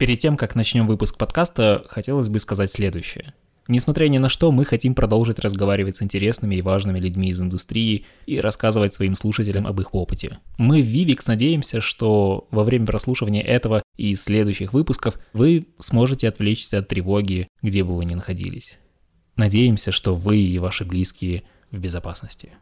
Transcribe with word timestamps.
Перед 0.00 0.18
тем, 0.18 0.38
как 0.38 0.54
начнем 0.54 0.86
выпуск 0.86 1.18
подкаста, 1.18 1.84
хотелось 1.86 2.30
бы 2.30 2.38
сказать 2.38 2.70
следующее. 2.70 3.34
Несмотря 3.68 4.08
ни 4.08 4.16
на 4.16 4.30
что, 4.30 4.50
мы 4.50 4.64
хотим 4.64 4.94
продолжить 4.94 5.38
разговаривать 5.38 5.96
с 5.96 6.02
интересными 6.02 6.54
и 6.54 6.62
важными 6.62 6.98
людьми 6.98 7.28
из 7.28 7.38
индустрии 7.42 8.06
и 8.24 8.40
рассказывать 8.40 8.94
своим 8.94 9.14
слушателям 9.14 9.66
об 9.66 9.78
их 9.78 9.94
опыте. 9.94 10.38
Мы 10.56 10.80
в 10.80 10.86
Vivix 10.86 11.24
надеемся, 11.26 11.82
что 11.82 12.48
во 12.50 12.64
время 12.64 12.86
прослушивания 12.86 13.42
этого 13.42 13.82
и 13.98 14.14
следующих 14.14 14.72
выпусков 14.72 15.20
вы 15.34 15.66
сможете 15.78 16.28
отвлечься 16.28 16.78
от 16.78 16.88
тревоги, 16.88 17.48
где 17.60 17.84
бы 17.84 17.94
вы 17.94 18.06
ни 18.06 18.14
находились. 18.14 18.78
Надеемся, 19.36 19.92
что 19.92 20.14
вы 20.14 20.38
и 20.38 20.58
ваши 20.58 20.86
близкие 20.86 21.42
в 21.70 21.78
безопасности. 21.78 22.52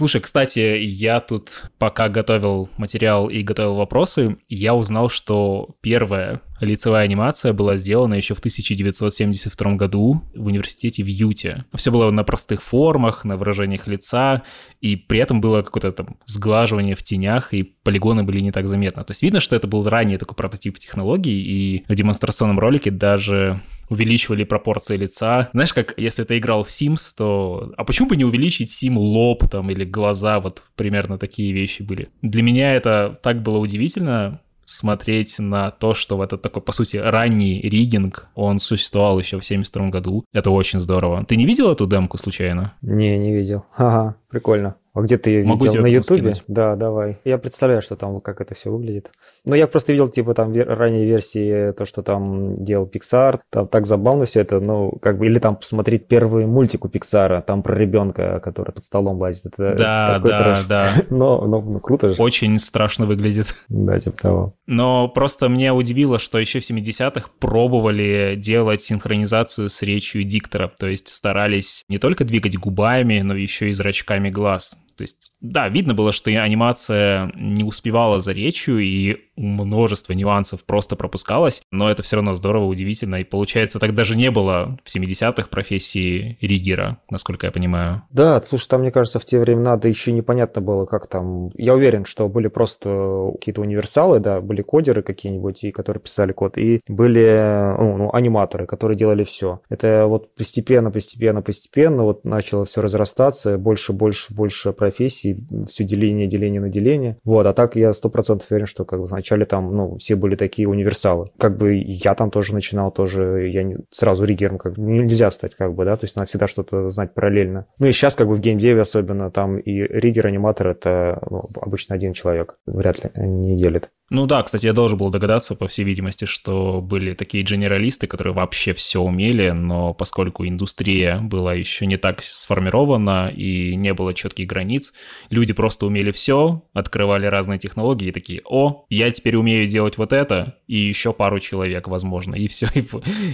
Слушай, 0.00 0.22
кстати, 0.22 0.60
я 0.80 1.20
тут 1.20 1.64
пока 1.76 2.08
готовил 2.08 2.70
материал 2.78 3.28
и 3.28 3.42
готовил 3.42 3.74
вопросы, 3.74 4.38
я 4.48 4.74
узнал, 4.74 5.10
что 5.10 5.76
первая 5.82 6.40
лицевая 6.60 7.04
анимация 7.04 7.52
была 7.52 7.76
сделана 7.76 8.14
еще 8.14 8.34
в 8.34 8.38
1972 8.38 9.74
году 9.74 10.22
в 10.34 10.46
университете 10.46 11.02
в 11.02 11.06
Юте. 11.06 11.64
Все 11.74 11.90
было 11.90 12.10
на 12.10 12.24
простых 12.24 12.62
формах, 12.62 13.24
на 13.24 13.36
выражениях 13.36 13.86
лица, 13.86 14.42
и 14.80 14.96
при 14.96 15.20
этом 15.20 15.40
было 15.40 15.62
какое-то 15.62 15.92
там 15.92 16.16
сглаживание 16.26 16.94
в 16.94 17.02
тенях, 17.02 17.52
и 17.54 17.62
полигоны 17.62 18.24
были 18.24 18.40
не 18.40 18.52
так 18.52 18.68
заметны. 18.68 19.04
То 19.04 19.12
есть 19.12 19.22
видно, 19.22 19.40
что 19.40 19.56
это 19.56 19.66
был 19.66 19.88
ранее 19.88 20.18
такой 20.18 20.36
прототип 20.36 20.78
технологий, 20.78 21.40
и 21.40 21.84
в 21.88 21.94
демонстрационном 21.94 22.58
ролике 22.58 22.90
даже 22.90 23.60
увеличивали 23.90 24.44
пропорции 24.44 24.96
лица. 24.96 25.50
Знаешь, 25.52 25.74
как 25.74 25.94
если 25.96 26.24
ты 26.24 26.38
играл 26.38 26.62
в 26.62 26.68
Sims, 26.68 27.12
то... 27.16 27.72
А 27.76 27.84
почему 27.84 28.08
бы 28.08 28.16
не 28.16 28.24
увеличить 28.24 28.70
Сим 28.70 28.96
лоб 28.96 29.48
там 29.50 29.70
или 29.70 29.84
глаза? 29.84 30.38
Вот 30.40 30.62
примерно 30.76 31.18
такие 31.18 31.52
вещи 31.52 31.82
были. 31.82 32.08
Для 32.22 32.42
меня 32.42 32.74
это 32.74 33.18
так 33.22 33.42
было 33.42 33.58
удивительно, 33.58 34.40
смотреть 34.70 35.38
на 35.38 35.70
то, 35.70 35.94
что 35.94 36.16
в 36.16 36.22
этот 36.22 36.42
такой, 36.42 36.62
по 36.62 36.72
сути, 36.72 36.96
ранний 36.96 37.60
ригинг, 37.60 38.28
он 38.34 38.60
существовал 38.60 39.18
еще 39.18 39.38
в 39.38 39.44
72 39.44 39.88
году. 39.88 40.24
Это 40.32 40.50
очень 40.50 40.78
здорово. 40.78 41.24
Ты 41.24 41.36
не 41.36 41.44
видел 41.44 41.70
эту 41.70 41.86
демку 41.86 42.18
случайно? 42.18 42.74
Не, 42.80 43.18
не 43.18 43.34
видел. 43.34 43.64
Ага, 43.76 44.16
прикольно. 44.28 44.76
А 44.92 45.02
где 45.02 45.18
ты 45.18 45.30
ее 45.30 45.44
Могу 45.44 45.64
видел? 45.64 45.82
На 45.82 45.86
Ютубе? 45.86 46.32
Да, 46.48 46.74
давай. 46.74 47.18
Я 47.24 47.38
представляю, 47.38 47.80
что 47.80 47.94
там, 47.94 48.20
как 48.20 48.40
это 48.40 48.54
все 48.54 48.70
выглядит. 48.70 49.10
Но 49.44 49.54
я 49.54 49.66
просто 49.68 49.92
видел, 49.92 50.08
типа, 50.08 50.34
там 50.34 50.52
ранние 50.52 51.06
версии, 51.06 51.72
то, 51.72 51.84
что 51.84 52.02
там 52.02 52.56
делал 52.56 52.90
Pixar. 52.92 53.40
Там 53.50 53.68
так 53.68 53.86
забавно 53.86 54.24
все 54.24 54.40
это, 54.40 54.58
ну, 54.60 54.90
как 55.00 55.18
бы, 55.18 55.26
или 55.26 55.38
там 55.38 55.56
посмотреть 55.56 56.08
первый 56.08 56.46
мультик 56.46 56.84
у 56.84 56.88
Pixar, 56.88 57.42
там 57.42 57.62
про 57.62 57.76
ребенка, 57.76 58.40
который 58.40 58.72
под 58.72 58.82
столом 58.82 59.20
лазит. 59.20 59.46
Это 59.46 59.74
Да, 59.76 60.14
такой 60.16 60.30
да, 60.30 60.42
трэш. 60.42 60.64
да. 60.66 60.92
Но, 61.10 61.46
но, 61.46 61.60
ну, 61.60 61.80
круто 61.80 62.10
же. 62.10 62.20
Очень 62.20 62.58
страшно 62.58 63.06
выглядит. 63.06 63.54
Да, 63.68 63.98
типа 63.98 64.16
того. 64.16 64.54
Но 64.66 65.08
просто 65.08 65.48
меня 65.48 65.74
удивило, 65.74 66.18
что 66.18 66.38
еще 66.38 66.60
в 66.60 66.68
70-х 66.68 67.28
пробовали 67.38 68.34
делать 68.36 68.82
синхронизацию 68.82 69.70
с 69.70 69.82
речью 69.82 70.24
диктора, 70.24 70.70
то 70.78 70.86
есть 70.86 71.08
старались 71.14 71.84
не 71.88 71.98
только 71.98 72.24
двигать 72.24 72.58
губами, 72.58 73.20
но 73.20 73.34
еще 73.34 73.70
и 73.70 73.72
зрачками 73.72 74.30
глаз. 74.30 74.76
То 75.00 75.04
есть, 75.04 75.32
да, 75.40 75.66
видно 75.70 75.94
было, 75.94 76.12
что 76.12 76.28
анимация 76.30 77.32
не 77.34 77.64
успевала 77.64 78.20
за 78.20 78.32
речью, 78.32 78.80
и 78.80 79.16
множество 79.40 80.12
нюансов 80.12 80.64
просто 80.64 80.94
пропускалось, 80.96 81.62
но 81.70 81.90
это 81.90 82.02
все 82.02 82.16
равно 82.16 82.34
здорово, 82.34 82.66
удивительно, 82.66 83.16
и 83.16 83.24
получается, 83.24 83.78
так 83.78 83.94
даже 83.94 84.14
не 84.14 84.30
было 84.30 84.78
в 84.84 84.94
70-х 84.94 85.48
профессии 85.48 86.36
риггера, 86.42 86.98
насколько 87.08 87.46
я 87.46 87.52
понимаю. 87.52 88.02
Да, 88.10 88.42
слушай, 88.46 88.68
там, 88.68 88.82
мне 88.82 88.90
кажется, 88.90 89.18
в 89.18 89.24
те 89.24 89.38
времена, 89.38 89.78
да 89.78 89.88
еще 89.88 90.12
непонятно 90.12 90.60
было, 90.60 90.84
как 90.84 91.06
там... 91.06 91.50
Я 91.54 91.74
уверен, 91.74 92.04
что 92.04 92.28
были 92.28 92.48
просто 92.48 93.30
какие-то 93.38 93.62
универсалы, 93.62 94.20
да, 94.20 94.42
были 94.42 94.60
кодеры 94.60 95.02
какие-нибудь, 95.02 95.64
и 95.64 95.70
которые 95.70 96.02
писали 96.02 96.32
код, 96.32 96.58
и 96.58 96.82
были 96.86 97.74
ну, 97.78 97.96
ну, 97.96 98.10
аниматоры, 98.12 98.66
которые 98.66 98.98
делали 98.98 99.24
все. 99.24 99.60
Это 99.70 100.04
вот 100.06 100.34
постепенно, 100.34 100.90
постепенно, 100.90 101.40
постепенно 101.40 102.02
вот 102.02 102.24
начало 102.24 102.66
все 102.66 102.82
разрастаться, 102.82 103.56
больше, 103.56 103.94
больше, 103.94 104.34
больше 104.34 104.72
профессий, 104.90 105.36
все 105.68 105.84
деление, 105.84 106.26
деление 106.26 106.60
на 106.60 106.68
деление. 106.68 107.16
Вот, 107.24 107.46
а 107.46 107.52
так 107.52 107.76
я 107.76 107.92
сто 107.92 108.10
процентов 108.10 108.50
уверен, 108.50 108.66
что 108.66 108.84
как 108.84 109.00
бы 109.00 109.06
вначале 109.06 109.44
там, 109.44 109.74
ну, 109.74 109.96
все 109.98 110.16
были 110.16 110.34
такие 110.34 110.68
универсалы. 110.68 111.30
Как 111.38 111.56
бы 111.56 111.74
я 111.74 112.14
там 112.14 112.30
тоже 112.30 112.54
начинал, 112.54 112.90
тоже 112.90 113.48
я 113.48 113.62
не, 113.62 113.78
сразу 113.90 114.24
риггером 114.24 114.58
как 114.58 114.74
бы 114.74 114.82
нельзя 114.82 115.30
стать, 115.30 115.54
как 115.54 115.74
бы, 115.74 115.84
да, 115.84 115.96
то 115.96 116.04
есть 116.04 116.16
надо 116.16 116.28
всегда 116.28 116.48
что-то 116.48 116.88
знать 116.90 117.14
параллельно. 117.14 117.66
Ну 117.78 117.86
и 117.86 117.92
сейчас 117.92 118.16
как 118.16 118.26
бы 118.26 118.34
в 118.34 118.40
геймдеве 118.40 118.80
особенно 118.80 119.30
там 119.30 119.58
и 119.58 119.72
риггер, 119.72 120.26
аниматор 120.26 120.68
это 120.68 121.22
ну, 121.30 121.42
обычно 121.62 121.94
один 121.94 122.12
человек, 122.12 122.56
вряд 122.66 123.04
ли 123.04 123.10
не 123.16 123.56
делит. 123.56 123.90
Ну 124.10 124.26
да, 124.26 124.42
кстати, 124.42 124.66
я 124.66 124.72
должен 124.72 124.98
был 124.98 125.10
догадаться, 125.10 125.54
по 125.54 125.68
всей 125.68 125.84
видимости, 125.84 126.24
что 126.24 126.80
были 126.80 127.14
такие 127.14 127.44
генералисты, 127.44 128.08
которые 128.08 128.34
вообще 128.34 128.72
все 128.72 129.00
умели, 129.00 129.50
но 129.50 129.94
поскольку 129.94 130.44
индустрия 130.46 131.18
была 131.20 131.54
еще 131.54 131.86
не 131.86 131.96
так 131.96 132.20
сформирована 132.22 133.28
и 133.28 133.76
не 133.76 133.94
было 133.94 134.12
четких 134.12 134.48
границ, 134.48 134.92
люди 135.30 135.52
просто 135.52 135.86
умели 135.86 136.10
все, 136.10 136.64
открывали 136.72 137.26
разные 137.26 137.60
технологии 137.60 138.08
и 138.08 138.12
такие, 138.12 138.40
о, 138.44 138.84
я 138.88 139.12
теперь 139.12 139.36
умею 139.36 139.68
делать 139.68 139.96
вот 139.96 140.12
это, 140.12 140.56
и 140.66 140.76
еще 140.76 141.12
пару 141.12 141.38
человек, 141.38 141.86
возможно, 141.86 142.34
и 142.34 142.48
все. 142.48 142.66
И, 142.74 142.84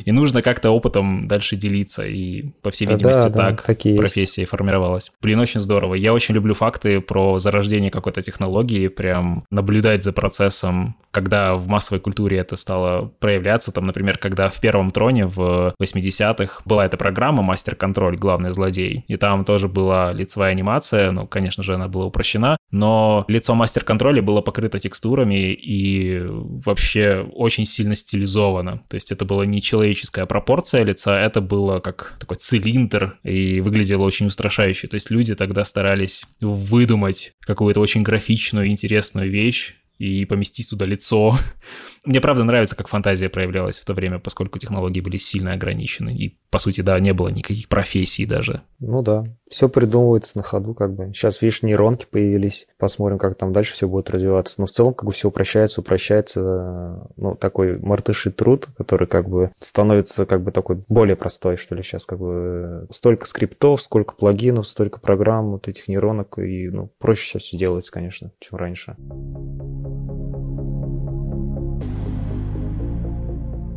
и 0.05 0.13
нужно 0.13 0.43
как-то 0.43 0.71
опытом 0.71 1.27
дальше 1.27 1.57
делиться, 1.57 2.07
и, 2.07 2.43
по 2.63 2.71
всей 2.71 2.87
видимости, 2.87 3.23
да, 3.23 3.29
да, 3.29 3.41
так 3.41 3.63
такие 3.63 3.95
есть. 3.95 4.01
профессия 4.03 4.43
и 4.43 4.47
формировалась. 4.47 5.11
Блин, 5.23 5.39
очень 5.39 5.61
здорово. 5.61 5.95
Я 5.95 6.13
очень 6.13 6.35
люблю 6.35 6.55
факты 6.55 7.01
про 7.01 7.39
зарождение 7.39 7.91
какой-то 7.91 8.21
технологии, 8.21 8.89
прям 8.89 9.45
наблюдать 9.51 10.03
за 10.03 10.13
процессом, 10.13 10.66
когда 11.17 11.55
в 11.55 11.67
массовой 11.67 11.99
культуре 11.99 12.37
это 12.37 12.57
стало 12.57 13.07
проявляться. 13.21 13.73
Там, 13.73 13.87
например, 13.87 14.19
когда 14.19 14.51
в 14.51 14.61
первом 14.61 14.91
троне 14.91 15.25
в 15.27 15.75
80-х 15.83 16.61
была 16.67 16.85
эта 16.85 16.99
программа 16.99 17.43
«Мастер-контроль. 17.43 18.19
Главный 18.19 18.53
злодей», 18.53 19.05
и 19.09 19.17
там 19.17 19.47
тоже 19.47 19.67
была 19.67 20.13
лицевая 20.13 20.51
анимация, 20.51 21.11
ну, 21.13 21.27
конечно 21.27 21.63
же, 21.63 21.75
она 21.75 21.89
была 21.89 22.05
упрощена, 22.05 22.59
но 22.71 23.25
лицо 23.29 23.55
мастер-контроля 23.55 24.21
было 24.21 24.43
покрыто 24.43 24.79
текстурами 24.79 25.55
и 25.55 26.21
вообще 26.23 27.27
очень 27.33 27.65
сильно 27.65 27.97
стилизовано. 27.97 28.83
То 28.91 28.97
есть 28.97 29.11
это 29.11 29.25
была 29.25 29.47
не 29.47 29.63
человеческая 29.63 30.27
пропорция 30.27 30.85
лица, 30.85 31.19
это 31.19 31.41
было 31.41 31.81
как 31.81 32.17
такой 32.21 32.37
цилиндр 32.37 33.19
и 33.23 33.63
выглядело 33.63 34.03
очень 34.03 34.27
устрашающе. 34.27 34.89
То 34.89 34.95
есть 34.97 35.11
люди 35.11 35.35
тогда 35.35 35.65
старались 35.65 36.25
выдумать 36.43 37.33
какую-то 37.41 37.81
очень 37.81 38.03
графичную, 38.03 38.67
интересную 38.69 39.31
вещь, 39.31 39.77
и 39.99 40.25
поместить 40.25 40.71
туда 40.71 40.87
лицо. 40.87 41.37
Мне 42.05 42.21
правда 42.21 42.45
нравится, 42.45 42.77
как 42.77 42.89
фантазия 42.89 43.29
проявлялась 43.29 43.79
в 43.79 43.85
то 43.85 43.95
время, 43.95 44.19
поскольку 44.19 44.59
технологии 44.59 45.01
были 45.01 45.17
сильно 45.17 45.53
ограничены. 45.53 46.11
И, 46.11 46.39
по 46.51 46.59
сути, 46.59 46.81
да, 46.81 46.99
не 47.01 47.13
было 47.13 47.29
никаких 47.29 47.69
профессий 47.69 48.27
даже. 48.27 48.63
Ну 48.79 49.03
да, 49.03 49.25
все 49.51 49.69
придумывается 49.69 50.37
на 50.37 50.43
ходу, 50.43 50.75
как 50.75 50.95
бы. 50.95 51.13
Сейчас, 51.15 51.41
видишь, 51.41 51.63
нейронки 51.63 52.07
появились, 52.11 52.67
посмотрим, 52.79 53.19
как 53.19 53.37
там 53.37 53.53
дальше 53.53 53.73
все 53.73 53.89
будет 53.89 54.11
развиваться. 54.11 54.57
Но 54.59 54.67
в 54.67 54.71
целом, 54.71 54.95
как 54.95 55.07
бы 55.07 55.13
все 55.13 55.29
упрощается, 55.29 55.81
упрощается, 55.81 57.09
ну, 57.17 57.35
такой 57.35 57.79
мартыший 57.79 58.33
труд, 58.33 58.69
который 58.77 59.09
как 59.09 59.29
бы 59.29 59.51
становится 59.57 60.27
как 60.27 60.43
бы 60.43 60.53
такой 60.53 60.83
более 60.89 61.17
простой, 61.17 61.57
что 61.57 61.75
ли, 61.75 61.83
сейчас 61.83 62.05
как 62.05 62.19
бы 62.19 62.87
столько 62.91 63.27
скриптов, 63.27 63.81
сколько 63.81 64.15
плагинов, 64.15 64.67
столько 64.67 65.01
программ, 65.01 65.53
вот 65.53 65.69
этих 65.69 65.89
нейронок, 65.89 66.39
и, 66.39 66.69
ну, 66.69 66.91
проще 66.99 67.23
сейчас 67.23 67.43
все 67.43 67.57
делается, 67.57 67.93
конечно, 67.93 68.33
чем 68.41 68.59
раньше. 68.59 68.97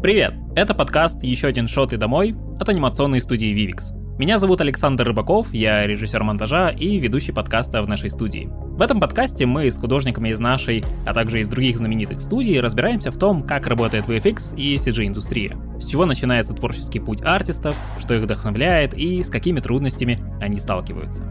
Привет! 0.01 0.33
Это 0.55 0.73
подкаст 0.73 1.23
«Еще 1.23 1.47
один 1.47 1.67
шот 1.67 1.91
и 1.91 1.97
домой» 1.97 2.35
от 2.59 2.69
анимационной 2.69 3.21
студии 3.21 3.53
Vivix. 3.53 3.93
Меня 4.17 4.37
зовут 4.37 4.59
Александр 4.59 5.05
Рыбаков, 5.05 5.53
я 5.53 5.85
режиссер 5.85 6.23
монтажа 6.23 6.69
и 6.69 6.97
ведущий 6.99 7.31
подкаста 7.31 7.81
в 7.81 7.87
нашей 7.87 8.09
студии. 8.09 8.49
В 8.51 8.81
этом 8.81 8.99
подкасте 8.99 9.45
мы 9.45 9.69
с 9.69 9.77
художниками 9.77 10.29
из 10.29 10.39
нашей, 10.39 10.83
а 11.05 11.13
также 11.13 11.41
из 11.41 11.49
других 11.49 11.77
знаменитых 11.77 12.21
студий 12.21 12.59
разбираемся 12.59 13.11
в 13.11 13.17
том, 13.17 13.43
как 13.43 13.67
работает 13.67 14.07
VFX 14.07 14.55
и 14.57 14.75
CG-индустрия, 14.75 15.57
с 15.79 15.85
чего 15.85 16.05
начинается 16.05 16.53
творческий 16.53 16.99
путь 16.99 17.21
артистов, 17.21 17.77
что 17.99 18.13
их 18.13 18.23
вдохновляет 18.23 18.93
и 18.93 19.21
с 19.21 19.29
какими 19.29 19.59
трудностями 19.59 20.17
они 20.41 20.59
сталкиваются. 20.59 21.23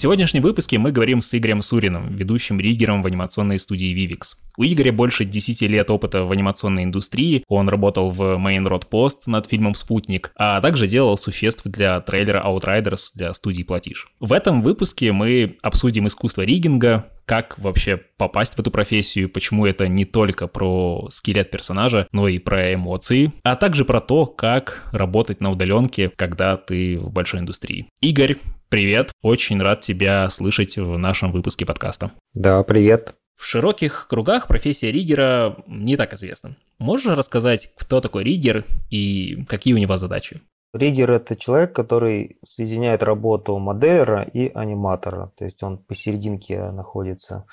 В 0.00 0.02
сегодняшнем 0.02 0.40
выпуске 0.40 0.78
мы 0.78 0.92
говорим 0.92 1.20
с 1.20 1.36
Игорем 1.36 1.60
Суриным, 1.60 2.16
ведущим 2.16 2.58
риггером 2.58 3.02
в 3.02 3.06
анимационной 3.06 3.58
студии 3.58 3.94
Vivix. 3.94 4.34
У 4.60 4.62
Игоря 4.62 4.92
больше 4.92 5.24
10 5.24 5.62
лет 5.62 5.90
опыта 5.90 6.24
в 6.24 6.32
анимационной 6.32 6.84
индустрии, 6.84 7.44
он 7.48 7.70
работал 7.70 8.10
в 8.10 8.20
Main 8.20 8.68
Road 8.68 8.82
Post 8.90 9.20
над 9.24 9.46
фильмом 9.46 9.74
«Спутник», 9.74 10.32
а 10.36 10.60
также 10.60 10.86
делал 10.86 11.16
существ 11.16 11.62
для 11.64 11.98
трейлера 12.02 12.44
Outriders 12.46 13.12
для 13.14 13.32
студии 13.32 13.62
«Платиш». 13.62 14.08
В 14.20 14.34
этом 14.34 14.60
выпуске 14.60 15.12
мы 15.12 15.56
обсудим 15.62 16.08
искусство 16.08 16.42
риггинга, 16.42 17.06
как 17.24 17.58
вообще 17.58 18.02
попасть 18.18 18.56
в 18.56 18.58
эту 18.58 18.70
профессию, 18.70 19.30
почему 19.30 19.64
это 19.64 19.88
не 19.88 20.04
только 20.04 20.46
про 20.46 21.06
скелет 21.08 21.50
персонажа, 21.50 22.06
но 22.12 22.28
и 22.28 22.38
про 22.38 22.74
эмоции, 22.74 23.32
а 23.42 23.56
также 23.56 23.86
про 23.86 24.02
то, 24.02 24.26
как 24.26 24.90
работать 24.92 25.40
на 25.40 25.50
удаленке, 25.50 26.12
когда 26.16 26.58
ты 26.58 26.98
в 26.98 27.10
большой 27.10 27.40
индустрии. 27.40 27.86
Игорь, 28.02 28.36
привет, 28.68 29.12
очень 29.22 29.62
рад 29.62 29.80
тебя 29.80 30.28
слышать 30.28 30.76
в 30.76 30.98
нашем 30.98 31.32
выпуске 31.32 31.64
подкаста. 31.64 32.10
Да, 32.34 32.62
привет. 32.62 33.14
В 33.40 33.46
широких 33.46 34.06
кругах 34.06 34.48
профессия 34.48 34.92
риггера 34.92 35.56
не 35.66 35.96
так 35.96 36.12
известна. 36.12 36.56
Можешь 36.78 37.06
рассказать, 37.06 37.72
кто 37.74 38.02
такой 38.02 38.22
риггер 38.22 38.66
и 38.90 39.44
какие 39.48 39.72
у 39.72 39.78
него 39.78 39.96
задачи? 39.96 40.42
Риггер– 40.72 41.10
это 41.12 41.36
человек, 41.36 41.72
который 41.74 42.38
соединяет 42.44 43.02
работу 43.02 43.58
моделера 43.58 44.22
и 44.22 44.50
аниматора, 44.52 45.32
то 45.36 45.44
есть 45.44 45.62
он 45.62 45.78
посерединке 45.78 46.70
находится. 46.70 47.46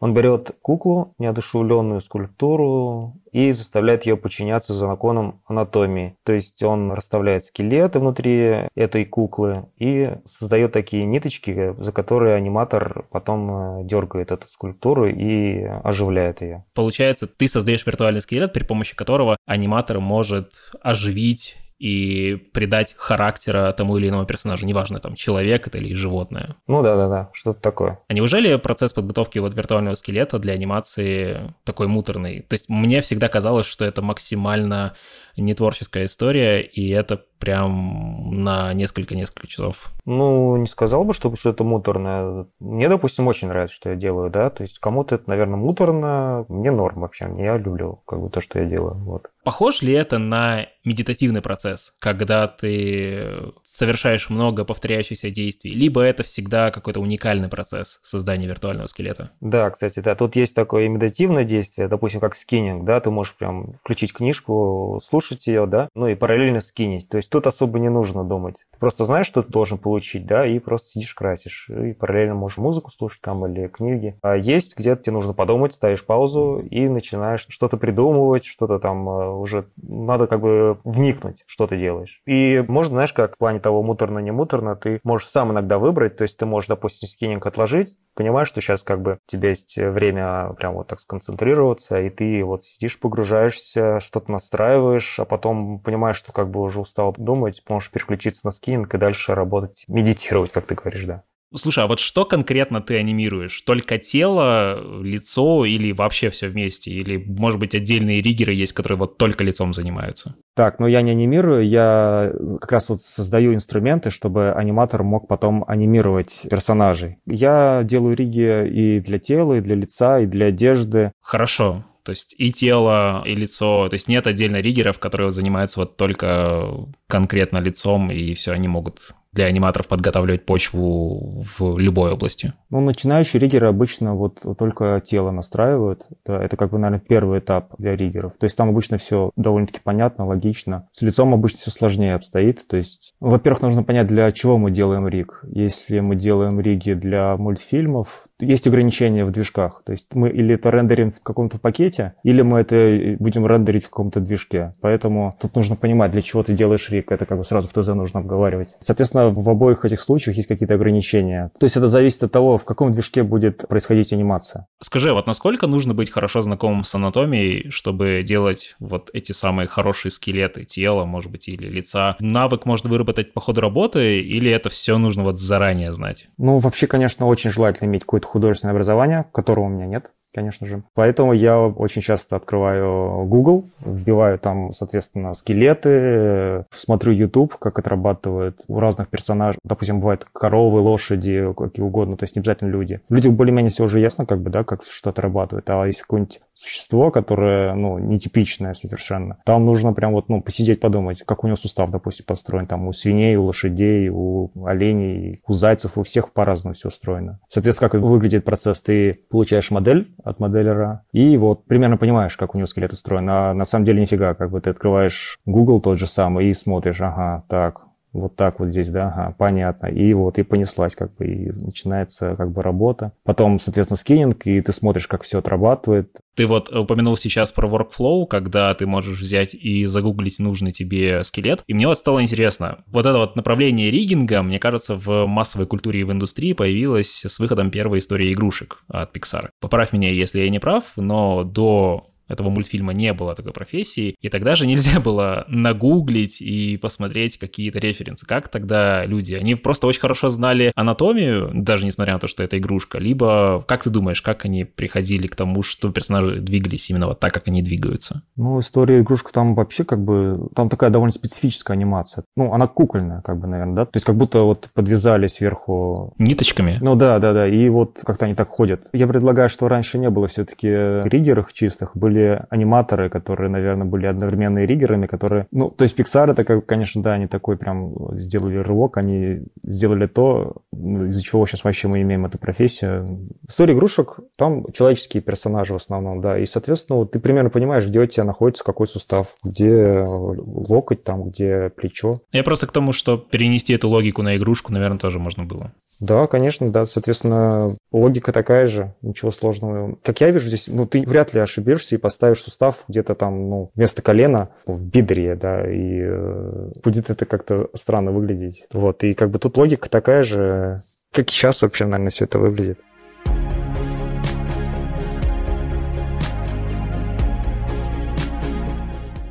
Он 0.00 0.12
берет 0.12 0.56
куклу, 0.60 1.14
неодушевленную 1.18 2.00
скульптуру, 2.00 3.14
и 3.34 3.50
заставляет 3.50 4.06
ее 4.06 4.16
подчиняться 4.16 4.74
законам 4.74 5.40
анатомии. 5.46 6.16
То 6.22 6.32
есть 6.32 6.62
он 6.62 6.92
расставляет 6.92 7.44
скелеты 7.44 7.98
внутри 7.98 8.68
этой 8.76 9.04
куклы 9.04 9.66
и 9.76 10.12
создает 10.24 10.70
такие 10.70 11.04
ниточки, 11.04 11.74
за 11.76 11.90
которые 11.90 12.36
аниматор 12.36 13.06
потом 13.10 13.80
э, 13.80 13.84
дергает 13.84 14.30
эту 14.30 14.46
скульптуру 14.46 15.08
и 15.08 15.64
оживляет 15.64 16.42
ее. 16.42 16.64
Получается, 16.74 17.26
ты 17.26 17.48
создаешь 17.48 17.84
виртуальный 17.84 18.22
скелет, 18.22 18.52
при 18.52 18.62
помощи 18.62 18.94
которого 18.94 19.36
аниматор 19.46 19.98
может 19.98 20.52
оживить 20.80 21.56
и 21.78 22.36
придать 22.52 22.94
характера 22.96 23.72
тому 23.72 23.96
или 23.98 24.08
иному 24.08 24.26
персонажу, 24.26 24.64
неважно, 24.66 25.00
там, 25.00 25.14
человек 25.14 25.66
это 25.66 25.78
или 25.78 25.94
животное. 25.94 26.56
Ну 26.66 26.82
да-да-да, 26.82 27.30
что-то 27.32 27.60
такое. 27.60 28.00
А 28.08 28.14
неужели 28.14 28.56
процесс 28.56 28.92
подготовки 28.92 29.38
вот 29.38 29.54
виртуального 29.54 29.94
скелета 29.94 30.38
для 30.38 30.52
анимации 30.52 31.54
такой 31.64 31.88
муторный? 31.88 32.42
То 32.42 32.54
есть 32.54 32.68
мне 32.68 33.00
всегда 33.00 33.28
казалось, 33.28 33.66
что 33.66 33.84
это 33.84 34.02
максимально 34.02 34.94
не 35.36 35.54
творческая 35.54 36.06
история, 36.06 36.60
и 36.60 36.88
это 36.90 37.24
прям 37.38 38.42
на 38.42 38.72
несколько-несколько 38.72 39.46
часов. 39.46 39.92
Ну, 40.06 40.56
не 40.56 40.66
сказал 40.66 41.04
бы, 41.04 41.12
что, 41.12 41.34
что 41.36 41.50
это 41.50 41.62
муторное. 41.62 42.46
Мне, 42.58 42.88
допустим, 42.88 43.26
очень 43.26 43.48
нравится, 43.48 43.76
что 43.76 43.90
я 43.90 43.96
делаю, 43.96 44.30
да, 44.30 44.48
то 44.48 44.62
есть 44.62 44.78
кому-то 44.78 45.16
это, 45.16 45.28
наверное, 45.28 45.56
муторно, 45.56 46.46
мне 46.48 46.70
норм 46.70 47.02
вообще, 47.02 47.28
я 47.38 47.58
люблю 47.58 48.02
как 48.06 48.20
бы 48.20 48.30
то, 48.30 48.40
что 48.40 48.60
я 48.60 48.64
делаю, 48.64 48.94
вот. 48.94 49.28
Похож 49.44 49.82
ли 49.82 49.92
это 49.92 50.16
на 50.18 50.68
медитативный 50.84 51.42
процесс, 51.42 51.94
когда 51.98 52.48
ты 52.48 53.52
совершаешь 53.62 54.30
много 54.30 54.64
повторяющихся 54.64 55.30
действий, 55.30 55.72
либо 55.72 56.00
это 56.00 56.22
всегда 56.22 56.70
какой-то 56.70 57.00
уникальный 57.00 57.48
процесс 57.48 58.00
создания 58.02 58.46
виртуального 58.46 58.86
скелета? 58.86 59.32
Да, 59.40 59.68
кстати, 59.70 60.00
да, 60.00 60.14
тут 60.14 60.36
есть 60.36 60.54
такое 60.54 60.88
медитативное 60.88 61.44
действие, 61.44 61.88
допустим, 61.88 62.20
как 62.20 62.36
скининг, 62.36 62.84
да, 62.84 63.00
ты 63.00 63.10
можешь 63.10 63.34
прям 63.34 63.74
включить 63.74 64.14
книжку, 64.14 64.98
слушать 65.02 65.23
слушать 65.24 65.46
ее, 65.46 65.66
да, 65.66 65.88
ну 65.94 66.08
и 66.08 66.14
параллельно 66.14 66.60
скинить. 66.60 67.08
То 67.08 67.16
есть 67.16 67.30
тут 67.30 67.46
особо 67.46 67.78
не 67.78 67.88
нужно 67.88 68.24
думать. 68.24 68.56
Ты 68.72 68.78
просто 68.78 69.04
знаешь, 69.04 69.26
что 69.26 69.42
ты 69.42 69.50
должен 69.50 69.78
получить, 69.78 70.26
да, 70.26 70.46
и 70.46 70.58
просто 70.58 70.88
сидишь, 70.90 71.14
красишь. 71.14 71.68
И 71.68 71.92
параллельно 71.92 72.34
можешь 72.34 72.58
музыку 72.58 72.90
слушать 72.90 73.22
там 73.22 73.46
или 73.46 73.68
книги. 73.68 74.16
А 74.22 74.36
есть 74.36 74.76
где-то 74.76 75.02
тебе 75.02 75.12
нужно 75.12 75.32
подумать, 75.32 75.74
ставишь 75.74 76.04
паузу 76.04 76.58
и 76.58 76.88
начинаешь 76.88 77.46
что-то 77.48 77.76
придумывать, 77.76 78.44
что-то 78.44 78.78
там 78.78 79.08
э, 79.08 79.30
уже 79.30 79.66
надо 79.76 80.26
как 80.26 80.40
бы 80.40 80.78
вникнуть, 80.84 81.44
что 81.46 81.66
ты 81.66 81.78
делаешь. 81.78 82.22
И 82.26 82.64
можно, 82.68 82.94
знаешь, 82.94 83.12
как 83.12 83.34
в 83.34 83.38
плане 83.38 83.60
того 83.60 83.82
муторно-не 83.82 84.32
муторно, 84.32 84.76
ты 84.76 85.00
можешь 85.04 85.28
сам 85.28 85.52
иногда 85.52 85.78
выбрать, 85.78 86.16
то 86.16 86.22
есть 86.22 86.38
ты 86.38 86.46
можешь, 86.46 86.68
допустим, 86.68 87.08
скининг 87.08 87.46
отложить, 87.46 87.96
понимаешь, 88.14 88.48
что 88.48 88.60
сейчас 88.60 88.82
как 88.82 89.02
бы 89.02 89.18
у 89.26 89.30
тебя 89.30 89.50
есть 89.50 89.76
время 89.76 90.54
прям 90.54 90.74
вот 90.74 90.88
так 90.88 91.00
сконцентрироваться, 91.00 92.00
и 92.00 92.10
ты 92.10 92.44
вот 92.44 92.64
сидишь, 92.64 92.98
погружаешься, 92.98 94.00
что-то 94.00 94.30
настраиваешь, 94.30 95.18
а 95.20 95.24
потом 95.24 95.80
понимаешь, 95.80 96.16
что 96.16 96.32
как 96.32 96.50
бы 96.50 96.60
уже 96.60 96.80
устал 96.80 97.14
думать, 97.16 97.62
можешь 97.68 97.90
переключиться 97.90 98.46
на 98.46 98.52
скининг 98.52 98.94
и 98.94 98.98
дальше 98.98 99.34
работать, 99.34 99.84
медитировать, 99.88 100.52
как 100.52 100.66
ты 100.66 100.74
говоришь, 100.74 101.04
да. 101.04 101.24
Слушай, 101.56 101.84
а 101.84 101.86
вот 101.86 102.00
что 102.00 102.24
конкретно 102.24 102.80
ты 102.80 102.96
анимируешь? 102.98 103.62
Только 103.62 103.98
тело, 103.98 105.02
лицо 105.02 105.64
или 105.64 105.92
вообще 105.92 106.30
все 106.30 106.48
вместе? 106.48 106.90
Или, 106.90 107.16
может 107.16 107.60
быть, 107.60 107.74
отдельные 107.74 108.20
риггеры 108.20 108.52
есть, 108.52 108.72
которые 108.72 108.98
вот 108.98 109.18
только 109.18 109.44
лицом 109.44 109.72
занимаются? 109.72 110.34
Так, 110.56 110.78
ну 110.78 110.86
я 110.86 111.02
не 111.02 111.12
анимирую, 111.12 111.66
я 111.66 112.32
как 112.60 112.72
раз 112.72 112.88
вот 112.88 113.00
создаю 113.00 113.54
инструменты, 113.54 114.10
чтобы 114.10 114.52
аниматор 114.52 115.02
мог 115.02 115.28
потом 115.28 115.64
анимировать 115.66 116.46
персонажей. 116.50 117.18
Я 117.26 117.82
делаю 117.84 118.16
риги 118.16 118.68
и 118.68 119.00
для 119.00 119.18
тела, 119.18 119.54
и 119.54 119.60
для 119.60 119.74
лица, 119.74 120.20
и 120.20 120.26
для 120.26 120.46
одежды. 120.46 121.12
Хорошо. 121.20 121.84
То 122.04 122.10
есть 122.10 122.34
и 122.36 122.52
тело, 122.52 123.22
и 123.24 123.34
лицо. 123.34 123.88
То 123.88 123.94
есть 123.94 124.08
нет 124.08 124.26
отдельно 124.26 124.56
риггеров, 124.56 124.98
которые 124.98 125.30
занимаются 125.30 125.80
вот 125.80 125.96
только 125.96 126.68
конкретно 127.08 127.58
лицом, 127.58 128.10
и 128.10 128.34
все, 128.34 128.52
они 128.52 128.68
могут 128.68 129.14
для 129.34 129.46
аниматоров 129.46 129.88
подготавливать 129.88 130.46
почву 130.46 131.44
в 131.58 131.78
любой 131.78 132.12
области? 132.12 132.52
Ну, 132.70 132.80
начинающие 132.80 133.40
риггеры 133.40 133.68
обычно 133.68 134.14
вот 134.14 134.40
только 134.58 135.02
тело 135.04 135.30
настраивают. 135.30 136.06
Это 136.24 136.56
как 136.56 136.70
бы, 136.70 136.78
наверное, 136.78 137.04
первый 137.06 137.40
этап 137.40 137.74
для 137.78 137.96
риггеров. 137.96 138.32
То 138.38 138.44
есть 138.44 138.56
там 138.56 138.68
обычно 138.68 138.98
все 138.98 139.30
довольно-таки 139.36 139.80
понятно, 139.82 140.26
логично. 140.26 140.88
С 140.92 141.02
лицом 141.02 141.34
обычно 141.34 141.58
все 141.58 141.70
сложнее 141.70 142.14
обстоит. 142.14 142.66
То 142.66 142.76
есть, 142.76 143.14
во-первых, 143.20 143.62
нужно 143.62 143.82
понять, 143.82 144.06
для 144.06 144.30
чего 144.32 144.56
мы 144.56 144.70
делаем 144.70 145.08
риг. 145.08 145.40
Если 145.44 146.00
мы 146.00 146.14
делаем 146.16 146.60
риги 146.60 146.92
для 146.92 147.36
мультфильмов, 147.36 148.26
есть 148.40 148.66
ограничения 148.66 149.24
в 149.24 149.30
движках. 149.30 149.82
То 149.84 149.92
есть 149.92 150.14
мы 150.14 150.28
или 150.28 150.54
это 150.54 150.70
рендерим 150.70 151.12
в 151.12 151.22
каком-то 151.22 151.58
пакете, 151.58 152.14
или 152.24 152.42
мы 152.42 152.60
это 152.60 153.16
будем 153.18 153.46
рендерить 153.46 153.84
в 153.84 153.90
каком-то 153.90 154.20
движке. 154.20 154.74
Поэтому 154.80 155.36
тут 155.40 155.54
нужно 155.54 155.76
понимать, 155.76 156.10
для 156.10 156.22
чего 156.22 156.42
ты 156.42 156.52
делаешь 156.52 156.90
риг. 156.90 157.12
Это 157.12 157.26
как 157.26 157.38
бы 157.38 157.44
сразу 157.44 157.68
в 157.68 157.72
ТЗ 157.72 157.88
нужно 157.88 158.20
обговаривать. 158.20 158.76
Соответственно, 158.80 159.30
в 159.30 159.48
обоих 159.48 159.84
этих 159.84 160.00
случаях 160.00 160.36
есть 160.36 160.48
какие-то 160.48 160.74
ограничения. 160.74 161.50
То 161.58 161.64
есть 161.66 161.76
это 161.76 161.88
зависит 161.88 162.22
от 162.22 162.32
того, 162.32 162.58
в 162.58 162.64
каком 162.64 162.92
движке 162.92 163.22
будет 163.22 163.68
происходить 163.68 164.12
анимация. 164.12 164.66
Скажи, 164.82 165.12
вот 165.12 165.26
насколько 165.26 165.66
нужно 165.66 165.94
быть 165.94 166.10
хорошо 166.10 166.42
знакомым 166.42 166.84
с 166.84 166.94
анатомией, 166.94 167.70
чтобы 167.70 168.22
делать 168.24 168.76
вот 168.80 169.10
эти 169.12 169.32
самые 169.32 169.68
хорошие 169.68 170.10
скелеты 170.10 170.64
тела, 170.64 171.04
может 171.04 171.30
быть, 171.30 171.48
или 171.48 171.68
лица? 171.68 172.16
Навык 172.18 172.66
можно 172.66 172.90
выработать 172.90 173.32
по 173.32 173.40
ходу 173.40 173.60
работы, 173.60 174.20
или 174.20 174.50
это 174.50 174.70
все 174.70 174.98
нужно 174.98 175.22
вот 175.22 175.38
заранее 175.38 175.92
знать? 175.92 176.28
Ну, 176.38 176.58
вообще, 176.58 176.86
конечно, 176.86 177.26
очень 177.26 177.50
желательно 177.50 177.88
иметь 177.88 178.04
какое-то 178.24 178.26
художественное 178.26 178.72
образование, 178.72 179.26
которого 179.32 179.64
у 179.64 179.68
меня 179.68 179.86
нет 179.86 180.10
конечно 180.34 180.66
же. 180.66 180.82
Поэтому 180.94 181.32
я 181.32 181.60
очень 181.60 182.02
часто 182.02 182.34
открываю 182.34 183.24
Google, 183.24 183.70
вбиваю 183.84 184.36
там, 184.40 184.72
соответственно, 184.72 185.32
скелеты, 185.32 186.66
смотрю 186.72 187.12
YouTube, 187.12 187.56
как 187.56 187.78
отрабатывают 187.78 188.60
у 188.66 188.80
разных 188.80 189.08
персонажей. 189.10 189.60
Допустим, 189.62 190.00
бывают 190.00 190.26
коровы, 190.32 190.80
лошади, 190.80 191.54
какие 191.56 191.84
угодно, 191.84 192.16
то 192.16 192.24
есть 192.24 192.34
не 192.34 192.40
обязательно 192.40 192.70
люди. 192.70 193.00
Людям 193.08 193.36
более-менее 193.36 193.70
все 193.70 193.84
уже 193.84 194.00
ясно, 194.00 194.26
как 194.26 194.40
бы, 194.40 194.50
да, 194.50 194.64
как 194.64 194.82
что 194.82 195.10
отрабатывает. 195.10 195.70
А 195.70 195.86
если 195.86 196.02
какое-нибудь 196.02 196.40
существо, 196.54 197.10
которое, 197.10 197.74
ну, 197.74 197.98
нетипичное 197.98 198.74
совершенно, 198.74 199.38
там 199.44 199.64
нужно 199.66 199.92
прям 199.92 200.12
вот, 200.12 200.28
ну, 200.28 200.40
посидеть, 200.42 200.80
подумать, 200.80 201.22
как 201.24 201.44
у 201.44 201.46
него 201.46 201.56
сустав, 201.56 201.90
допустим, 201.90 202.24
построен. 202.26 202.66
Там 202.66 202.86
у 202.86 202.92
свиней, 202.92 203.36
у 203.36 203.44
лошадей, 203.44 204.08
у 204.08 204.50
оленей, 204.64 205.40
у 205.46 205.52
зайцев, 205.52 205.98
у 205.98 206.02
всех 206.02 206.32
по-разному 206.32 206.74
все 206.74 206.88
устроено. 206.88 207.40
Соответственно, 207.48 207.90
как 207.90 208.00
выглядит 208.00 208.44
процесс? 208.44 208.82
Ты 208.82 209.20
получаешь 209.30 209.70
модель, 209.70 210.06
от 210.22 210.40
моделлера. 210.40 211.04
И 211.12 211.36
вот 211.36 211.64
примерно 211.66 211.96
понимаешь, 211.96 212.36
как 212.36 212.54
у 212.54 212.58
него 212.58 212.66
скелет 212.66 212.92
устроен. 212.92 213.28
А 213.30 213.54
на 213.54 213.64
самом 213.64 213.84
деле 213.84 214.00
нифига, 214.00 214.34
как 214.34 214.50
бы 214.50 214.60
ты 214.60 214.70
открываешь 214.70 215.38
Google 215.46 215.80
тот 215.80 215.98
же 215.98 216.06
самый 216.06 216.46
и 216.46 216.54
смотришь, 216.54 217.00
ага, 217.00 217.44
так, 217.48 217.82
вот 218.14 218.36
так 218.36 218.60
вот 218.60 218.70
здесь, 218.70 218.88
да, 218.88 219.08
ага, 219.08 219.34
понятно. 219.36 219.88
И 219.88 220.14
вот, 220.14 220.38
и 220.38 220.44
понеслась, 220.44 220.94
как 220.94 221.14
бы, 221.16 221.26
и 221.26 221.50
начинается, 221.50 222.36
как 222.36 222.52
бы, 222.52 222.62
работа. 222.62 223.12
Потом, 223.24 223.58
соответственно, 223.58 223.96
скининг, 223.96 224.46
и 224.46 224.60
ты 224.60 224.72
смотришь, 224.72 225.08
как 225.08 225.22
все 225.22 225.40
отрабатывает. 225.40 226.16
Ты 226.36 226.46
вот 226.46 226.74
упомянул 226.74 227.16
сейчас 227.16 227.52
про 227.52 227.68
workflow, 227.68 228.26
когда 228.26 228.72
ты 228.74 228.86
можешь 228.86 229.20
взять 229.20 229.54
и 229.54 229.86
загуглить 229.86 230.38
нужный 230.38 230.70
тебе 230.70 231.22
скелет. 231.24 231.62
И 231.66 231.74
мне 231.74 231.88
вот 231.88 231.98
стало 231.98 232.22
интересно, 232.22 232.84
вот 232.86 233.04
это 233.04 233.18
вот 233.18 233.36
направление 233.36 233.90
риггинга, 233.90 234.42
мне 234.42 234.58
кажется, 234.58 234.96
в 234.96 235.26
массовой 235.26 235.66
культуре 235.66 236.00
и 236.00 236.04
в 236.04 236.12
индустрии 236.12 236.52
появилось 236.52 237.24
с 237.24 237.38
выходом 237.40 237.70
первой 237.70 237.98
истории 237.98 238.32
игрушек 238.32 238.84
от 238.88 239.14
Pixar. 239.16 239.48
Поправь 239.60 239.92
меня, 239.92 240.10
если 240.10 240.40
я 240.40 240.50
не 240.50 240.60
прав, 240.60 240.84
но 240.96 241.42
до 241.42 242.13
этого 242.28 242.50
мультфильма 242.50 242.92
не 242.92 243.12
было 243.12 243.34
такой 243.34 243.52
профессии, 243.52 244.16
и 244.20 244.28
тогда 244.28 244.54
же 244.54 244.66
нельзя 244.66 245.00
было 245.04 245.44
нагуглить 245.48 246.40
и 246.40 246.76
посмотреть 246.76 247.38
какие-то 247.38 247.78
референсы. 247.78 248.26
Как 248.26 248.48
тогда 248.48 249.04
люди? 249.04 249.34
Они 249.34 249.54
просто 249.54 249.86
очень 249.86 250.00
хорошо 250.00 250.28
знали 250.28 250.72
анатомию, 250.74 251.50
даже 251.54 251.86
несмотря 251.86 252.14
на 252.14 252.20
то, 252.20 252.26
что 252.26 252.42
это 252.42 252.58
игрушка, 252.58 252.98
либо, 252.98 253.64
как 253.66 253.84
ты 253.84 253.90
думаешь, 253.90 254.22
как 254.22 254.44
они 254.44 254.64
приходили 254.64 255.26
к 255.26 255.36
тому, 255.36 255.62
что 255.62 255.90
персонажи 255.90 256.40
двигались 256.40 256.90
именно 256.90 257.08
вот 257.08 257.20
так, 257.20 257.32
как 257.32 257.48
они 257.48 257.62
двигаются? 257.62 258.22
Ну, 258.36 258.60
история 258.60 259.00
игрушка 259.00 259.32
там 259.32 259.54
вообще 259.54 259.84
как 259.84 260.02
бы, 260.02 260.48
там 260.54 260.68
такая 260.68 260.90
довольно 260.90 261.12
специфическая 261.12 261.76
анимация. 261.76 262.24
Ну, 262.36 262.52
она 262.52 262.66
кукольная, 262.66 263.20
как 263.22 263.38
бы, 263.38 263.46
наверное, 263.46 263.74
да? 263.74 263.84
То 263.86 263.96
есть 263.96 264.06
как 264.06 264.16
будто 264.16 264.40
вот 264.40 264.68
подвязали 264.74 265.26
сверху... 265.26 266.14
Ниточками? 266.18 266.78
Ну 266.80 266.94
да, 266.94 267.18
да, 267.18 267.32
да, 267.32 267.46
и 267.46 267.68
вот 267.68 267.98
как-то 268.02 268.24
они 268.24 268.34
так 268.34 268.48
ходят. 268.48 268.82
Я 268.92 269.06
предлагаю, 269.06 269.48
что 269.48 269.68
раньше 269.68 269.98
не 269.98 270.10
было 270.10 270.28
все-таки 270.28 270.68
риггеров 270.68 271.52
чистых, 271.52 271.96
были 271.96 272.23
были 272.24 272.44
аниматоры, 272.50 273.10
которые, 273.10 273.50
наверное, 273.50 273.86
были 273.86 274.06
одновременно 274.06 274.60
и 274.60 274.66
риггерами, 274.66 275.06
которые... 275.06 275.46
Ну, 275.50 275.70
то 275.70 275.84
есть 275.84 275.98
Pixar 275.98 276.30
это, 276.30 276.60
конечно, 276.60 277.02
да, 277.02 277.14
они 277.14 277.26
такой 277.26 277.56
прям 277.56 277.94
сделали 278.18 278.58
рывок, 278.58 278.96
они 278.96 279.42
сделали 279.62 280.06
то, 280.06 280.56
ну, 280.72 281.04
из-за 281.04 281.22
чего 281.22 281.46
сейчас 281.46 281.64
вообще 281.64 281.88
мы 281.88 282.02
имеем 282.02 282.26
эту 282.26 282.38
профессию. 282.38 283.18
История 283.48 283.74
игрушек, 283.74 284.20
там 284.36 284.64
человеческие 284.72 285.22
персонажи 285.22 285.72
в 285.72 285.76
основном, 285.76 286.20
да, 286.20 286.38
и, 286.38 286.46
соответственно, 286.46 287.06
ты 287.06 287.18
примерно 287.18 287.50
понимаешь, 287.50 287.86
где 287.86 288.00
у 288.00 288.06
тебя 288.06 288.24
находится 288.24 288.64
какой 288.64 288.86
сустав, 288.86 289.34
где 289.44 290.04
локоть 290.06 291.04
там, 291.04 291.24
где 291.24 291.70
плечо. 291.70 292.20
Я 292.32 292.42
просто 292.42 292.66
к 292.66 292.72
тому, 292.72 292.92
что 292.92 293.16
перенести 293.16 293.72
эту 293.72 293.88
логику 293.88 294.22
на 294.22 294.36
игрушку, 294.36 294.72
наверное, 294.72 294.98
тоже 294.98 295.18
можно 295.18 295.44
было. 295.44 295.72
Да, 296.00 296.26
конечно, 296.26 296.70
да, 296.70 296.86
соответственно, 296.86 297.70
логика 297.92 298.32
такая 298.32 298.66
же, 298.66 298.94
ничего 299.02 299.30
сложного. 299.30 299.96
Как 300.02 300.20
я 300.20 300.30
вижу 300.30 300.48
здесь, 300.48 300.68
ну, 300.68 300.86
ты 300.86 301.02
вряд 301.02 301.34
ли 301.34 301.40
ошибешься 301.40 301.94
и 301.94 301.98
поставишь 302.04 302.42
сустав 302.42 302.84
где-то 302.86 303.14
там, 303.14 303.48
ну, 303.48 303.70
вместо 303.74 304.02
колена 304.02 304.50
в 304.66 304.86
бедре, 304.86 305.36
да, 305.36 305.66
и 305.66 306.02
э, 306.02 306.70
будет 306.84 307.08
это 307.08 307.24
как-то 307.24 307.70
странно 307.72 308.10
выглядеть. 308.10 308.66
Вот, 308.74 309.02
и 309.04 309.14
как 309.14 309.30
бы 309.30 309.38
тут 309.38 309.56
логика 309.56 309.88
такая 309.88 310.22
же, 310.22 310.82
как 311.12 311.30
сейчас 311.30 311.62
вообще, 311.62 311.86
наверное, 311.86 312.10
все 312.10 312.26
это 312.26 312.38
выглядит. 312.38 312.78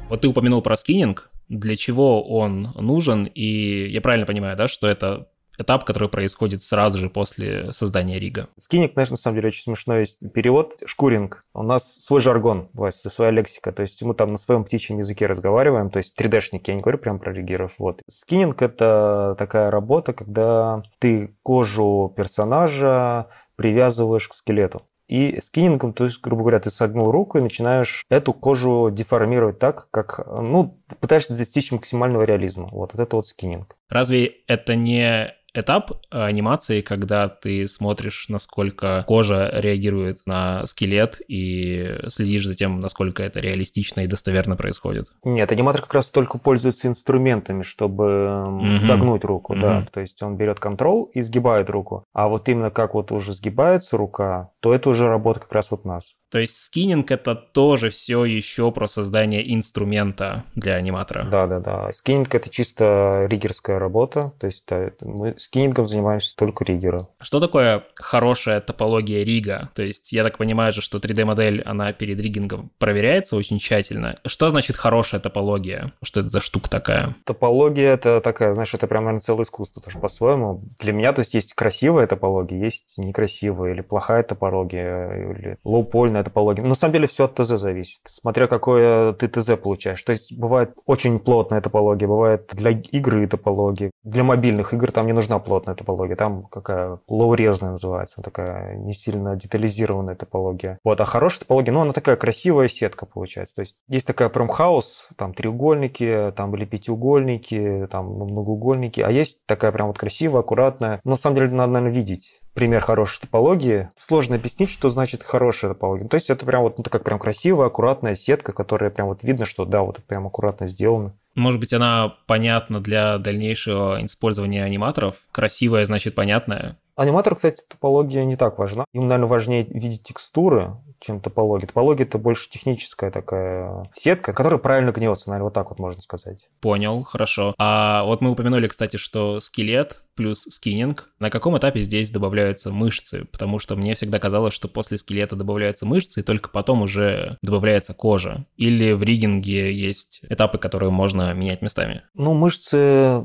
Вот 0.10 0.22
ты 0.22 0.28
упомянул 0.28 0.64
про 0.64 0.76
скиннинг, 0.76 1.30
для 1.50 1.76
чего 1.76 2.28
он 2.28 2.72
нужен, 2.74 3.26
и 3.26 3.88
я 3.88 4.02
правильно 4.02 4.26
понимаю, 4.26 4.58
да, 4.58 4.68
что 4.68 4.88
это 4.88 5.28
этап, 5.58 5.86
который 5.86 6.10
происходит 6.10 6.62
сразу 6.62 7.00
же 7.00 7.10
после 7.10 7.72
создания 7.74 8.20
рига. 8.20 8.50
Скинник, 8.58 8.94
знаешь, 8.94 9.10
на 9.10 9.18
самом 9.18 9.36
деле 9.38 9.50
очень 9.50 9.64
смешной 9.64 10.02
есть 10.02 10.18
перевод. 10.34 10.76
Шкуринг. 10.86 11.44
У 11.54 11.64
нас 11.64 11.96
свой 12.04 12.22
жаргон, 12.22 12.70
Вась, 12.74 13.02
своя 13.02 13.32
лексика. 13.32 13.72
То 13.72 13.82
есть 13.82 14.02
мы 14.02 14.14
там 14.14 14.32
на 14.32 14.38
своем 14.38 14.64
птичьем 14.64 15.00
языке 15.00 15.28
разговариваем, 15.28 15.90
то 15.90 15.98
есть 15.98 16.20
3D-шники, 16.20 16.64
я 16.68 16.76
не 16.76 16.82
говорю 16.82 16.98
прям 16.98 17.20
про 17.20 17.34
ригеров. 17.34 17.74
Вот. 17.78 18.02
Скиннинг– 18.10 18.62
это 18.62 19.36
такая 19.38 19.72
работа, 19.72 20.14
когда 20.14 20.84
ты 21.00 21.36
кожу 21.44 22.14
персонажа 22.16 23.28
привязываешь 23.56 24.28
к 24.28 24.34
скелету. 24.34 24.84
И 25.08 25.40
скинингом, 25.42 25.94
то 25.94 26.06
есть, 26.06 26.22
грубо 26.22 26.44
говоря, 26.44 26.60
ты 26.60 26.72
согнул 26.72 27.12
руку 27.12 27.38
и 27.38 27.42
начинаешь 27.42 28.04
эту 28.10 28.34
кожу 28.34 28.90
деформировать 28.90 29.60
так, 29.60 29.90
как, 29.92 30.26
ну, 30.26 30.80
пытаешься 31.00 31.38
достичь 31.38 31.72
максимального 31.72 32.24
реализма. 32.24 32.70
Вот, 32.72 32.94
вот 32.94 33.02
это 33.02 33.16
вот 33.18 33.28
скининг. 33.28 33.76
Разве 33.90 34.26
это 34.48 34.76
не 34.76 35.36
этап 35.54 35.92
э, 35.92 36.22
анимации, 36.22 36.82
когда 36.82 37.30
ты 37.30 37.68
смотришь, 37.68 38.28
насколько 38.30 39.04
кожа 39.08 39.50
реагирует 39.54 40.20
на 40.26 40.66
скелет 40.66 41.22
и 41.28 41.98
следишь 42.10 42.46
за 42.46 42.56
тем, 42.56 42.80
насколько 42.80 43.24
это 43.24 43.40
реалистично 43.40 44.02
и 44.02 44.08
достоверно 44.08 44.56
происходит. 44.56 45.08
Нет, 45.24 45.52
аниматор 45.52 45.82
как 45.82 45.94
раз 45.94 46.08
только 46.08 46.38
пользуется 46.38 46.88
инструментами, 46.88 47.64
чтобы 47.64 48.04
mm-hmm. 48.04 48.78
согнуть 48.78 49.24
руку, 49.24 49.54
mm-hmm. 49.54 49.62
да. 49.62 49.86
То 49.92 50.00
есть 50.02 50.22
он 50.24 50.38
берет 50.38 50.60
контрол 50.60 51.06
и 51.14 51.22
сгибает 51.22 51.70
руку. 51.70 52.06
А 52.14 52.28
вот 52.28 52.50
именно 52.50 52.72
как 52.72 52.94
вот 52.94 53.12
уже 53.12 53.34
сгибается 53.34 53.98
рука, 53.98 54.50
то 54.64 54.74
это 54.74 54.90
уже 54.90 55.10
работа 55.10 55.42
как 55.42 55.52
раз 55.52 55.72
вот 55.72 55.84
нас. 55.84 56.16
То 56.32 56.40
есть 56.40 56.58
скиннинг 56.58 57.12
это 57.12 57.36
тоже 57.36 57.90
все 57.92 58.24
еще 58.24 58.72
про 58.72 58.88
создание 58.88 59.54
инструмента 59.54 60.46
для 60.56 60.76
аниматора. 60.76 61.26
Да, 61.26 61.46
да, 61.46 61.60
да. 61.60 61.92
Скиннинг 61.92 62.34
это 62.34 62.50
чисто 62.50 63.28
риггерская 63.30 63.78
работа. 63.78 64.32
То 64.40 64.48
есть 64.48 64.64
мы 65.02 65.36
скиннингом 65.38 65.86
занимаемся 65.86 66.34
только 66.36 66.64
риггера. 66.64 67.10
Что 67.22 67.42
такое 67.42 67.84
хорошая 67.96 68.62
топология 68.62 69.24
рига? 69.24 69.70
То 69.76 69.84
есть 69.84 70.14
я 70.14 70.24
так 70.24 70.38
понимаю 70.38 70.72
же, 70.72 70.82
что 70.82 70.98
3D-модель, 70.98 71.62
она 71.64 71.92
перед 71.92 72.20
риггингом 72.20 72.72
проверяется 72.80 73.36
очень 73.36 73.60
тщательно. 73.60 74.16
Что 74.26 74.50
значит 74.50 74.78
хорошая 74.78 75.20
топология? 75.20 75.92
Что 76.02 76.22
это 76.22 76.30
за 76.30 76.40
штука 76.40 76.70
такая? 76.70 77.16
Топология 77.26 77.94
это 77.94 78.22
такая, 78.22 78.54
знаешь, 78.54 78.74
это 78.74 78.88
прям, 78.88 79.04
наверное, 79.04 79.22
целое 79.22 79.44
искусство 79.44 79.82
тоже 79.84 80.00
по-своему. 80.00 80.64
Для 80.80 80.94
меня, 80.94 81.12
то 81.12 81.20
есть 81.20 81.34
есть 81.34 81.54
красивая 81.54 82.08
топология, 82.08 82.64
есть 82.64 82.94
некрасивая 82.98 83.74
или 83.74 83.82
плохая 83.82 84.24
топология, 84.24 84.53
или 84.62 85.58
лоу-польная 85.64 86.24
топология. 86.24 86.64
На 86.64 86.76
самом 86.76 86.94
деле 86.94 87.08
все 87.08 87.26
от 87.26 87.36
ТЗ 87.36 87.60
зависит, 87.60 88.02
смотря 88.06 88.48
какое 88.48 89.14
ты 89.14 89.28
ТЗ 89.28 89.58
получаешь. 89.58 90.04
То 90.04 90.12
есть 90.12 90.38
бывает 90.38 90.74
очень 90.86 91.20
плотная 91.20 91.62
топология, 91.62 92.08
бывает 92.08 92.50
для 92.54 92.72
игры 92.72 93.28
топология. 93.28 93.92
Для 94.04 94.24
мобильных 94.24 94.74
игр 94.74 94.92
там 94.92 95.08
не 95.08 95.14
нужна 95.14 95.40
плотная 95.40 95.76
топология, 95.76 96.16
там 96.16 96.44
какая 96.44 97.00
лоурезная 97.08 97.72
называется, 97.72 98.22
такая 98.22 98.76
не 98.76 98.94
сильно 98.94 99.36
детализированная 99.36 100.16
топология. 100.16 100.80
Вот, 100.84 101.00
а 101.02 101.06
хорошая 101.06 101.42
топология, 101.42 101.74
ну, 101.74 101.82
она 101.82 101.94
такая 101.94 102.16
красивая 102.16 102.68
сетка 102.68 103.06
получается. 103.06 103.56
То 103.56 103.62
есть 103.62 103.76
есть 103.88 104.08
такая 104.08 104.30
промхаус, 104.30 105.10
там 105.18 105.34
треугольники, 105.34 106.34
там 106.36 106.52
были 106.52 106.66
пятиугольники, 106.66 107.88
там 107.90 108.08
многоугольники, 108.08 109.02
а 109.02 109.10
есть 109.10 109.40
такая 109.46 109.72
прям 109.72 109.88
вот 109.88 109.98
красивая, 109.98 110.42
аккуратная. 110.42 111.00
На 111.04 111.16
самом 111.16 111.36
деле 111.38 111.50
надо, 111.50 111.74
наверное, 111.74 111.96
видеть 111.96 112.42
пример 112.54 112.82
хорошей 112.82 113.22
топологии. 113.22 113.90
Сложно 113.98 114.36
объяснить, 114.36 114.70
что 114.70 114.90
значит 114.90 115.24
хорошая 115.24 115.74
топология. 115.74 116.08
То 116.08 116.16
есть 116.16 116.30
это 116.30 116.46
прям 116.46 116.64
вот 116.64 116.78
ну, 116.78 116.84
как 116.84 117.04
прям 117.04 117.20
красивая, 117.20 117.68
аккуратная 117.68 118.16
сетка, 118.16 118.54
которая 118.54 118.90
прям 118.90 119.08
вот 119.08 119.24
видно, 119.24 119.46
что 119.46 119.66
да, 119.66 119.82
вот 119.82 120.04
прям 120.04 120.28
аккуратно 120.28 120.68
сделано. 120.68 121.14
Может 121.36 121.60
быть, 121.60 121.74
она 121.74 122.16
понятна 122.28 122.80
для 122.80 123.18
дальнейшего 123.18 124.06
использования 124.06 124.64
аниматоров? 124.64 125.16
Красивая, 125.32 125.86
значит, 125.86 126.14
понятная? 126.14 126.78
Аниматор, 126.96 127.36
кстати, 127.36 127.64
топология 127.68 128.24
не 128.24 128.36
так 128.36 128.58
важна. 128.60 128.86
Им, 128.94 129.08
наверное, 129.08 129.30
важнее 129.30 129.64
видеть 129.64 130.04
текстуры, 130.04 130.76
чем 131.00 131.20
топология. 131.20 131.68
Топология– 131.68 132.06
это 132.08 132.18
больше 132.18 132.50
техническая 132.50 133.12
такая 133.12 133.90
сетка, 133.96 134.34
которая 134.34 134.60
правильно 134.60 134.92
гнется, 134.92 135.30
наверное, 135.30 135.46
вот 135.46 135.54
так 135.54 135.70
вот 135.70 135.80
можно 135.80 136.02
сказать. 136.02 136.48
Понял, 136.62 137.04
хорошо. 137.04 137.56
А 137.58 138.04
вот 138.04 138.22
мы 138.22 138.32
упомянули, 138.32 138.68
кстати, 138.68 138.98
что 138.98 139.40
скелет 139.40 140.02
плюс 140.16 140.44
скиннинг. 140.44 141.10
На 141.20 141.32
каком 141.32 141.58
этапе 141.58 141.82
здесь 141.82 142.12
добавляются 142.12 142.72
мышцы? 142.72 143.26
Потому 143.32 143.58
что 143.58 143.76
мне 143.76 143.96
всегда 143.96 144.20
казалось, 144.20 144.54
что 144.54 144.68
после 144.68 145.00
скелета 145.00 145.36
добавляются 145.36 145.88
мышцы, 145.88 146.20
и 146.20 146.24
только 146.24 146.50
потом 146.50 146.84
уже 146.84 147.38
добавляется 147.42 147.94
кожа. 147.96 148.46
Или 148.56 148.92
в 148.92 149.02
риггинге 149.02 149.74
есть 149.74 150.22
этапы, 150.30 150.60
которые 150.60 150.92
можно 150.92 151.34
менять 151.34 151.64
местами? 151.64 152.04
Ну, 152.14 152.34
мышцы 152.36 152.78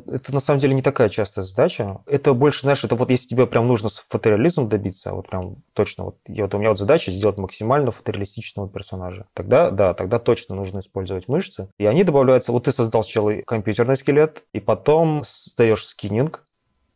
–это 0.06 0.32
на 0.32 0.40
самом 0.40 0.60
деле 0.60 0.74
не 0.74 0.82
такая 0.82 1.10
частая 1.10 1.44
задача. 1.44 1.98
Это 2.06 2.32
больше, 2.32 2.62
знаешь, 2.62 2.84
это 2.84 2.96
вот 2.96 3.10
если 3.10 3.28
тебе 3.28 3.46
прям 3.46 3.57
нужно 3.66 3.88
фотореализм 4.08 4.68
добиться, 4.68 5.12
вот 5.12 5.28
прям 5.28 5.56
точно, 5.72 6.04
вот, 6.04 6.16
и 6.26 6.40
вот 6.40 6.54
у 6.54 6.58
меня 6.58 6.70
вот 6.70 6.78
задача 6.78 7.10
сделать 7.10 7.38
максимально 7.38 7.90
фотореалистичного 7.90 8.68
персонажа. 8.68 9.26
Тогда, 9.34 9.70
да, 9.70 9.94
тогда 9.94 10.18
точно 10.18 10.54
нужно 10.54 10.80
использовать 10.80 11.28
мышцы. 11.28 11.68
И 11.78 11.86
они 11.86 12.04
добавляются, 12.04 12.52
вот 12.52 12.64
ты 12.64 12.72
создал 12.72 13.02
сначала 13.02 13.32
компьютерный 13.46 13.96
скелет, 13.96 14.44
и 14.52 14.60
потом 14.60 15.24
создаешь 15.26 15.86
скиннинг, 15.86 16.44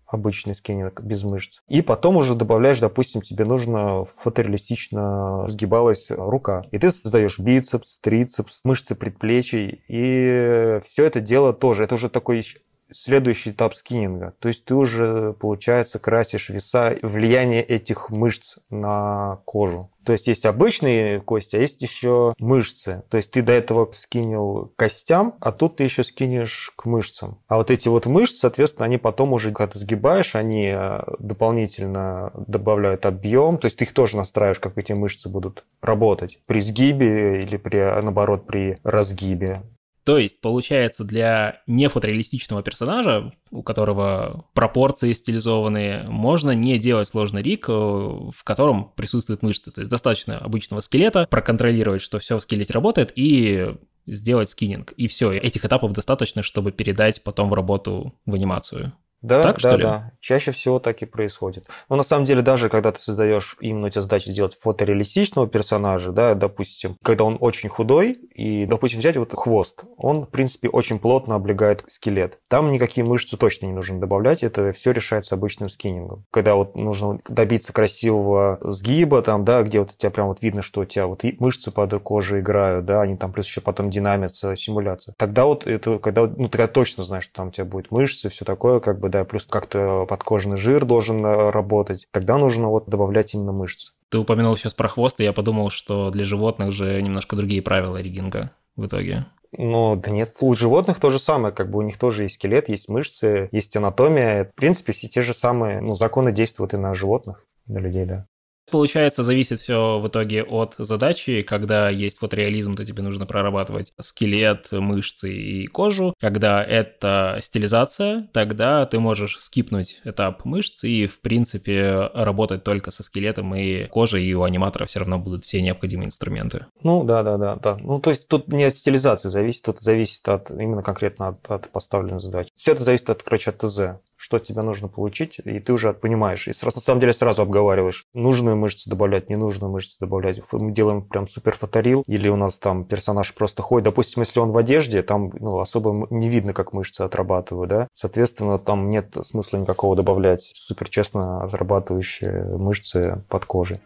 обычный 0.07 0.55
скиннинг 0.55 1.01
без 1.01 1.25
мышц. 1.25 1.61
И 1.69 1.83
потом 1.83 2.17
уже 2.17 2.35
добавляешь, 2.35 2.81
допустим, 2.81 3.23
тебе 3.23 3.45
нужно 3.45 4.05
фотореалистично 4.17 5.47
сгибалась 5.49 6.11
рука. 6.11 6.67
И 6.71 6.79
ты 6.79 6.91
создаешь 6.91 7.39
бицепс, 7.39 7.99
трицепс, 7.99 8.61
мышцы 8.65 8.95
предплечий. 8.95 9.83
И 9.89 10.81
все 10.85 11.05
это 11.05 11.21
дело 11.21 11.53
тоже, 11.53 11.85
это 11.85 11.95
уже 11.95 12.09
такой 12.09 12.45
следующий 12.95 13.51
этап 13.51 13.75
скиннинга. 13.75 14.35
То 14.39 14.49
есть 14.49 14.65
ты 14.65 14.75
уже, 14.75 15.35
получается, 15.35 15.99
красишь 15.99 16.49
веса, 16.49 16.97
влияние 17.03 17.63
этих 17.63 18.11
мышц 18.11 18.59
на 18.71 19.41
кожу. 19.45 19.91
То 20.05 20.13
есть 20.13 20.27
есть 20.27 20.47
обычные 20.47 21.21
кости, 21.21 21.57
а 21.57 21.61
есть 21.61 21.81
еще 21.83 22.35
мышцы. 22.39 23.03
То 23.09 23.17
есть 23.17 23.31
ты 23.31 23.43
до 23.43 23.53
этого 23.53 23.91
скинил 23.93 24.73
костям, 24.77 25.35
а 25.41 25.53
тут 25.53 25.77
ты 25.77 25.85
еще 25.85 26.05
скинешь 26.05 26.73
к 26.77 26.87
мышцам. 26.87 27.39
А 27.47 27.57
вот 27.57 27.71
эти 27.71 27.89
вот 27.89 28.07
мышцы, 28.07 28.37
соответственно, 28.37 28.87
они 28.87 28.99
потом 28.99 29.33
уже, 29.33 29.53
когда 29.53 29.79
сгибаешь, 29.79 30.35
они 30.35 30.73
э, 30.75 31.01
дополнительно 31.19 32.33
добавляют 32.35 33.07
объем. 33.07 33.59
То 33.59 33.67
есть 33.67 33.79
ты 33.79 33.85
их 33.85 33.93
тоже 33.93 34.17
настраиваешь, 34.17 34.59
как 34.59 34.77
эти 34.77 34.93
мышцы 34.93 35.29
будут 35.29 35.65
работать 35.81 36.41
при 36.47 36.61
сгибе 36.61 37.41
или 37.41 37.57
при, 37.57 37.79
наоборот, 38.03 38.47
при 38.47 38.79
разгибе. 38.83 39.63
То 40.05 40.19
есть, 40.19 40.41
получается, 40.41 41.05
для 41.05 41.63
нефотореалистичного 41.67 42.63
персонажа, 42.63 43.33
у 43.51 43.63
которого 43.63 44.47
пропорции 44.53 45.13
стилизованные, 45.13 46.05
можно 46.09 46.51
не 46.53 46.79
делать 46.79 47.09
сложный 47.09 47.43
рик, 47.43 47.69
э, 47.69 47.73
в 47.73 48.43
котором 48.45 48.91
присутствуют 48.97 49.43
мышцы. 49.43 49.71
То 49.71 49.81
есть 49.81 49.91
достаточно 49.91 50.39
обычного 50.39 50.81
скелета, 50.81 51.27
проконтролировать, 51.31 52.03
что 52.03 52.19
все 52.19 52.39
в 52.39 52.43
скелете 52.43 52.73
работает, 52.73 53.13
и 53.15 53.77
сделать 54.07 54.51
скиннинг. 54.51 54.93
И 54.93 55.07
все, 55.07 55.33
этих 55.33 55.65
этапов 55.65 55.93
достаточно, 55.93 56.43
чтобы 56.43 56.73
передать 56.73 57.23
потом 57.23 57.49
в 57.49 57.55
работу 57.55 58.15
в 58.27 58.35
анимацию. 58.35 58.93
Да, 59.23 59.43
так, 59.43 59.61
да, 59.61 59.71
что 59.71 59.77
ли? 59.77 59.83
да. 59.85 60.13
Чаще 60.21 60.51
всего 60.51 60.79
так 60.79 61.01
и 61.03 61.07
происходит. 61.07 61.67
Но 61.89 61.97
на 61.97 62.03
самом 62.03 62.27
деле, 62.27 62.43
даже 62.43 62.69
когда 62.69 62.93
ты 62.93 63.01
создаешь 63.01 63.57
именно 63.61 63.87
у 63.87 63.91
тебя 63.91 64.03
задача 64.03 64.31
сделать 64.31 64.59
фотореалистичного 64.61 65.49
персонажа, 65.49 66.13
да, 66.13 66.35
допустим, 66.35 66.97
когда 67.03 67.25
он 67.25 67.39
очень 67.41 67.69
худой, 67.69 68.19
и, 68.35 68.67
допустим, 68.67 69.01
взять 69.01 69.17
вот 69.17 69.33
хвост, 69.35 69.85
он, 69.97 70.27
в 70.27 70.31
принципе, 70.31 70.69
очень 70.69 70.99
плотно 70.99 71.37
облегает 71.37 71.85
скелет. 71.89 72.39
Там 72.49 72.73
никакие 72.73 73.07
мышцы 73.07 73.37
точно 73.37 73.67
не 73.67 73.73
нужно 73.73 74.01
добавлять, 74.01 74.43
это 74.43 74.73
все 74.73 74.91
решается 74.91 75.35
обычным 75.35 75.71
скинингом. 75.71 76.25
Когда 76.31 76.57
вот 76.57 76.75
нужно 76.77 77.21
добиться 77.29 77.73
красивого 77.73 78.59
сгиба, 78.63 79.23
там, 79.23 79.45
да, 79.45 79.63
где 79.63 79.81
вот 79.81 79.93
у 79.93 79.97
тебя 79.97 80.11
прям 80.11 80.29
вот 80.29 80.43
видно, 80.43 80.63
что 80.63 80.81
у 80.81 80.85
тебя 80.85 81.07
вот 81.07 81.23
мышцы 81.39 81.71
под 81.71 81.93
кожей 82.03 82.41
играют, 82.41 82.87
да, 82.87 83.03
они 83.03 83.17
там 83.17 83.33
плюс 83.33 83.47
еще 83.47 83.61
потом 83.61 83.91
динамятся, 83.91 84.57
симуляция. 84.57 85.15
Тогда 85.17 85.45
вот 85.45 85.67
это, 85.67 85.99
когда, 85.99 86.27
ну, 86.27 86.49
тогда 86.49 86.67
точно 86.67 87.05
знаешь, 87.05 87.25
что 87.25 87.35
там 87.35 87.49
у 87.49 87.51
тебя 87.51 87.65
будет 87.65 87.91
мышцы, 87.91 88.29
все 88.29 88.45
такое, 88.45 88.81
как 88.81 88.99
бы, 88.99 89.09
да, 89.13 89.25
плюс 89.25 89.47
как-то 89.47 90.07
подкожный 90.07 90.57
жир 90.57 90.85
должен 90.85 91.25
э, 91.25 91.51
работать, 91.51 92.09
тогда 92.11 92.39
нужно 92.39 92.69
вот 92.69 92.89
добавлять 92.89 93.35
именно 93.35 93.53
мышцы. 93.53 93.93
Ты 94.09 94.19
упомянул 94.19 94.57
сейчас 94.57 94.75
про 94.75 94.89
хвост, 94.89 95.21
и 95.21 95.25
я 95.25 95.33
подумал, 95.33 95.71
что 95.71 96.11
для 96.11 96.25
животных 96.25 96.73
же 96.73 97.01
немножко 97.01 97.37
другие 97.37 97.63
правила 97.63 97.97
риггинга 97.97 98.51
в 98.77 98.87
итоге. 98.87 99.27
Ну, 99.57 99.97
да 99.97 100.11
нет, 100.11 100.35
у 100.41 100.55
животных 100.55 100.99
то 100.99 101.11
же 101.11 101.19
самое, 101.19 101.55
как 101.55 101.71
бы 101.71 101.79
у 101.79 101.83
них 101.83 101.99
тоже 101.99 102.25
есть 102.25 102.37
скелет, 102.37 102.69
есть 102.69 102.89
мышцы, 102.89 103.49
есть 103.53 103.77
анатомия. 103.77 104.47
В 104.47 104.55
принципе, 104.55 104.93
все 104.93 105.09
те 105.09 105.23
же 105.23 105.35
самые, 105.35 105.81
ну, 105.81 105.95
законы 105.95 106.33
действуют 106.33 106.75
и 106.75 106.79
на 106.79 106.95
животных, 106.95 107.45
на 107.67 107.79
людей, 107.79 108.07
да. 108.07 108.27
Получается, 108.73 109.23
зависит 109.23 109.61
все 109.61 110.01
в 110.01 110.09
итоге 110.09 110.43
от 110.43 110.77
задачи. 110.79 111.43
Когда 111.43 111.91
есть 111.91 112.19
фотореализм, 112.19 112.75
то 112.75 112.87
тебе 112.87 113.03
нужно 113.03 113.27
прорабатывать 113.27 113.93
скелет, 114.01 114.69
мышцы 114.73 115.31
и 115.31 115.67
кожу. 115.67 116.15
Когда 116.19 116.65
это 116.65 117.39
стилизация, 117.43 118.31
тогда 118.33 118.87
ты 118.87 118.99
можешь 118.99 119.39
скипнуть 119.41 120.01
этап 120.05 120.47
мышц 120.47 120.85
и, 120.85 121.07
в 121.07 121.21
принципе, 121.21 122.11
работать 122.15 122.65
только 122.65 122.91
со 122.91 123.03
скелетом 123.03 123.55
и 123.55 123.85
кожей, 123.89 124.25
и 124.25 124.33
у 124.33 124.43
аниматора 124.43 124.87
все 124.87 125.01
равно 125.01 125.19
будут 125.19 125.45
все 125.45 125.61
необходимые 125.61 126.07
инструменты. 126.07 126.65
Ну, 126.83 127.05
да, 127.05 127.23
да, 127.23 127.37
да, 127.37 127.57
да. 127.57 127.77
Ну, 127.79 128.01
то 128.01 128.09
есть 128.09 128.27
тут 128.27 128.49
не 128.51 128.65
от 128.65 128.75
стилизации 128.75 129.29
зависит, 129.29 129.67
тут 129.67 129.83
зависит 129.83 130.27
от 130.31 130.51
именно 130.51 130.83
конкретно 130.83 131.29
от, 131.29 131.51
от 131.51 131.69
поставленной 131.69 132.21
задачи. 132.21 132.49
Все 132.57 132.73
это 132.73 132.83
зависит 132.83 133.11
от, 133.11 133.23
короче, 133.23 133.51
от 133.51 133.59
ТЗ 133.59 133.81
что 134.23 134.39
тебе 134.39 134.63
нужно 134.63 134.87
получить, 134.87 135.41
и 135.45 135.59
ты 135.59 135.73
уже 135.73 135.93
понимаешь. 135.93 136.47
И 136.47 136.53
сразу, 136.53 136.77
на 136.77 136.81
самом 136.81 137.01
деле 137.01 137.13
сразу 137.13 137.43
обговариваешь, 137.43 138.07
нужную 138.15 138.55
мышцу 138.63 138.89
добавлять, 138.89 139.29
ненужную 139.29 139.71
мышцу 139.71 139.97
добавлять. 140.01 140.41
Мы 140.53 140.73
делаем 140.73 141.03
прям 141.03 141.29
супер 141.29 141.57
фоторил, 141.57 142.05
или 142.07 142.29
у 142.29 142.37
нас 142.37 142.59
там 142.59 142.85
персонаж 142.85 143.35
просто 143.35 143.63
ходит. 143.63 143.85
Допустим, 143.85 144.23
если 144.23 144.41
он 144.41 144.53
в 144.53 144.57
одежде, 144.57 145.03
там 145.03 145.33
ну, 145.39 145.61
особо 145.61 146.07
не 146.11 146.29
видно, 146.29 146.53
как 146.53 146.73
мышцы 146.73 147.03
отрабатывают, 147.03 147.71
да. 147.71 147.89
Соответственно, 147.95 148.59
там 148.59 148.91
нет 148.91 149.17
смысла 149.23 149.59
никакого 149.59 149.97
добавлять 149.97 150.53
супер 150.57 150.89
честно 150.89 151.43
отрабатывающие 151.43 152.57
мышцы 152.57 153.23
под 153.29 153.45
кожей. 153.45 153.81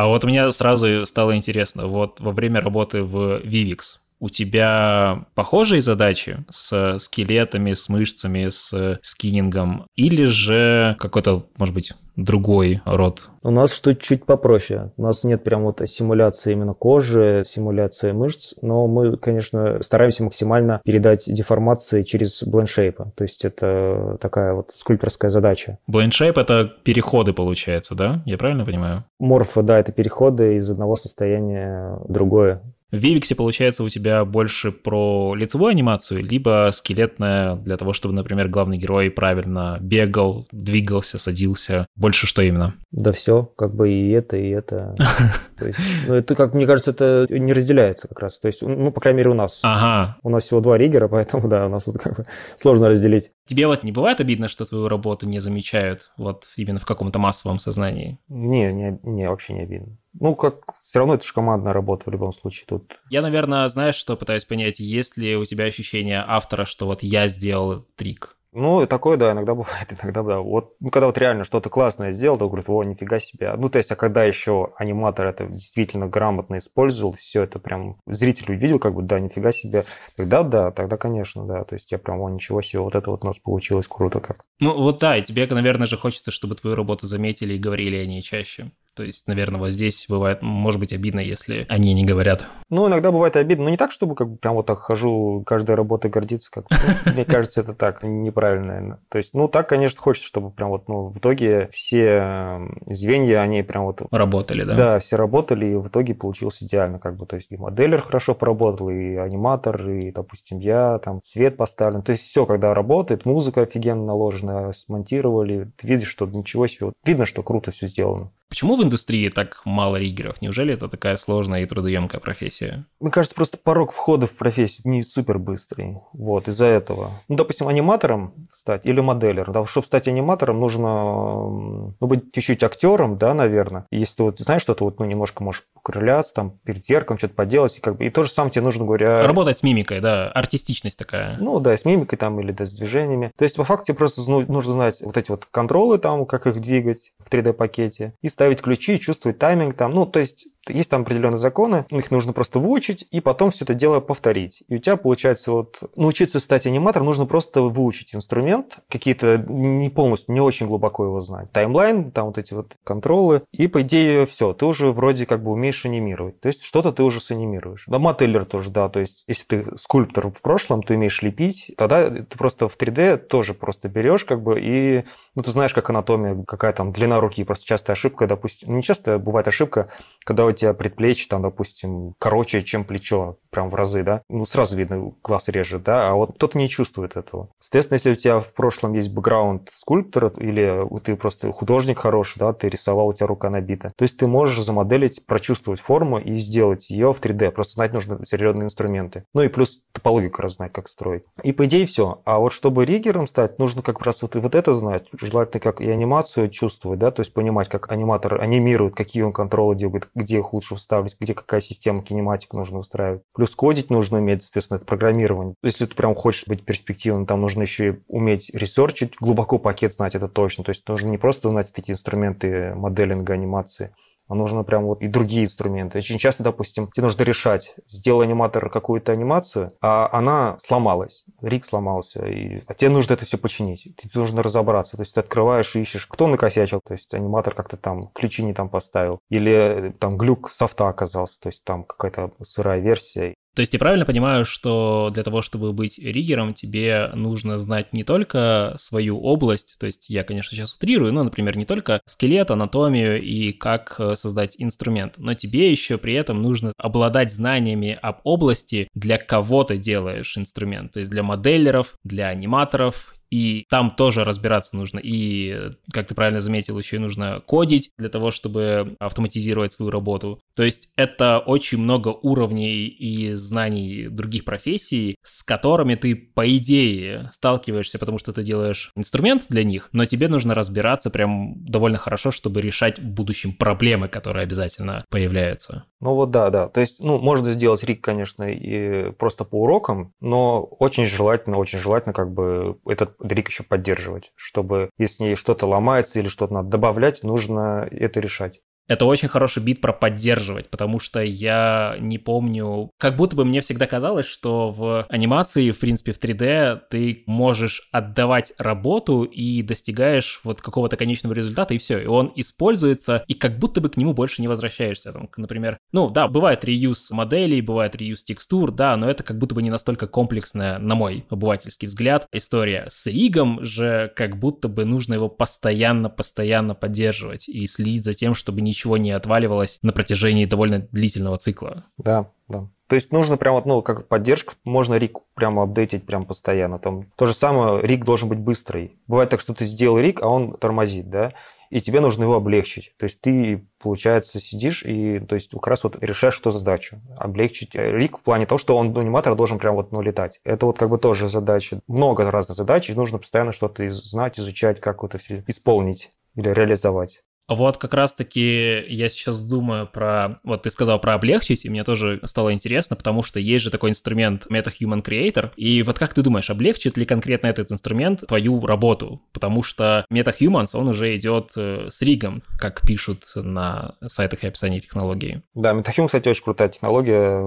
А 0.00 0.06
вот 0.06 0.24
мне 0.24 0.50
сразу 0.50 1.04
стало 1.04 1.36
интересно, 1.36 1.86
вот 1.86 2.20
во 2.20 2.32
время 2.32 2.62
работы 2.62 3.02
в 3.02 3.42
Vivix 3.42 3.99
у 4.20 4.28
тебя 4.28 5.24
похожие 5.34 5.80
задачи 5.80 6.44
с 6.50 6.98
скелетами, 6.98 7.72
с 7.72 7.88
мышцами, 7.88 8.48
с 8.50 8.98
скинингом, 9.02 9.86
или 9.96 10.24
же 10.24 10.94
какой-то, 10.98 11.46
может 11.56 11.74
быть, 11.74 11.92
другой 12.16 12.82
род? 12.84 13.30
У 13.42 13.50
нас 13.50 13.72
что 13.72 13.94
чуть 13.94 14.26
попроще. 14.26 14.92
У 14.98 15.02
нас 15.02 15.24
нет 15.24 15.42
прям 15.42 15.62
вот 15.64 15.80
симуляции 15.86 16.52
именно 16.52 16.74
кожи, 16.74 17.44
симуляции 17.46 18.12
мышц, 18.12 18.54
но 18.60 18.86
мы, 18.86 19.16
конечно, 19.16 19.82
стараемся 19.82 20.24
максимально 20.24 20.82
передать 20.84 21.24
деформации 21.26 22.02
через 22.02 22.42
блендшейпы. 22.44 23.12
То 23.16 23.24
есть 23.24 23.44
это 23.44 24.18
такая 24.20 24.52
вот 24.52 24.70
скульпторская 24.74 25.30
задача. 25.30 25.78
Блендшейп— 25.86 26.36
это 26.38 26.70
переходы, 26.84 27.32
получается, 27.32 27.94
да? 27.94 28.22
Я 28.26 28.36
правильно 28.36 28.66
понимаю? 28.66 29.04
Морфы, 29.18 29.62
да, 29.62 29.78
это 29.78 29.92
переходы 29.92 30.56
из 30.56 30.70
одного 30.70 30.96
состояния 30.96 31.96
в 32.00 32.12
другое. 32.12 32.60
В 32.90 32.96
Vivix, 32.96 33.32
получается, 33.34 33.84
у 33.84 33.88
тебя 33.88 34.24
больше 34.24 34.72
про 34.72 35.34
лицевую 35.34 35.70
анимацию, 35.70 36.24
либо 36.24 36.70
скелетная 36.72 37.54
для 37.56 37.76
того, 37.76 37.92
чтобы, 37.92 38.14
например, 38.14 38.48
главный 38.48 38.78
герой 38.78 39.10
правильно 39.10 39.78
бегал, 39.80 40.46
двигался, 40.50 41.18
садился. 41.18 41.86
Больше 41.94 42.26
что 42.26 42.42
именно? 42.42 42.74
Да 42.90 43.12
все, 43.12 43.44
как 43.56 43.74
бы 43.74 43.90
и 43.90 44.10
это, 44.10 44.36
и 44.36 44.48
это. 44.48 44.96
То 45.58 45.66
есть, 45.66 45.78
ну, 46.08 46.14
это, 46.14 46.34
как 46.34 46.54
мне 46.54 46.66
кажется, 46.66 46.90
это 46.90 47.26
не 47.30 47.52
разделяется 47.52 48.08
как 48.08 48.18
раз. 48.20 48.40
То 48.40 48.48
есть, 48.48 48.62
ну, 48.62 48.90
по 48.90 49.00
крайней 49.00 49.18
мере, 49.18 49.30
у 49.30 49.34
нас. 49.34 49.60
Ага. 49.62 50.16
У 50.22 50.30
нас 50.30 50.44
всего 50.44 50.60
два 50.60 50.76
риггера, 50.76 51.06
поэтому, 51.06 51.48
да, 51.48 51.66
у 51.66 51.68
нас 51.68 51.84
тут 51.84 51.98
как 51.98 52.16
бы 52.16 52.26
сложно 52.56 52.88
разделить. 52.88 53.30
Тебе 53.46 53.66
вот 53.68 53.84
не 53.84 53.92
бывает 53.92 54.20
обидно, 54.20 54.48
что 54.48 54.64
твою 54.64 54.88
работу 54.88 55.26
не 55.26 55.38
замечают 55.38 56.10
вот 56.16 56.46
именно 56.56 56.80
в 56.80 56.86
каком-то 56.86 57.18
массовом 57.18 57.60
сознании? 57.60 58.18
Не, 58.28 58.72
не, 58.72 58.98
не, 59.02 59.28
вообще 59.28 59.52
не 59.52 59.62
обидно. 59.62 59.96
Ну, 60.18 60.34
как 60.34 60.74
все 60.82 60.98
равно 60.98 61.14
это 61.14 61.26
же 61.26 61.32
командная 61.32 61.72
работа 61.72 62.04
в 62.06 62.12
любом 62.12 62.32
случае 62.32 62.66
тут. 62.66 63.00
Я, 63.10 63.22
наверное, 63.22 63.68
знаешь, 63.68 63.94
что 63.94 64.16
пытаюсь 64.16 64.44
понять, 64.44 64.80
есть 64.80 65.16
ли 65.16 65.36
у 65.36 65.44
тебя 65.44 65.64
ощущение 65.64 66.24
автора, 66.26 66.64
что 66.64 66.86
вот 66.86 67.02
я 67.02 67.28
сделал 67.28 67.86
трик, 67.96 68.36
ну, 68.52 68.84
такое, 68.86 69.16
да, 69.16 69.30
иногда 69.32 69.54
бывает, 69.54 69.92
иногда, 69.92 70.22
да. 70.22 70.40
Вот, 70.40 70.74
ну, 70.80 70.90
когда 70.90 71.06
вот 71.06 71.18
реально 71.18 71.44
что-то 71.44 71.70
классное 71.70 72.12
сделал, 72.12 72.36
то 72.36 72.48
говорит, 72.48 72.68
о, 72.68 72.82
нифига 72.82 73.20
себе. 73.20 73.54
Ну, 73.56 73.68
то 73.68 73.78
есть, 73.78 73.90
а 73.90 73.96
когда 73.96 74.24
еще 74.24 74.72
аниматор 74.76 75.26
это 75.26 75.46
действительно 75.46 76.08
грамотно 76.08 76.58
использовал, 76.58 77.12
все 77.12 77.44
это 77.44 77.58
прям 77.58 78.00
зритель 78.06 78.52
увидел, 78.52 78.78
как 78.78 78.94
бы, 78.94 79.02
да, 79.02 79.20
нифига 79.20 79.52
себе. 79.52 79.84
Тогда, 80.16 80.42
да, 80.42 80.70
тогда, 80.72 80.96
конечно, 80.96 81.44
да. 81.46 81.64
То 81.64 81.76
есть, 81.76 81.92
я 81.92 81.98
прям, 81.98 82.20
о, 82.20 82.30
ничего 82.30 82.60
себе, 82.60 82.80
вот 82.80 82.94
это 82.94 83.10
вот 83.10 83.22
у 83.22 83.26
нас 83.26 83.38
получилось 83.38 83.86
круто 83.86 84.20
как. 84.20 84.44
Ну, 84.58 84.76
вот 84.76 84.98
да, 84.98 85.16
и 85.16 85.22
тебе, 85.22 85.46
наверное, 85.46 85.86
же 85.86 85.96
хочется, 85.96 86.32
чтобы 86.32 86.56
твою 86.56 86.74
работу 86.74 87.06
заметили 87.06 87.54
и 87.54 87.58
говорили 87.58 87.96
о 87.96 88.06
ней 88.06 88.22
чаще. 88.22 88.72
То 88.94 89.04
есть, 89.04 89.28
наверное, 89.28 89.60
вот 89.60 89.70
здесь 89.70 90.06
бывает, 90.08 90.42
может 90.42 90.80
быть, 90.80 90.92
обидно, 90.92 91.20
если 91.20 91.64
они 91.68 91.94
не 91.94 92.04
говорят. 92.04 92.46
Ну, 92.70 92.88
иногда 92.88 93.12
бывает 93.12 93.36
обидно, 93.36 93.64
но 93.64 93.70
не 93.70 93.76
так, 93.76 93.92
чтобы 93.92 94.14
как 94.14 94.28
бы 94.28 94.36
прям 94.36 94.54
вот 94.54 94.66
так 94.66 94.80
хожу, 94.80 95.42
каждая 95.46 95.76
работа 95.76 96.08
гордиться, 96.08 96.50
как 96.50 96.66
ну, 96.70 97.12
мне 97.12 97.24
кажется, 97.24 97.60
это 97.60 97.74
так, 97.74 98.02
неправильно, 98.02 98.66
наверное. 98.66 98.98
То 99.08 99.18
есть, 99.18 99.32
ну, 99.32 99.48
так, 99.48 99.68
конечно, 99.68 100.00
хочется, 100.00 100.26
чтобы 100.26 100.50
прям 100.50 100.70
вот, 100.70 100.88
ну, 100.88 101.08
в 101.08 101.18
итоге 101.18 101.68
все 101.72 102.60
звенья, 102.86 103.40
они 103.40 103.62
прям 103.62 103.84
вот... 103.84 104.02
Работали, 104.10 104.64
да? 104.64 104.76
Да, 104.76 104.98
все 104.98 105.16
работали, 105.16 105.66
и 105.66 105.74
в 105.76 105.88
итоге 105.88 106.14
получилось 106.14 106.58
идеально, 106.60 106.98
как 106.98 107.16
бы, 107.16 107.26
то 107.26 107.36
есть, 107.36 107.50
и 107.50 107.56
моделлер 107.56 108.02
хорошо 108.02 108.34
поработал, 108.34 108.90
и 108.90 109.14
аниматор, 109.14 109.88
и, 109.88 110.10
допустим, 110.10 110.58
я, 110.58 110.98
там, 110.98 111.20
свет 111.22 111.56
поставлен, 111.56 112.02
то 112.02 112.12
есть, 112.12 112.24
все, 112.24 112.44
когда 112.44 112.74
работает, 112.74 113.24
музыка 113.24 113.62
офигенно 113.62 114.04
наложена, 114.04 114.72
смонтировали, 114.72 115.70
ты 115.76 115.86
видишь, 115.86 116.08
что 116.08 116.26
ничего 116.26 116.66
себе, 116.66 116.92
видно, 117.04 117.24
что 117.24 117.42
круто 117.42 117.70
все 117.70 117.86
сделано. 117.86 118.30
Почему 118.50 118.74
в 118.74 118.82
индустрии 118.82 119.28
так 119.28 119.62
мало 119.64 119.96
риггеров? 119.96 120.42
Неужели 120.42 120.74
это 120.74 120.88
такая 120.88 121.16
сложная 121.16 121.62
и 121.62 121.66
трудоемкая 121.66 122.20
профессия? 122.20 122.84
Мне 122.98 123.12
кажется, 123.12 123.36
просто 123.36 123.56
порог 123.56 123.92
входа 123.92 124.26
в 124.26 124.34
профессию 124.34 124.90
не 124.90 125.04
супер 125.04 125.38
быстрый. 125.38 125.98
Вот, 126.12 126.48
из-за 126.48 126.64
этого. 126.64 127.12
Ну, 127.28 127.36
допустим, 127.36 127.68
аниматором 127.68 128.34
стать 128.60 128.84
или 128.86 129.00
моделером. 129.00 129.52
Да, 129.52 129.64
чтобы 129.66 129.86
стать 129.86 130.08
аниматором, 130.08 130.58
нужно 130.58 131.94
ну, 132.00 132.06
быть 132.06 132.32
чуть-чуть 132.32 132.64
актером, 132.64 133.18
да, 133.18 133.34
наверное. 133.34 133.86
Если 133.92 134.16
ты 134.16 134.22
вот 134.24 134.40
знаешь, 134.40 134.62
что 134.62 134.74
ты 134.74 134.82
вот, 134.82 134.98
ну, 134.98 135.06
немножко 135.06 135.44
можешь 135.44 135.64
покрыляться, 135.72 136.34
там, 136.34 136.58
перед 136.64 136.84
зеркалом 136.84 137.18
что-то 137.18 137.34
поделать, 137.34 137.78
и, 137.78 137.80
как 137.80 137.96
бы, 137.96 138.04
и 138.04 138.10
то 138.10 138.24
же 138.24 138.30
самое 138.30 138.52
тебе 138.52 138.64
нужно, 138.64 138.84
говоря... 138.84 139.22
Работать 139.22 139.58
с 139.58 139.62
мимикой, 139.62 140.00
да, 140.00 140.28
артистичность 140.28 140.98
такая. 140.98 141.38
Ну, 141.38 141.60
да, 141.60 141.78
с 141.78 141.84
мимикой 141.84 142.18
там 142.18 142.40
или 142.40 142.50
да, 142.50 142.66
с 142.66 142.72
движениями. 142.72 143.30
То 143.36 143.44
есть, 143.44 143.54
по 143.54 143.64
факту, 143.64 143.86
тебе 143.86 143.96
просто 143.96 144.28
нужно 144.28 144.72
знать 144.72 145.00
вот 145.00 145.16
эти 145.16 145.30
вот 145.30 145.46
контролы 145.50 145.98
там, 145.98 146.26
как 146.26 146.48
их 146.48 146.60
двигать 146.60 147.12
в 147.18 147.32
3D-пакете, 147.32 148.14
и 148.20 148.28
ставить 148.40 148.62
ключи, 148.62 148.98
чувствовать 148.98 149.38
тайминг 149.38 149.76
там. 149.76 149.92
Ну, 149.92 150.06
то 150.06 150.18
есть 150.18 150.48
есть 150.68 150.90
там 150.90 151.02
определенные 151.02 151.38
законы, 151.38 151.86
их 151.90 152.10
нужно 152.10 152.32
просто 152.32 152.58
выучить 152.58 153.06
и 153.10 153.20
потом 153.20 153.50
все 153.50 153.64
это 153.64 153.74
дело 153.74 154.00
повторить. 154.00 154.62
И 154.68 154.76
у 154.76 154.78
тебя 154.78 154.96
получается 154.96 155.52
вот 155.52 155.78
научиться 155.96 156.40
стать 156.40 156.66
аниматором 156.66 157.06
нужно 157.06 157.26
просто 157.26 157.62
выучить 157.62 158.14
инструмент, 158.14 158.78
какие-то 158.88 159.38
не 159.38 159.88
полностью, 159.88 160.34
не 160.34 160.40
очень 160.40 160.66
глубоко 160.66 161.04
его 161.04 161.20
знать. 161.20 161.50
Таймлайн, 161.52 162.10
там 162.10 162.26
вот 162.26 162.38
эти 162.38 162.54
вот 162.54 162.74
контролы, 162.84 163.42
и 163.52 163.66
по 163.66 163.82
идее 163.82 164.26
все, 164.26 164.52
ты 164.52 164.66
уже 164.66 164.92
вроде 164.92 165.26
как 165.26 165.42
бы 165.42 165.52
умеешь 165.52 165.84
анимировать. 165.84 166.40
То 166.40 166.48
есть 166.48 166.62
что-то 166.62 166.92
ты 166.92 167.02
уже 167.02 167.20
санимируешь. 167.20 167.84
Да, 167.86 167.98
моделлер 167.98 168.44
тоже, 168.44 168.70
да. 168.70 168.88
То 168.88 169.00
есть 169.00 169.24
если 169.26 169.44
ты 169.44 169.66
скульптор 169.76 170.28
в 170.28 170.40
прошлом, 170.42 170.82
ты 170.82 170.94
умеешь 170.94 171.22
лепить, 171.22 171.72
тогда 171.76 172.08
ты 172.10 172.38
просто 172.38 172.68
в 172.68 172.76
3D 172.76 173.16
тоже 173.16 173.54
просто 173.54 173.88
берешь 173.88 174.24
как 174.24 174.42
бы 174.42 174.60
и 174.60 175.04
ну, 175.34 175.42
ты 175.42 175.52
знаешь, 175.52 175.72
как 175.72 175.88
анатомия, 175.90 176.42
какая 176.44 176.72
там 176.72 176.92
длина 176.92 177.20
руки. 177.20 177.44
Просто 177.44 177.64
частая 177.64 177.94
ошибка, 177.94 178.26
допустим, 178.26 178.70
ну, 178.70 178.76
не 178.76 178.82
часто 178.82 179.18
бывает 179.18 179.46
ошибка, 179.46 179.88
когда 180.24 180.44
у 180.50 180.52
тебя 180.52 180.74
предплечье 180.74 181.28
там, 181.28 181.42
допустим, 181.42 182.14
короче, 182.18 182.62
чем 182.62 182.84
плечо, 182.84 183.36
прям 183.50 183.68
в 183.68 183.74
разы, 183.74 184.02
да. 184.02 184.22
Ну, 184.28 184.46
сразу 184.46 184.76
видно, 184.76 185.12
глаз 185.22 185.48
режет, 185.48 185.82
да, 185.82 186.10
а 186.10 186.14
вот 186.14 186.34
кто-то 186.34 186.58
не 186.58 186.68
чувствует 186.68 187.16
этого. 187.16 187.48
Соответственно, 187.60 187.96
если 187.96 188.12
у 188.12 188.14
тебя 188.14 188.40
в 188.40 188.52
прошлом 188.52 188.94
есть 188.94 189.12
бэкграунд 189.12 189.70
скульптора 189.72 190.32
или 190.36 190.86
ты 191.00 191.16
просто 191.16 191.50
художник 191.52 191.98
хороший, 191.98 192.38
да, 192.38 192.52
ты 192.52 192.68
рисовал, 192.68 193.08
у 193.08 193.12
тебя 193.12 193.26
рука 193.26 193.50
набита, 193.50 193.92
то 193.96 194.02
есть 194.02 194.16
ты 194.16 194.26
можешь 194.26 194.64
замоделить, 194.64 195.24
прочувствовать 195.26 195.80
форму 195.80 196.18
и 196.18 196.36
сделать 196.36 196.90
ее 196.90 197.12
в 197.12 197.20
3D. 197.20 197.50
Просто 197.50 197.74
знать 197.74 197.92
нужно 197.92 198.14
определенные 198.14 198.66
инструменты. 198.66 199.24
Ну 199.34 199.42
и 199.42 199.48
плюс 199.48 199.80
топологию 199.92 200.30
как 200.30 200.40
раз 200.40 200.54
знать, 200.54 200.72
как 200.72 200.88
строить. 200.88 201.24
И 201.42 201.52
по 201.52 201.66
идее 201.66 201.86
все. 201.86 202.20
А 202.24 202.38
вот 202.38 202.52
чтобы 202.52 202.84
риггером 202.84 203.26
стать, 203.26 203.58
нужно 203.58 203.82
как 203.82 204.00
раз 204.02 204.22
вот, 204.22 204.34
вот 204.36 204.54
это 204.54 204.74
знать. 204.74 205.08
Желательно 205.12 205.60
как 205.60 205.80
и 205.80 205.90
анимацию 205.90 206.48
чувствовать, 206.50 206.98
да, 206.98 207.10
то 207.10 207.20
есть 207.20 207.32
понимать, 207.32 207.68
как 207.68 207.90
аниматор 207.90 208.40
анимирует, 208.40 208.94
какие 208.94 209.22
он 209.22 209.32
контролы 209.32 209.76
делает, 209.76 210.08
где 210.14 210.39
их 210.40 210.52
лучше 210.52 210.76
вставить, 210.76 211.16
где 211.18 211.34
какая 211.34 211.60
система 211.60 212.02
кинематик 212.02 212.52
нужно 212.52 212.78
устраивать. 212.78 213.22
Плюс 213.34 213.54
кодить 213.54 213.90
нужно 213.90 214.18
уметь, 214.18 214.42
соответственно, 214.42 214.76
это 214.78 214.86
программирование. 214.86 215.54
Если 215.62 215.86
ты 215.86 215.94
прям 215.94 216.14
хочешь 216.14 216.46
быть 216.46 216.64
перспективным, 216.64 217.26
там 217.26 217.40
нужно 217.40 217.62
еще 217.62 217.88
и 217.88 218.00
уметь 218.08 218.50
ресерчить, 218.52 219.14
глубоко 219.20 219.58
пакет 219.58 219.94
знать, 219.94 220.14
это 220.14 220.28
точно. 220.28 220.64
То 220.64 220.70
есть 220.70 220.86
нужно 220.88 221.08
не 221.08 221.18
просто 221.18 221.50
знать 221.50 221.72
такие 221.72 221.94
инструменты 221.94 222.74
моделинга, 222.74 223.34
анимации, 223.34 223.94
а 224.30 224.34
нужно 224.34 224.62
прям 224.62 224.84
вот 224.84 225.02
и 225.02 225.08
другие 225.08 225.44
инструменты. 225.44 225.98
Очень 225.98 226.18
часто, 226.18 226.44
допустим, 226.44 226.88
тебе 226.92 227.02
нужно 227.04 227.22
решать, 227.24 227.74
сделал 227.88 228.20
аниматор 228.20 228.70
какую-то 228.70 229.12
анимацию, 229.12 229.72
а 229.80 230.08
она 230.12 230.56
сломалась, 230.66 231.24
рик 231.42 231.64
сломался, 231.64 232.24
и... 232.24 232.62
а 232.66 232.74
тебе 232.74 232.90
нужно 232.90 233.14
это 233.14 233.26
все 233.26 233.38
починить. 233.38 233.82
Тебе 233.82 234.10
нужно 234.14 234.42
разобраться. 234.42 234.96
То 234.96 235.02
есть 235.02 235.14
ты 235.14 235.20
открываешь 235.20 235.74
и 235.74 235.80
ищешь, 235.80 236.06
кто 236.06 236.28
накосячил, 236.28 236.80
то 236.86 236.94
есть 236.94 237.12
аниматор 237.12 237.54
как-то 237.54 237.76
там 237.76 238.08
ключи 238.14 238.44
не 238.44 238.54
там 238.54 238.68
поставил, 238.68 239.18
или 239.28 239.94
там 239.98 240.16
глюк 240.16 240.50
софта 240.50 240.88
оказался, 240.88 241.40
то 241.40 241.48
есть 241.48 241.64
там 241.64 241.82
какая-то 241.82 242.32
сырая 242.44 242.80
версия, 242.80 243.34
то 243.54 243.60
есть 243.60 243.72
я 243.72 243.78
правильно 243.78 244.06
понимаю, 244.06 244.44
что 244.44 245.10
для 245.12 245.22
того, 245.22 245.42
чтобы 245.42 245.72
быть 245.72 245.98
риггером, 245.98 246.54
тебе 246.54 247.10
нужно 247.14 247.58
знать 247.58 247.92
не 247.92 248.04
только 248.04 248.74
свою 248.78 249.20
область, 249.20 249.76
то 249.78 249.86
есть 249.86 250.08
я, 250.08 250.24
конечно, 250.24 250.56
сейчас 250.56 250.74
утрирую, 250.74 251.12
но, 251.12 251.22
например, 251.22 251.56
не 251.56 251.64
только 251.64 252.00
скелет, 252.06 252.50
анатомию 252.50 253.20
и 253.20 253.52
как 253.52 253.96
э, 253.98 254.14
создать 254.14 254.54
инструмент, 254.58 255.14
но 255.18 255.34
тебе 255.34 255.70
еще 255.70 255.98
при 255.98 256.14
этом 256.14 256.42
нужно 256.42 256.72
обладать 256.78 257.32
знаниями 257.32 257.98
об 258.00 258.20
области, 258.24 258.88
для 258.94 259.18
кого 259.18 259.64
ты 259.64 259.78
делаешь 259.78 260.38
инструмент, 260.38 260.92
то 260.92 261.00
есть 261.00 261.10
для 261.10 261.22
моделлеров, 261.22 261.96
для 262.04 262.28
аниматоров 262.28 263.14
и 263.30 263.66
там 263.70 263.92
тоже 263.92 264.24
разбираться 264.24 264.76
нужно. 264.76 264.98
И, 264.98 265.70
как 265.92 266.08
ты 266.08 266.14
правильно 266.14 266.40
заметил, 266.40 266.78
еще 266.78 266.96
и 266.96 267.00
нужно 267.00 267.42
кодить 267.46 267.90
для 267.96 268.08
того, 268.08 268.30
чтобы 268.30 268.96
автоматизировать 268.98 269.72
свою 269.72 269.90
работу. 269.90 270.40
То 270.54 270.64
есть 270.64 270.90
это 270.96 271.38
очень 271.38 271.78
много 271.78 272.08
уровней 272.08 272.86
и 272.86 273.34
знаний 273.34 274.08
других 274.08 274.44
профессий, 274.44 275.16
с 275.22 275.42
которыми 275.42 275.94
ты, 275.94 276.14
по 276.14 276.56
идее, 276.56 277.28
сталкиваешься, 277.32 277.98
потому 277.98 278.18
что 278.18 278.32
ты 278.32 278.42
делаешь 278.42 278.90
инструмент 278.96 279.46
для 279.48 279.64
них, 279.64 279.88
но 279.92 280.04
тебе 280.04 280.28
нужно 280.28 280.54
разбираться 280.54 281.10
прям 281.10 281.54
довольно 281.64 281.98
хорошо, 281.98 282.32
чтобы 282.32 282.60
решать 282.60 282.98
в 282.98 283.04
будущем 283.04 283.52
проблемы, 283.52 284.08
которые 284.08 284.42
обязательно 284.42 285.04
появляются. 285.08 285.84
Ну 286.00 286.14
вот 286.14 286.30
да, 286.30 286.50
да. 286.50 286.68
То 286.68 286.80
есть, 286.80 286.98
ну, 286.98 287.18
можно 287.18 287.52
сделать 287.52 287.84
рик, 287.84 288.02
конечно, 288.02 288.44
и 288.44 289.12
просто 289.12 289.44
по 289.44 289.62
урокам, 289.62 290.12
но 290.20 290.62
очень 290.62 291.06
желательно, 291.06 291.58
очень 291.58 291.78
желательно 291.78 292.12
как 292.12 292.32
бы 292.32 292.78
этот 292.86 293.19
рик 293.22 293.48
еще 293.48 293.62
поддерживать, 293.62 294.32
чтобы 294.36 294.90
если 294.98 295.34
что-то 295.34 295.66
ломается 295.66 296.18
или 296.18 296.28
что-то 296.28 296.54
надо 296.54 296.68
добавлять, 296.68 297.22
нужно 297.22 297.86
это 297.90 298.20
решать. 298.20 298.60
Это 298.90 299.04
очень 299.04 299.28
хороший 299.28 299.62
бит 299.62 299.80
про 299.80 299.92
поддерживать, 299.92 300.68
потому 300.68 300.98
что 300.98 301.22
я 301.22 301.96
не 302.00 302.18
помню... 302.18 302.90
Как 302.98 303.14
будто 303.14 303.36
бы 303.36 303.44
мне 303.44 303.60
всегда 303.60 303.86
казалось, 303.86 304.26
что 304.26 304.72
в 304.72 305.06
анимации, 305.08 305.70
в 305.70 305.78
принципе, 305.78 306.10
в 306.10 306.18
3D 306.20 306.80
ты 306.90 307.22
можешь 307.26 307.88
отдавать 307.92 308.52
работу 308.58 309.22
и 309.22 309.62
достигаешь 309.62 310.40
вот 310.42 310.60
какого-то 310.60 310.96
конечного 310.96 311.34
результата, 311.34 311.72
и 311.72 311.78
все. 311.78 312.00
И 312.00 312.06
он 312.06 312.32
используется, 312.34 313.22
и 313.28 313.34
как 313.34 313.60
будто 313.60 313.80
бы 313.80 313.90
к 313.90 313.96
нему 313.96 314.12
больше 314.12 314.42
не 314.42 314.48
возвращаешься. 314.48 315.12
Там, 315.12 315.28
например, 315.36 315.78
ну 315.92 316.10
да, 316.10 316.26
бывает 316.26 316.64
реюз 316.64 317.12
моделей, 317.12 317.60
бывает 317.60 317.94
реюз 317.94 318.24
текстур, 318.24 318.72
да, 318.72 318.96
но 318.96 319.08
это 319.08 319.22
как 319.22 319.38
будто 319.38 319.54
бы 319.54 319.62
не 319.62 319.70
настолько 319.70 320.08
комплексная, 320.08 320.80
на 320.80 320.96
мой 320.96 321.24
обывательский 321.30 321.86
взгляд, 321.86 322.26
история. 322.32 322.86
С 322.88 323.06
Ригом 323.06 323.64
же 323.64 324.12
как 324.16 324.36
будто 324.36 324.66
бы 324.66 324.84
нужно 324.84 325.14
его 325.14 325.28
постоянно-постоянно 325.28 326.74
поддерживать 326.74 327.48
и 327.48 327.68
следить 327.68 328.02
за 328.02 328.14
тем, 328.14 328.34
чтобы 328.34 328.60
ничего 328.60 328.79
ничего 328.80 328.96
не 328.96 329.10
отваливалось 329.10 329.78
на 329.82 329.92
протяжении 329.92 330.46
довольно 330.46 330.86
длительного 330.90 331.36
цикла. 331.36 331.84
Да, 331.98 332.30
да. 332.48 332.66
То 332.86 332.96
есть 332.96 333.12
нужно 333.12 333.36
прямо, 333.36 333.62
ну, 333.64 333.82
как 333.82 334.08
поддержка, 334.08 334.54
можно 334.64 334.96
рик 334.96 335.18
прямо 335.34 335.62
апдейтить 335.62 336.06
прямо 336.06 336.24
постоянно. 336.24 336.78
Там 336.78 337.06
то 337.16 337.26
же 337.26 337.34
самое, 337.34 337.82
рик 337.82 338.04
должен 338.04 338.28
быть 338.28 338.38
быстрый. 338.38 338.96
Бывает 339.06 339.30
так, 339.30 339.40
что 339.40 339.54
ты 339.54 339.64
сделал 339.66 339.98
рик, 339.98 340.22
а 340.22 340.28
он 340.28 340.54
тормозит, 340.54 341.08
да, 341.08 341.34
и 341.68 341.80
тебе 341.80 342.00
нужно 342.00 342.24
его 342.24 342.34
облегчить. 342.34 342.94
То 342.96 343.04
есть 343.04 343.20
ты, 343.20 343.64
получается, 343.78 344.40
сидишь 344.40 344.82
и 344.82 345.20
то 345.20 345.36
есть 345.36 345.50
как 345.50 345.66
раз 345.68 345.84
вот 345.84 346.02
решаешь, 346.02 346.34
что 346.34 346.50
задачу. 346.50 347.00
Облегчить 347.16 347.74
рик 347.74 348.18
в 348.18 348.22
плане 348.22 348.46
того, 348.46 348.58
что 348.58 348.76
он 348.76 348.96
аниматор 348.96 349.36
должен 349.36 349.58
прям 349.58 349.76
вот 349.76 349.92
ну, 349.92 350.00
летать. 350.00 350.40
Это 350.42 350.66
вот 350.66 350.78
как 350.78 350.88
бы 350.88 350.98
тоже 350.98 351.28
задача. 351.28 351.80
Много 351.86 352.28
разных 352.30 352.56
задач, 352.56 352.90
и 352.90 352.94
нужно 352.94 353.18
постоянно 353.18 353.52
что-то 353.52 353.92
знать, 353.92 354.40
изучать, 354.40 354.80
как 354.80 355.04
это 355.04 355.18
все 355.18 355.44
исполнить 355.46 356.10
или 356.34 356.48
реализовать. 356.48 357.22
Вот 357.50 357.78
как 357.78 357.94
раз-таки 357.94 358.84
я 358.88 359.08
сейчас 359.08 359.42
думаю 359.42 359.88
про... 359.88 360.38
Вот 360.44 360.62
ты 360.62 360.70
сказал 360.70 361.00
про 361.00 361.14
облегчить, 361.14 361.64
и 361.64 361.68
мне 361.68 361.82
тоже 361.82 362.20
стало 362.22 362.52
интересно, 362.52 362.94
потому 362.94 363.24
что 363.24 363.40
есть 363.40 363.64
же 363.64 363.70
такой 363.70 363.90
инструмент 363.90 364.46
MetaHuman 364.48 365.02
Creator, 365.02 365.50
и 365.56 365.82
вот 365.82 365.98
как 365.98 366.14
ты 366.14 366.22
думаешь, 366.22 366.48
облегчит 366.48 366.96
ли 366.96 367.04
конкретно 367.04 367.48
этот 367.48 367.72
инструмент 367.72 368.24
твою 368.28 368.64
работу? 368.64 369.20
Потому 369.32 369.64
что 369.64 370.04
MetaHumans, 370.12 370.68
он 370.74 370.88
уже 370.88 371.16
идет 371.16 371.50
э, 371.56 371.88
с 371.90 372.00
ригом, 372.02 372.44
как 372.56 372.82
пишут 372.86 373.24
на 373.34 373.96
сайтах 374.06 374.44
и 374.44 374.46
описании 374.46 374.78
технологии. 374.78 375.42
Да, 375.54 375.72
MetaHuman, 375.72 376.06
кстати, 376.06 376.28
очень 376.28 376.44
крутая 376.44 376.68
технология. 376.68 377.40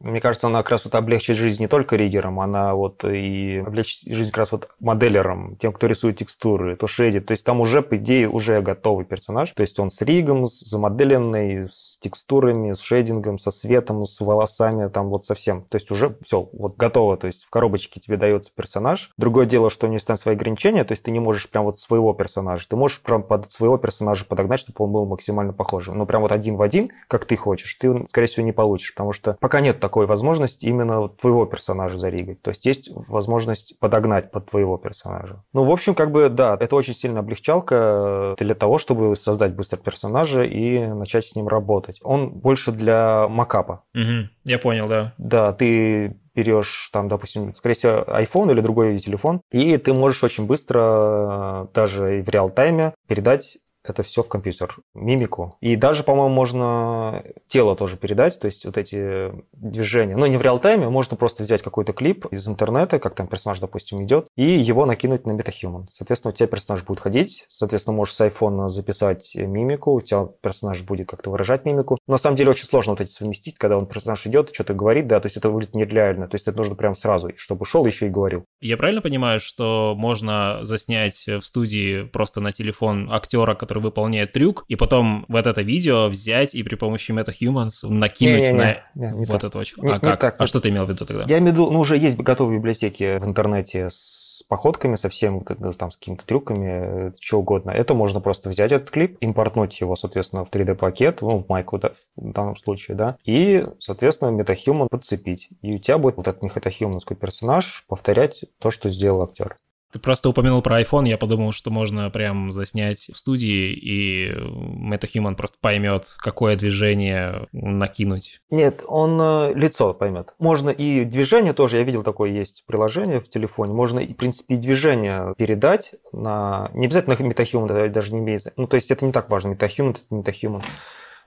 Мне 0.00 0.20
кажется, 0.20 0.46
она 0.46 0.62
как 0.62 0.70
раз 0.70 0.84
вот 0.84 0.94
облегчит 0.94 1.36
жизнь 1.36 1.60
не 1.60 1.68
только 1.68 1.96
ригерам, 1.96 2.38
она 2.38 2.74
вот 2.74 3.04
и 3.04 3.56
облегчит 3.66 4.14
жизнь 4.14 4.30
как 4.30 4.38
раз 4.38 4.52
вот 4.52 4.68
моделерам, 4.78 5.56
тем, 5.56 5.72
кто 5.72 5.88
рисует 5.88 6.18
текстуры, 6.18 6.76
то 6.76 6.86
шейдит. 6.86 7.26
То 7.26 7.32
есть 7.32 7.44
там 7.44 7.60
уже, 7.60 7.82
по 7.82 7.96
идее, 7.96 8.28
уже 8.28 8.60
готовый 8.60 9.04
персонаж, 9.04 9.47
персонаж. 9.48 9.54
То 9.54 9.62
есть 9.62 9.78
он 9.78 9.90
с 9.90 10.02
ригом, 10.02 10.46
с 10.46 10.60
замоделенный, 10.60 11.68
с 11.70 11.98
текстурами, 11.98 12.72
с 12.72 12.80
шейдингом, 12.80 13.38
со 13.38 13.50
светом, 13.50 14.06
с 14.06 14.20
волосами, 14.20 14.88
там 14.88 15.08
вот 15.08 15.24
совсем. 15.24 15.62
То 15.68 15.76
есть 15.76 15.90
уже 15.90 16.16
все, 16.24 16.48
вот 16.52 16.76
готово. 16.76 17.16
То 17.16 17.26
есть 17.26 17.44
в 17.44 17.50
коробочке 17.50 18.00
тебе 18.00 18.16
дается 18.16 18.50
персонаж. 18.54 19.10
Другое 19.16 19.46
дело, 19.46 19.70
что 19.70 19.86
у 19.86 19.90
него 19.90 19.96
есть 19.96 20.18
свои 20.18 20.34
ограничения, 20.34 20.84
то 20.84 20.92
есть 20.92 21.02
ты 21.02 21.10
не 21.10 21.20
можешь 21.20 21.48
прям 21.48 21.64
вот 21.64 21.78
своего 21.78 22.12
персонажа. 22.14 22.66
Ты 22.68 22.76
можешь 22.76 23.00
прям 23.00 23.22
под 23.22 23.50
своего 23.52 23.78
персонажа 23.78 24.24
подогнать, 24.24 24.60
чтобы 24.60 24.84
он 24.84 24.92
был 24.92 25.06
максимально 25.06 25.52
похожим. 25.52 25.98
Но 25.98 26.06
прям 26.06 26.22
вот 26.22 26.32
один 26.32 26.56
в 26.56 26.62
один, 26.62 26.90
как 27.08 27.24
ты 27.24 27.36
хочешь, 27.36 27.74
ты, 27.74 28.06
скорее 28.08 28.26
всего, 28.26 28.44
не 28.44 28.52
получишь, 28.52 28.94
потому 28.94 29.12
что 29.12 29.36
пока 29.40 29.60
нет 29.60 29.80
такой 29.80 30.06
возможности 30.06 30.66
именно 30.66 31.08
твоего 31.08 31.46
персонажа 31.46 31.98
заригать. 31.98 32.42
То 32.42 32.50
есть 32.50 32.64
есть 32.66 32.90
возможность 33.08 33.78
подогнать 33.78 34.30
под 34.30 34.50
твоего 34.50 34.76
персонажа. 34.76 35.42
Ну, 35.52 35.64
в 35.64 35.70
общем, 35.70 35.94
как 35.94 36.10
бы, 36.10 36.28
да, 36.28 36.56
это 36.58 36.76
очень 36.76 36.94
сильно 36.94 37.20
облегчалка 37.20 38.34
для 38.38 38.54
того, 38.54 38.78
чтобы 38.78 39.14
создать 39.16 39.27
создать 39.28 39.54
быстро 39.54 39.76
персонажа 39.76 40.42
и 40.42 40.86
начать 40.86 41.26
с 41.26 41.36
ним 41.36 41.48
работать. 41.48 42.00
Он 42.02 42.30
больше 42.30 42.72
для 42.72 43.28
макапа. 43.28 43.84
Угу, 43.94 44.30
я 44.44 44.58
понял, 44.58 44.88
да. 44.88 45.12
Да, 45.18 45.52
ты 45.52 46.16
берешь 46.34 46.88
там, 46.94 47.08
допустим, 47.08 47.52
скорее 47.54 47.74
всего, 47.74 48.04
iPhone 48.06 48.50
или 48.50 48.62
другой 48.62 48.98
телефон, 49.00 49.42
и 49.50 49.76
ты 49.76 49.92
можешь 49.92 50.24
очень 50.24 50.46
быстро, 50.46 51.68
даже 51.74 52.20
и 52.20 52.22
в 52.22 52.28
реал-тайме, 52.30 52.94
передать 53.06 53.58
это 53.90 54.02
все 54.02 54.22
в 54.22 54.28
компьютер, 54.28 54.76
мимику. 54.94 55.56
И 55.60 55.76
даже, 55.76 56.02
по-моему, 56.02 56.34
можно 56.34 57.22
тело 57.48 57.76
тоже 57.76 57.96
передать, 57.96 58.38
то 58.38 58.46
есть 58.46 58.64
вот 58.64 58.76
эти 58.76 59.32
движения. 59.52 60.14
Но 60.14 60.20
ну, 60.20 60.26
не 60.26 60.36
в 60.36 60.42
реал-тайме, 60.42 60.88
можно 60.88 61.16
просто 61.16 61.42
взять 61.42 61.62
какой-то 61.62 61.92
клип 61.92 62.26
из 62.26 62.48
интернета, 62.48 62.98
как 62.98 63.14
там 63.14 63.26
персонаж, 63.26 63.58
допустим, 63.58 64.04
идет, 64.04 64.28
и 64.36 64.44
его 64.44 64.86
накинуть 64.86 65.26
на 65.26 65.32
MetaHuman. 65.32 65.86
Соответственно, 65.92 66.32
у 66.32 66.36
тебя 66.36 66.46
персонаж 66.46 66.84
будет 66.84 67.00
ходить, 67.00 67.46
соответственно, 67.48 67.96
можешь 67.96 68.14
с 68.14 68.20
iPhone 68.20 68.68
записать 68.68 69.34
мимику, 69.34 69.92
у 69.92 70.00
тебя 70.00 70.28
персонаж 70.40 70.82
будет 70.82 71.08
как-то 71.08 71.30
выражать 71.30 71.64
мимику. 71.64 71.98
На 72.06 72.18
самом 72.18 72.36
деле 72.36 72.50
очень 72.50 72.66
сложно 72.66 72.92
вот 72.92 73.00
эти 73.00 73.10
совместить, 73.10 73.58
когда 73.58 73.76
он 73.78 73.86
персонаж 73.86 74.26
идет, 74.26 74.50
что-то 74.52 74.74
говорит, 74.74 75.06
да, 75.06 75.20
то 75.20 75.26
есть 75.26 75.36
это 75.36 75.50
будет 75.50 75.74
нереально, 75.74 76.28
то 76.28 76.34
есть 76.34 76.46
это 76.46 76.56
нужно 76.56 76.74
прям 76.74 76.96
сразу, 76.96 77.30
чтобы 77.36 77.64
шел 77.64 77.84
еще 77.86 78.06
и 78.06 78.10
говорил. 78.10 78.44
Я 78.60 78.76
правильно 78.76 79.02
понимаю, 79.02 79.40
что 79.40 79.94
можно 79.96 80.60
заснять 80.62 81.26
в 81.26 81.42
студии 81.42 82.04
просто 82.04 82.40
на 82.40 82.52
телефон 82.52 83.10
актера, 83.12 83.54
который 83.54 83.77
который 83.78 83.82
выполняет 83.82 84.32
трюк, 84.32 84.64
и 84.68 84.76
потом 84.76 85.24
вот 85.28 85.46
это 85.46 85.62
видео 85.62 86.08
взять 86.08 86.54
и 86.54 86.62
при 86.62 86.74
помощи 86.74 87.12
MetaHumans 87.12 87.88
накинуть 87.88 88.42
не, 88.42 88.46
не, 88.46 88.52
не, 88.52 88.52
на 88.52 88.76
не, 88.94 89.18
не 89.18 89.26
вот 89.26 89.40
так. 89.40 89.44
этого 89.44 89.64
человека. 89.64 90.06
Не, 90.06 90.10
а 90.10 90.10
как? 90.10 90.20
Так. 90.20 90.36
А 90.38 90.46
что 90.46 90.60
ты 90.60 90.68
имел 90.68 90.84
в 90.84 90.90
виду 90.90 91.06
тогда? 91.06 91.24
Я 91.28 91.38
имею 91.38 91.52
в 91.52 91.54
виду, 91.54 91.70
ну 91.70 91.80
уже 91.80 91.96
есть 91.96 92.16
готовые 92.16 92.58
библиотеки 92.58 93.18
в 93.18 93.24
интернете 93.24 93.90
с 93.90 94.28
с 94.38 94.42
походками, 94.44 94.94
со 94.94 95.08
всем, 95.08 95.40
там, 95.40 95.90
с 95.90 95.96
какими-то 95.96 96.24
трюками, 96.24 97.12
что 97.20 97.40
угодно. 97.40 97.70
Это 97.70 97.94
можно 97.94 98.20
просто 98.20 98.48
взять 98.50 98.70
этот 98.70 98.90
клип, 98.90 99.16
импортнуть 99.20 99.80
его, 99.80 99.96
соответственно, 99.96 100.44
в 100.44 100.50
3D-пакет, 100.50 101.22
ну, 101.22 101.42
в 101.42 101.48
майку 101.48 101.78
да, 101.78 101.92
в 102.16 102.32
данном 102.32 102.56
случае, 102.56 102.96
да, 102.96 103.16
и, 103.24 103.66
соответственно, 103.80 104.30
MetaHuman 104.30 104.86
подцепить. 104.88 105.48
И 105.62 105.74
у 105.74 105.78
тебя 105.78 105.98
будет 105.98 106.16
вот 106.18 106.28
этот 106.28 106.42
MetaHumanский 106.44 107.16
персонаж 107.16 107.84
повторять 107.88 108.44
то, 108.58 108.70
что 108.70 108.90
сделал 108.90 109.22
актер. 109.22 109.56
Ты 109.92 109.98
просто 109.98 110.28
упомянул 110.28 110.60
про 110.60 110.80
iPhone, 110.80 111.08
я 111.08 111.16
подумал, 111.16 111.52
что 111.52 111.70
можно 111.70 112.10
прям 112.10 112.52
заснять 112.52 113.08
в 113.12 113.16
студии, 113.16 113.72
и 113.72 114.32
MetaHuman 114.32 115.34
просто 115.34 115.56
поймет, 115.60 116.14
какое 116.18 116.56
движение 116.56 117.48
накинуть. 117.52 118.40
Нет, 118.50 118.82
он 118.86 119.18
э, 119.20 119.54
лицо 119.54 119.94
поймет. 119.94 120.34
Можно 120.38 120.70
и 120.70 121.04
движение 121.04 121.54
тоже, 121.54 121.78
я 121.78 121.84
видел 121.84 122.02
такое 122.02 122.30
есть 122.30 122.64
приложение 122.66 123.20
в 123.20 123.30
телефоне, 123.30 123.72
можно, 123.72 124.00
в 124.00 124.14
принципе, 124.14 124.54
и 124.54 124.58
движение 124.58 125.34
передать 125.38 125.92
на... 126.12 126.70
Не 126.74 126.86
обязательно 126.86 127.14
MetaHuman 127.14 127.88
даже 127.88 128.12
не 128.12 128.20
имеет... 128.20 128.42
Ну, 128.56 128.66
то 128.66 128.76
есть 128.76 128.90
это 128.90 129.06
не 129.06 129.12
так 129.12 129.30
важно, 129.30 129.52
MetaHuman 129.52 129.90
это 129.90 130.00
MetaHuman. 130.10 130.62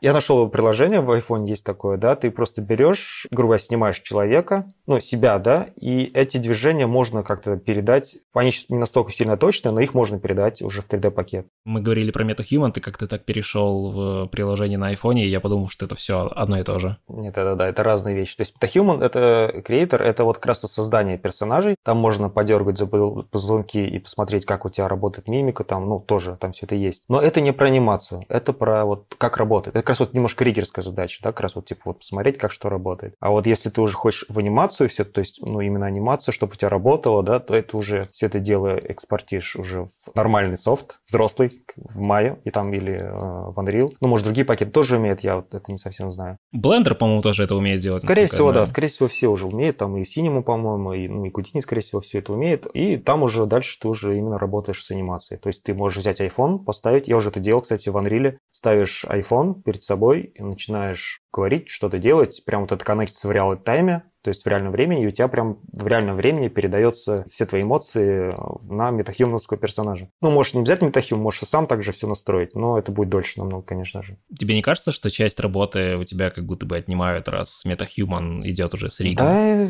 Я 0.02 0.14
нашел 0.14 0.50
приложение 0.50 1.00
в 1.00 1.12
iPhone, 1.12 1.48
есть 1.48 1.64
такое, 1.64 1.96
да, 1.96 2.16
ты 2.16 2.32
просто 2.32 2.60
берешь, 2.60 3.28
грубо 3.30 3.50
говоря, 3.50 3.64
снимаешь 3.64 4.00
человека, 4.00 4.66
ну, 4.88 5.00
себя, 5.00 5.38
да, 5.38 5.68
и 5.80 6.06
эти 6.06 6.38
движения 6.38 6.88
можно 6.88 7.22
как-то 7.22 7.56
передать. 7.58 8.18
Они 8.34 8.52
сейчас 8.52 8.70
не 8.70 8.80
настолько 8.80 9.12
сильно 9.12 9.38
точные, 9.38 9.72
но 9.74 9.80
их 9.80 9.94
можно 9.94 10.20
передать 10.20 10.64
уже 10.64 10.82
в 10.82 10.90
3D-пакет. 10.90 11.46
Мы 11.66 11.82
говорили 11.82 12.10
про 12.10 12.26
MetaHuman, 12.26 12.72
ты 12.72 12.82
как-то 12.82 13.06
так 13.06 13.26
перешел 13.26 13.92
в 13.92 14.28
приложение 14.30 14.80
на 14.80 14.92
iPhone, 14.92 15.20
и 15.20 15.28
я 15.28 15.40
подумал, 15.40 15.68
что 15.68 15.86
это 15.86 15.94
все 15.94 16.28
одно 16.34 16.60
и 16.60 16.64
то 16.64 16.80
же. 16.80 16.98
Нет, 17.08 17.38
это 17.38 17.56
да, 17.56 17.70
это 17.70 17.84
разные 17.84 18.16
вещи. 18.16 18.36
То 18.38 18.42
есть 18.42 18.56
MetaHuman— 18.60 19.04
это 19.06 19.62
креатор, 19.64 20.02
это 20.02 20.24
вот 20.24 20.38
как 20.38 20.48
раз 20.48 20.62
создание 20.62 21.20
персонажей. 21.20 21.76
Там 21.84 21.98
можно 21.98 22.28
подергать 22.28 22.80
за 22.80 22.88
позвонки 22.88 23.86
и 23.86 24.00
посмотреть, 24.00 24.46
как 24.46 24.66
у 24.66 24.70
тебя 24.70 24.88
работает 24.88 25.28
мимика, 25.28 25.64
там, 25.64 25.88
ну, 25.88 26.00
тоже 26.00 26.38
там 26.42 26.54
все 26.54 26.66
это 26.66 26.74
есть. 26.74 27.04
Но 27.08 27.22
это 27.22 27.40
не 27.40 27.54
про 27.54 27.68
анимацию, 27.68 28.26
это 28.30 28.52
про 28.52 28.84
вот 28.84 29.14
как 29.20 29.38
работает. 29.38 29.76
Это 29.76 29.91
раз 29.92 30.00
вот 30.00 30.14
немножко 30.14 30.44
риггерская 30.44 30.84
задача, 30.84 31.20
да, 31.24 31.32
как 31.32 31.42
раз 31.42 31.56
вот 31.56 31.68
типа 31.68 31.82
вот 31.86 32.00
посмотреть, 32.00 32.38
как 32.38 32.52
что 32.52 32.70
работает. 32.70 33.16
А 33.20 33.30
вот 33.30 33.48
если 33.48 33.70
ты 33.70 33.82
уже 33.82 33.96
хочешь 33.96 34.26
в 34.28 34.40
анимацию 34.40 34.90
все, 34.90 35.04
то 35.04 35.20
есть, 35.20 35.40
ну, 35.42 35.62
именно 35.62 35.86
анимацию, 35.86 36.34
чтобы 36.34 36.54
у 36.54 36.56
тебя 36.56 36.70
работало, 36.70 37.24
да, 37.24 37.40
то 37.40 37.56
это 37.56 37.78
уже 37.78 38.08
все 38.12 38.26
это 38.26 38.40
дело 38.40 38.76
экспортишь 38.78 39.56
уже 39.56 39.86
в 39.86 40.16
нормальный 40.16 40.58
софт, 40.58 41.00
взрослый, 41.08 41.64
в 41.76 42.00
Maya, 42.02 42.40
и 42.44 42.52
там 42.52 42.74
или 42.74 42.94
э, 42.94 43.12
в 43.12 43.58
Unreal. 43.58 43.94
Ну, 44.02 44.08
может, 44.08 44.26
другие 44.26 44.46
пакеты 44.46 44.72
тоже 44.72 44.98
умеют, 44.98 45.22
я 45.22 45.38
вот 45.38 45.54
это 45.54 45.72
не 45.72 45.78
совсем 45.78 46.12
знаю. 46.12 46.38
Blender, 46.56 46.96
по-моему, 46.96 47.22
тоже 47.22 47.44
это 47.44 47.56
умеет 47.56 47.82
делать. 47.82 48.02
Скорее 48.02 48.28
всего, 48.28 48.52
да, 48.52 48.66
скорее 48.66 48.88
всего, 48.88 49.08
все 49.08 49.28
уже 49.28 49.46
умеют, 49.48 49.78
там 49.78 49.98
и 49.98 50.04
Cinema, 50.04 50.42
по-моему, 50.42 50.94
и, 50.94 51.08
ну, 51.08 51.26
и 51.26 51.30
Houdini, 51.30 51.62
скорее 51.62 51.82
всего, 51.82 52.02
все 52.02 52.20
это 52.20 52.34
умеет, 52.34 52.66
и 52.74 52.98
там 52.98 53.24
уже 53.24 53.46
дальше 53.46 53.78
ты 53.80 53.88
уже 53.88 54.18
именно 54.18 54.38
работаешь 54.38 54.84
с 54.84 54.92
анимацией. 54.92 55.40
То 55.40 55.48
есть 55.48 55.64
ты 55.64 55.74
можешь 55.74 56.00
взять 56.00 56.22
iPhone, 56.22 56.60
поставить, 56.60 57.08
я 57.08 57.18
уже 57.18 57.30
это 57.30 57.40
делал, 57.40 57.62
кстати, 57.62 57.90
в 57.90 57.98
Unreal, 57.98 58.38
ставишь 58.62 59.06
iPhone 59.06 59.60
перед 59.64 59.82
собой 59.82 60.34
и 60.36 60.44
начинаешь 60.44 61.22
говорить, 61.34 61.70
что-то 61.70 61.98
делать, 61.98 62.44
прям 62.46 62.62
вот 62.62 62.72
это 62.72 62.86
коннектится 62.86 63.28
в 63.28 63.32
реал 63.32 63.58
тайме, 63.58 64.04
то 64.22 64.30
есть 64.30 64.46
в 64.46 64.48
реальном 64.48 64.72
времени, 64.72 65.04
и 65.04 65.08
у 65.08 65.12
тебя 65.12 65.28
прям 65.28 65.58
в 65.72 65.88
реальном 65.88 66.16
времени 66.16 66.48
передается 66.48 67.26
все 67.28 67.48
твои 67.48 67.64
эмоции 67.64 68.36
на 68.72 68.92
метахьюмновского 68.92 69.58
персонажа. 69.58 70.10
Ну, 70.22 70.30
можешь 70.30 70.54
не 70.54 70.60
обязательно 70.60 70.90
метахьюм, 70.90 71.20
можешь 71.20 71.42
и 71.42 71.46
сам 71.48 71.66
также 71.66 71.92
все 71.92 72.06
настроить, 72.06 72.54
но 72.54 72.78
это 72.78 72.92
будет 72.92 73.10
дольше 73.10 73.40
намного, 73.40 73.64
конечно 73.64 74.04
же. 74.04 74.20
Тебе 74.38 74.54
не 74.54 74.62
кажется, 74.62 74.92
что 74.92 75.10
часть 75.10 75.40
работы 75.40 75.98
у 75.98 76.04
тебя 76.04 76.30
как 76.30 76.46
будто 76.46 76.68
бы 76.68 76.78
отнимают, 76.78 77.28
раз 77.30 77.66
метахьюман 77.66 78.48
идет 78.48 78.76
уже 78.76 78.92
с 78.92 79.00
ригом? 79.00 79.26
Да, 79.26 79.70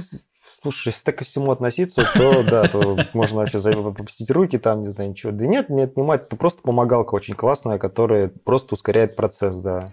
Слушай, 0.63 0.89
если 0.89 1.05
так 1.05 1.17
ко 1.17 1.25
всему 1.25 1.49
относиться, 1.49 2.07
то 2.13 2.43
да, 2.49 2.67
то 2.67 2.95
можно 3.13 3.39
вообще 3.39 3.59
попустить 3.59 4.29
руки 4.29 4.59
там, 4.59 4.81
не 4.83 4.89
знаю, 4.89 5.09
ничего. 5.09 5.31
Да 5.31 5.47
нет, 5.47 5.69
не 5.69 5.81
отнимать, 5.81 6.25
это 6.25 6.35
просто 6.35 6.61
помогалка 6.61 7.15
очень 7.15 7.33
классная, 7.33 7.79
которая 7.79 8.27
просто 8.27 8.75
ускоряет 8.75 9.15
процесс, 9.15 9.57
да. 9.57 9.91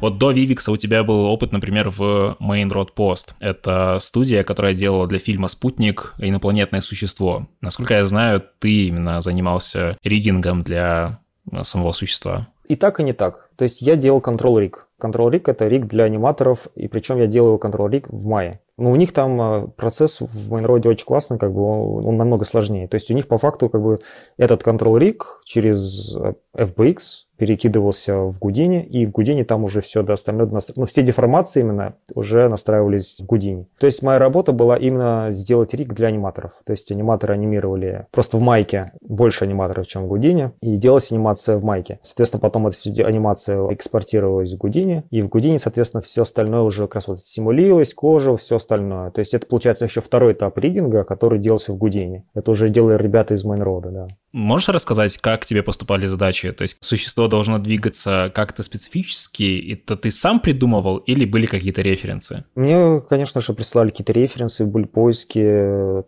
Вот 0.00 0.16
до 0.16 0.32
Vivix 0.32 0.70
у 0.70 0.78
тебя 0.78 1.04
был 1.04 1.26
опыт, 1.26 1.52
например, 1.52 1.90
в 1.90 2.38
Main 2.40 2.70
Road 2.70 2.94
Post. 2.96 3.34
Это 3.38 3.98
студия, 4.00 4.44
которая 4.44 4.72
делала 4.72 5.06
для 5.06 5.18
фильма 5.18 5.48
«Спутник» 5.48 6.14
инопланетное 6.16 6.80
существо. 6.80 7.48
Насколько 7.60 7.92
я 7.92 8.06
знаю, 8.06 8.42
ты 8.60 8.86
именно 8.86 9.20
занимался 9.20 9.98
риггингом 10.02 10.62
для 10.62 11.20
самого 11.64 11.92
существа. 11.92 12.48
И 12.70 12.76
так, 12.76 13.00
и 13.00 13.02
не 13.02 13.12
так. 13.12 13.50
То 13.56 13.64
есть 13.64 13.82
я 13.82 13.96
делал 13.96 14.20
Control 14.20 14.60
Rig. 14.60 14.74
Control 15.02 15.28
Rig— 15.28 15.42
это 15.46 15.66
риг 15.66 15.86
для 15.86 16.04
аниматоров, 16.04 16.68
и 16.76 16.86
причем 16.86 17.18
я 17.18 17.26
делаю 17.26 17.58
Control 17.58 17.90
Rig 17.90 18.06
в 18.08 18.28
мае. 18.28 18.60
Но 18.76 18.92
у 18.92 18.96
них 18.96 19.12
там 19.12 19.40
а, 19.40 19.66
процесс 19.66 20.20
в 20.20 20.52
Майнроде 20.52 20.88
очень 20.88 21.04
классный, 21.04 21.36
как 21.36 21.52
бы 21.52 21.62
он, 21.62 22.06
он 22.06 22.16
намного 22.16 22.44
сложнее. 22.44 22.86
То 22.86 22.94
есть 22.94 23.10
у 23.10 23.14
них 23.14 23.26
по 23.26 23.38
факту 23.38 23.68
как 23.68 23.82
бы 23.82 23.98
этот 24.36 24.62
Control 24.62 25.00
Rig 25.00 25.20
через 25.44 26.16
э, 26.16 26.34
FBX 26.56 26.98
перекидывался 27.40 28.18
в 28.18 28.38
Гудине, 28.38 28.84
и 28.84 29.06
в 29.06 29.12
Гудине 29.12 29.46
там 29.46 29.64
уже 29.64 29.80
все 29.80 30.02
до 30.02 30.12
остального, 30.12 30.60
ну, 30.76 30.84
все 30.84 31.02
деформации 31.02 31.60
именно 31.60 31.94
уже 32.14 32.46
настраивались 32.50 33.16
в 33.18 33.24
Гудине. 33.24 33.64
То 33.78 33.86
есть 33.86 34.02
моя 34.02 34.18
работа 34.18 34.52
была 34.52 34.76
именно 34.76 35.28
сделать 35.30 35.72
риг 35.72 35.94
для 35.94 36.08
аниматоров. 36.08 36.52
То 36.66 36.72
есть 36.72 36.92
аниматоры 36.92 37.32
анимировали 37.32 38.06
просто 38.10 38.36
в 38.36 38.42
майке 38.42 38.92
больше 39.00 39.46
аниматоров, 39.46 39.86
чем 39.86 40.04
в 40.04 40.08
Гудине, 40.08 40.52
и 40.60 40.76
делалась 40.76 41.10
анимация 41.10 41.56
в 41.56 41.64
майке. 41.64 41.98
Соответственно, 42.02 42.42
потом 42.42 42.66
эта 42.66 42.76
анимация 43.06 43.72
экспортировалась 43.72 44.52
в 44.52 44.58
Гудине, 44.58 45.04
и 45.10 45.22
в 45.22 45.30
Гудине, 45.30 45.58
соответственно, 45.58 46.02
все 46.02 46.22
остальное 46.22 46.60
уже 46.60 46.82
как 46.82 46.96
раз 46.96 47.08
вот 47.08 47.22
симулировалось, 47.22 47.94
кожа, 47.94 48.36
все 48.36 48.56
остальное. 48.56 49.12
То 49.12 49.20
есть 49.20 49.32
это, 49.32 49.46
получается, 49.46 49.86
еще 49.86 50.02
второй 50.02 50.34
этап 50.34 50.58
ригинга, 50.58 51.04
который 51.04 51.38
делался 51.38 51.72
в 51.72 51.78
Гудине. 51.78 52.24
Это 52.34 52.50
уже 52.50 52.68
делали 52.68 53.02
ребята 53.02 53.32
из 53.32 53.44
Майнрода, 53.44 53.88
да. 53.88 54.08
Можешь 54.32 54.68
рассказать, 54.68 55.18
как 55.18 55.44
тебе 55.44 55.62
поступали 55.62 56.06
задачи? 56.06 56.52
То 56.52 56.62
есть 56.62 56.76
существо 56.80 57.26
должно 57.26 57.58
двигаться 57.58 58.30
как-то 58.34 58.62
специфически, 58.62 59.72
это 59.72 59.96
ты 59.96 60.10
сам 60.10 60.40
придумывал 60.40 60.98
или 60.98 61.24
были 61.24 61.46
какие-то 61.46 61.82
референсы? 61.82 62.44
Мне, 62.54 63.00
конечно 63.08 63.40
же, 63.40 63.52
прислали 63.54 63.88
какие-то 63.88 64.12
референсы, 64.12 64.64
были 64.64 64.84
поиски. 64.84 65.40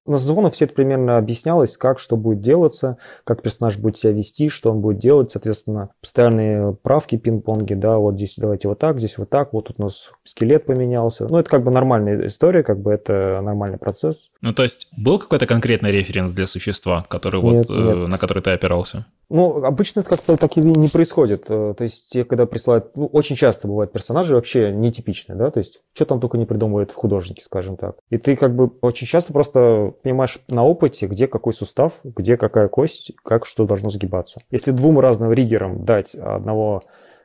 На 0.09 0.19
звонах 0.19 0.55
все 0.55 0.67
это 0.67 0.75
примерно 0.75 1.19
объяснялось, 1.19 1.77
как, 1.77 1.99
что 1.99 2.17
будет 2.17 2.41
делаться, 2.41 2.99
как 3.25 3.43
персонаж 3.43 3.77
будет 3.77 3.97
себя 3.97 4.13
вести, 4.13 4.49
что 4.49 4.71
он 4.71 4.81
будет 4.81 4.99
делать, 4.99 5.31
соответственно, 5.33 5.91
постоянные 6.01 6.75
правки, 6.75 7.17
пинг-понги, 7.17 7.75
да, 7.75 7.99
вот 7.99 8.15
здесь 8.15 8.35
давайте 8.37 8.69
вот 8.69 8.79
так, 8.79 8.99
здесь 8.99 9.19
вот 9.19 9.31
так, 9.31 9.53
вот 9.53 9.67
тут 9.67 9.81
у 9.81 9.83
нас 9.85 10.13
скелет 10.23 10.67
поменялся. 10.67 11.27
Ну, 11.27 11.39
это 11.39 11.51
как 11.51 11.65
бы 11.65 11.71
нормальная 11.71 12.27
история, 12.29 12.63
как 12.63 12.81
бы 12.81 12.93
это 12.93 13.41
нормальный 13.43 13.79
процесс. 13.79 14.31
Ну, 14.41 14.53
то 14.55 14.63
есть 14.63 14.89
был 14.97 15.19
какой-то 15.19 15.47
конкретный 15.47 15.91
референс 15.91 16.35
для 16.35 16.47
существа, 16.47 17.05
который 17.09 17.43
нет, 17.43 17.69
вот... 17.69 17.77
Нет 17.77 18.12
на 18.13 18.19
который 18.19 18.43
ты 18.43 18.51
опирался? 18.51 19.07
Ну, 19.29 19.65
обычно 19.65 20.01
это 20.01 20.11
как-то 20.11 20.37
так 20.37 20.57
и 20.57 20.61
не 20.61 20.89
происходит. 20.89 21.47
Э, 21.49 21.75
то 21.77 21.83
есть, 21.83 22.09
те, 22.09 22.25
когда 22.25 22.47
присылают... 22.47 22.97
Ну, 22.97 23.07
очень 23.07 23.35
часто 23.35 23.67
бывают 23.67 23.93
персонажи 23.93 24.35
вообще 24.35 24.71
нетипичные, 24.71 25.37
да? 25.37 25.51
То 25.51 25.59
есть, 25.59 25.81
что 25.95 26.05
там 26.05 26.21
только 26.21 26.39
не 26.39 26.47
придумывают 26.47 26.93
художники, 26.93 27.41
скажем 27.41 27.77
так. 27.77 27.97
И 28.11 28.19
ты 28.19 28.37
как 28.37 28.55
бы 28.55 28.71
очень 28.83 29.07
часто 29.07 29.33
просто 29.33 29.95
понимаешь 30.03 30.39
на 30.49 30.65
опыте, 30.65 31.07
где 31.07 31.27
какой 31.27 31.55
сустав, 31.55 31.95
где 32.05 32.37
какая 32.37 32.69
кость, 32.69 33.13
как 33.25 33.47
что 33.47 33.67
должно 33.67 33.91
сгибаться. 33.91 34.41
Если 34.51 34.71
двум 34.71 35.01
разным 35.01 35.33
риггерам 35.33 35.85
дать 35.85 36.15
одного 36.15 36.83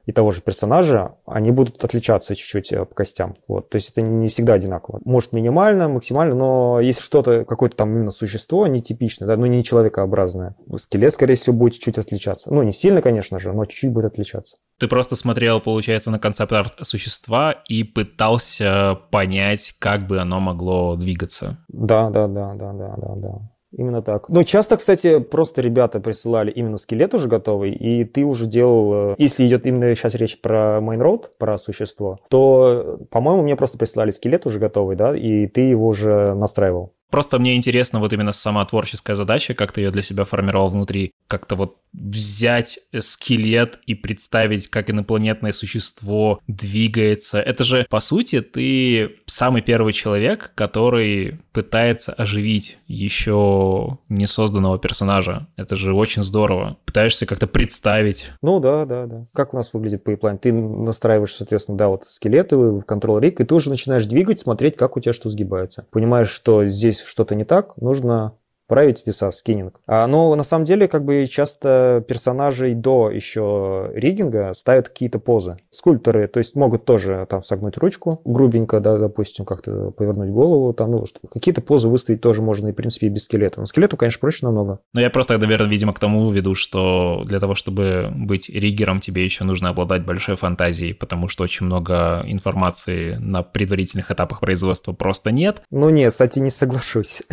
и 0.08 0.13
того 0.13 0.32
же 0.32 0.41
персонажа, 0.41 1.15
они 1.26 1.52
будут 1.52 1.84
отличаться 1.84 2.34
чуть-чуть 2.34 2.72
э, 2.72 2.86
по 2.86 2.96
костям. 2.96 3.36
Вот. 3.50 3.70
То 3.70 3.76
есть 3.76 3.89
это 3.89 4.02
не 4.02 4.30
всегда 4.30 4.54
одинаково. 4.54 5.02
Может 5.04 5.34
минимально, 5.34 5.89
максимально, 5.89 6.34
но 6.34 6.80
если 6.80 7.02
что-то, 7.02 7.43
какое-то 7.43 7.76
там 7.76 7.93
именно 7.93 8.12
существо 8.12 8.65
нетипичное, 8.67 9.28
да, 9.28 9.36
ну 9.36 9.46
не 9.48 9.65
человекообразное, 9.65 10.56
скелет, 10.78 11.13
скорее 11.13 11.36
всего, 11.36 11.58
будет 11.58 11.74
чуть-чуть 11.74 11.98
отличаться. 11.98 12.52
Ну, 12.52 12.63
не 12.63 12.72
сильно, 12.72 13.02
конечно 13.02 13.38
же, 13.38 13.52
но 13.52 13.65
чуть-чуть 13.65 13.91
будет 13.91 14.06
отличаться. 14.06 14.56
Ты 14.80 14.88
просто 14.88 15.17
смотрел, 15.17 15.60
получается, 15.60 16.10
на 16.10 16.20
концепт-арт 16.20 16.76
существа 16.84 17.52
и 17.52 17.84
пытался 17.84 18.98
понять, 19.12 19.76
как 19.78 20.08
бы 20.08 20.20
оно 20.20 20.39
могло 20.39 20.96
двигаться. 20.96 21.58
Да, 21.67 22.10
да, 22.10 22.28
да, 22.28 22.54
да, 22.54 22.72
да, 22.72 22.96
да, 22.96 23.15
да. 23.15 23.57
Именно 23.78 24.02
так. 24.02 24.28
Но 24.28 24.44
часто, 24.44 24.76
кстати, 24.76 25.20
просто 25.20 25.62
ребята 25.62 26.00
присылали 26.00 26.50
именно 26.50 26.78
скелет 26.78 27.13
уже 27.13 27.30
готовый, 27.30 27.72
и 27.72 28.04
ты 28.06 28.26
уже 28.26 28.48
делал, 28.48 29.12
э, 29.12 29.16
если 29.20 29.46
идет 29.46 29.68
именно 29.68 29.94
сейчас 29.96 30.16
речь 30.16 30.42
про 30.42 30.80
Main 30.82 30.98
Road, 30.98 31.26
про 31.38 31.60
существо, 31.60 32.18
то, 32.30 33.00
по-моему, 33.12 33.44
мне 33.44 33.56
просто 33.56 33.78
присылали 33.78 34.10
скелет 34.10 34.48
уже 34.48 34.60
готовый, 34.60 34.96
да, 34.96 35.16
и 35.16 35.46
ты 35.46 35.62
его 35.62 35.88
уже 35.88 36.34
настраивал. 36.34 36.94
Просто 37.10 37.39
мне 37.39 37.56
интересно 37.56 38.00
вот 38.00 38.13
именно 38.13 38.32
сама 38.32 38.65
творческая 38.65 39.15
задача, 39.15 39.54
как 39.54 39.72
ты 39.72 39.82
ее 39.82 39.91
для 39.91 40.02
себя 40.02 40.26
формировал 40.26 40.70
внутри, 40.70 41.13
как-то 41.28 41.56
вот 41.56 41.78
взять 41.93 42.80
скелет 43.00 43.80
и 43.86 43.96
представить, 43.96 44.67
как 44.67 44.89
инопланетное 44.89 45.52
существо 45.52 46.39
двигается. 46.48 47.39
Это 47.39 47.63
же, 47.63 47.86
по 47.89 48.00
сути, 48.00 48.41
ты 48.41 49.15
самый 49.26 49.62
первый 49.62 49.93
человек, 49.93 50.52
который 50.56 51.39
пытается 51.54 52.13
оживить 52.13 52.78
еще 52.88 53.98
не 54.10 54.28
созданного 54.28 54.78
персонажа. 54.78 55.48
Это 55.56 55.76
же 55.76 55.93
очень 55.93 56.24
здорово. 56.24 56.78
Пытаешься 56.86 57.26
как-то 57.26 57.48
представить. 57.48 58.32
Ну 58.41 58.60
да, 58.60 58.86
да, 58.86 59.08
да. 59.08 59.24
Как 59.34 59.54
у 59.54 59.58
нас 59.58 59.74
выглядит 59.74 60.04
pipeline? 60.04 60.38
Ты 60.38 60.54
настраиваешь, 60.54 61.34
соответственно, 61.34 61.78
да, 61.78 61.88
вот 61.88 62.06
скелеты 62.06 62.56
в 62.58 62.82
Control 62.82 63.20
Rig, 63.20 63.41
и 63.41 63.43
ты 63.43 63.56
уже 63.56 63.70
начинаешь 63.70 64.06
двигать, 64.06 64.39
смотреть, 64.39 64.78
как 64.78 64.98
у 64.98 65.00
тебя 65.00 65.13
что 65.13 65.30
сгибается. 65.30 65.86
Понимаешь, 65.89 66.30
что 66.30 66.65
здесь 66.67 66.97
что-то 67.04 67.36
не 67.36 67.46
так, 67.46 67.78
нужно 67.78 68.38
править 68.67 69.03
веса, 69.06 69.32
скиннинг. 69.32 69.80
А, 69.88 70.08
но 70.08 70.34
на 70.36 70.43
самом 70.43 70.65
деле, 70.65 70.88
как 70.88 71.06
бы 71.06 71.25
часто 71.27 72.03
персонажей 72.08 72.73
до 72.73 73.10
еще 73.10 73.91
риггинга 73.93 74.53
ставят 74.53 74.89
какие-то 74.89 75.19
позы. 75.19 75.58
Скульпторы, 75.69 76.27
то 76.27 76.39
есть 76.39 76.56
могут 76.56 76.86
тоже 76.86 77.25
там 77.30 77.41
согнуть 77.43 77.77
ручку 77.77 78.21
грубенько, 78.25 78.80
да, 78.80 78.97
допустим, 78.97 79.45
как-то 79.45 79.91
повернуть 79.91 80.30
голову, 80.30 80.73
там, 80.73 80.91
ну, 80.91 81.06
какие-то 81.32 81.62
позы 81.62 81.88
выставить 81.88 82.21
тоже 82.21 82.41
можно, 82.41 82.67
и, 82.67 82.71
в 82.71 82.75
принципе, 82.75 83.08
и 83.08 83.10
без 83.10 83.23
скелета. 83.25 83.60
Но 83.60 83.65
скелету, 83.65 83.97
конечно, 83.97 84.19
проще 84.19 84.45
намного. 84.45 84.80
Но 84.93 85.01
я 85.01 85.10
просто, 85.10 85.38
наверное, 85.38 85.69
видимо, 85.69 85.93
к 85.93 85.99
тому 85.99 86.30
веду, 86.32 86.56
что 86.56 87.23
для 87.25 87.39
того, 87.39 87.56
чтобы 87.56 88.12
быть 88.15 88.49
риггером, 88.49 88.99
тебе 88.99 89.23
еще 89.23 89.43
нужно 89.43 89.69
обладать 89.69 90.06
большой 90.06 90.36
фантазией, 90.36 90.93
потому 90.93 91.27
что 91.27 91.43
очень 91.43 91.65
много 91.65 92.23
информации 92.25 93.15
на 93.15 93.43
предварительных 93.43 94.12
этапах 94.12 94.39
производства 94.39 94.93
просто 94.93 95.32
нет. 95.32 95.62
Ну 95.71 95.89
нет, 95.89 96.12
кстати, 96.12 96.39
не 96.39 96.49
соглашусь. 96.49 97.23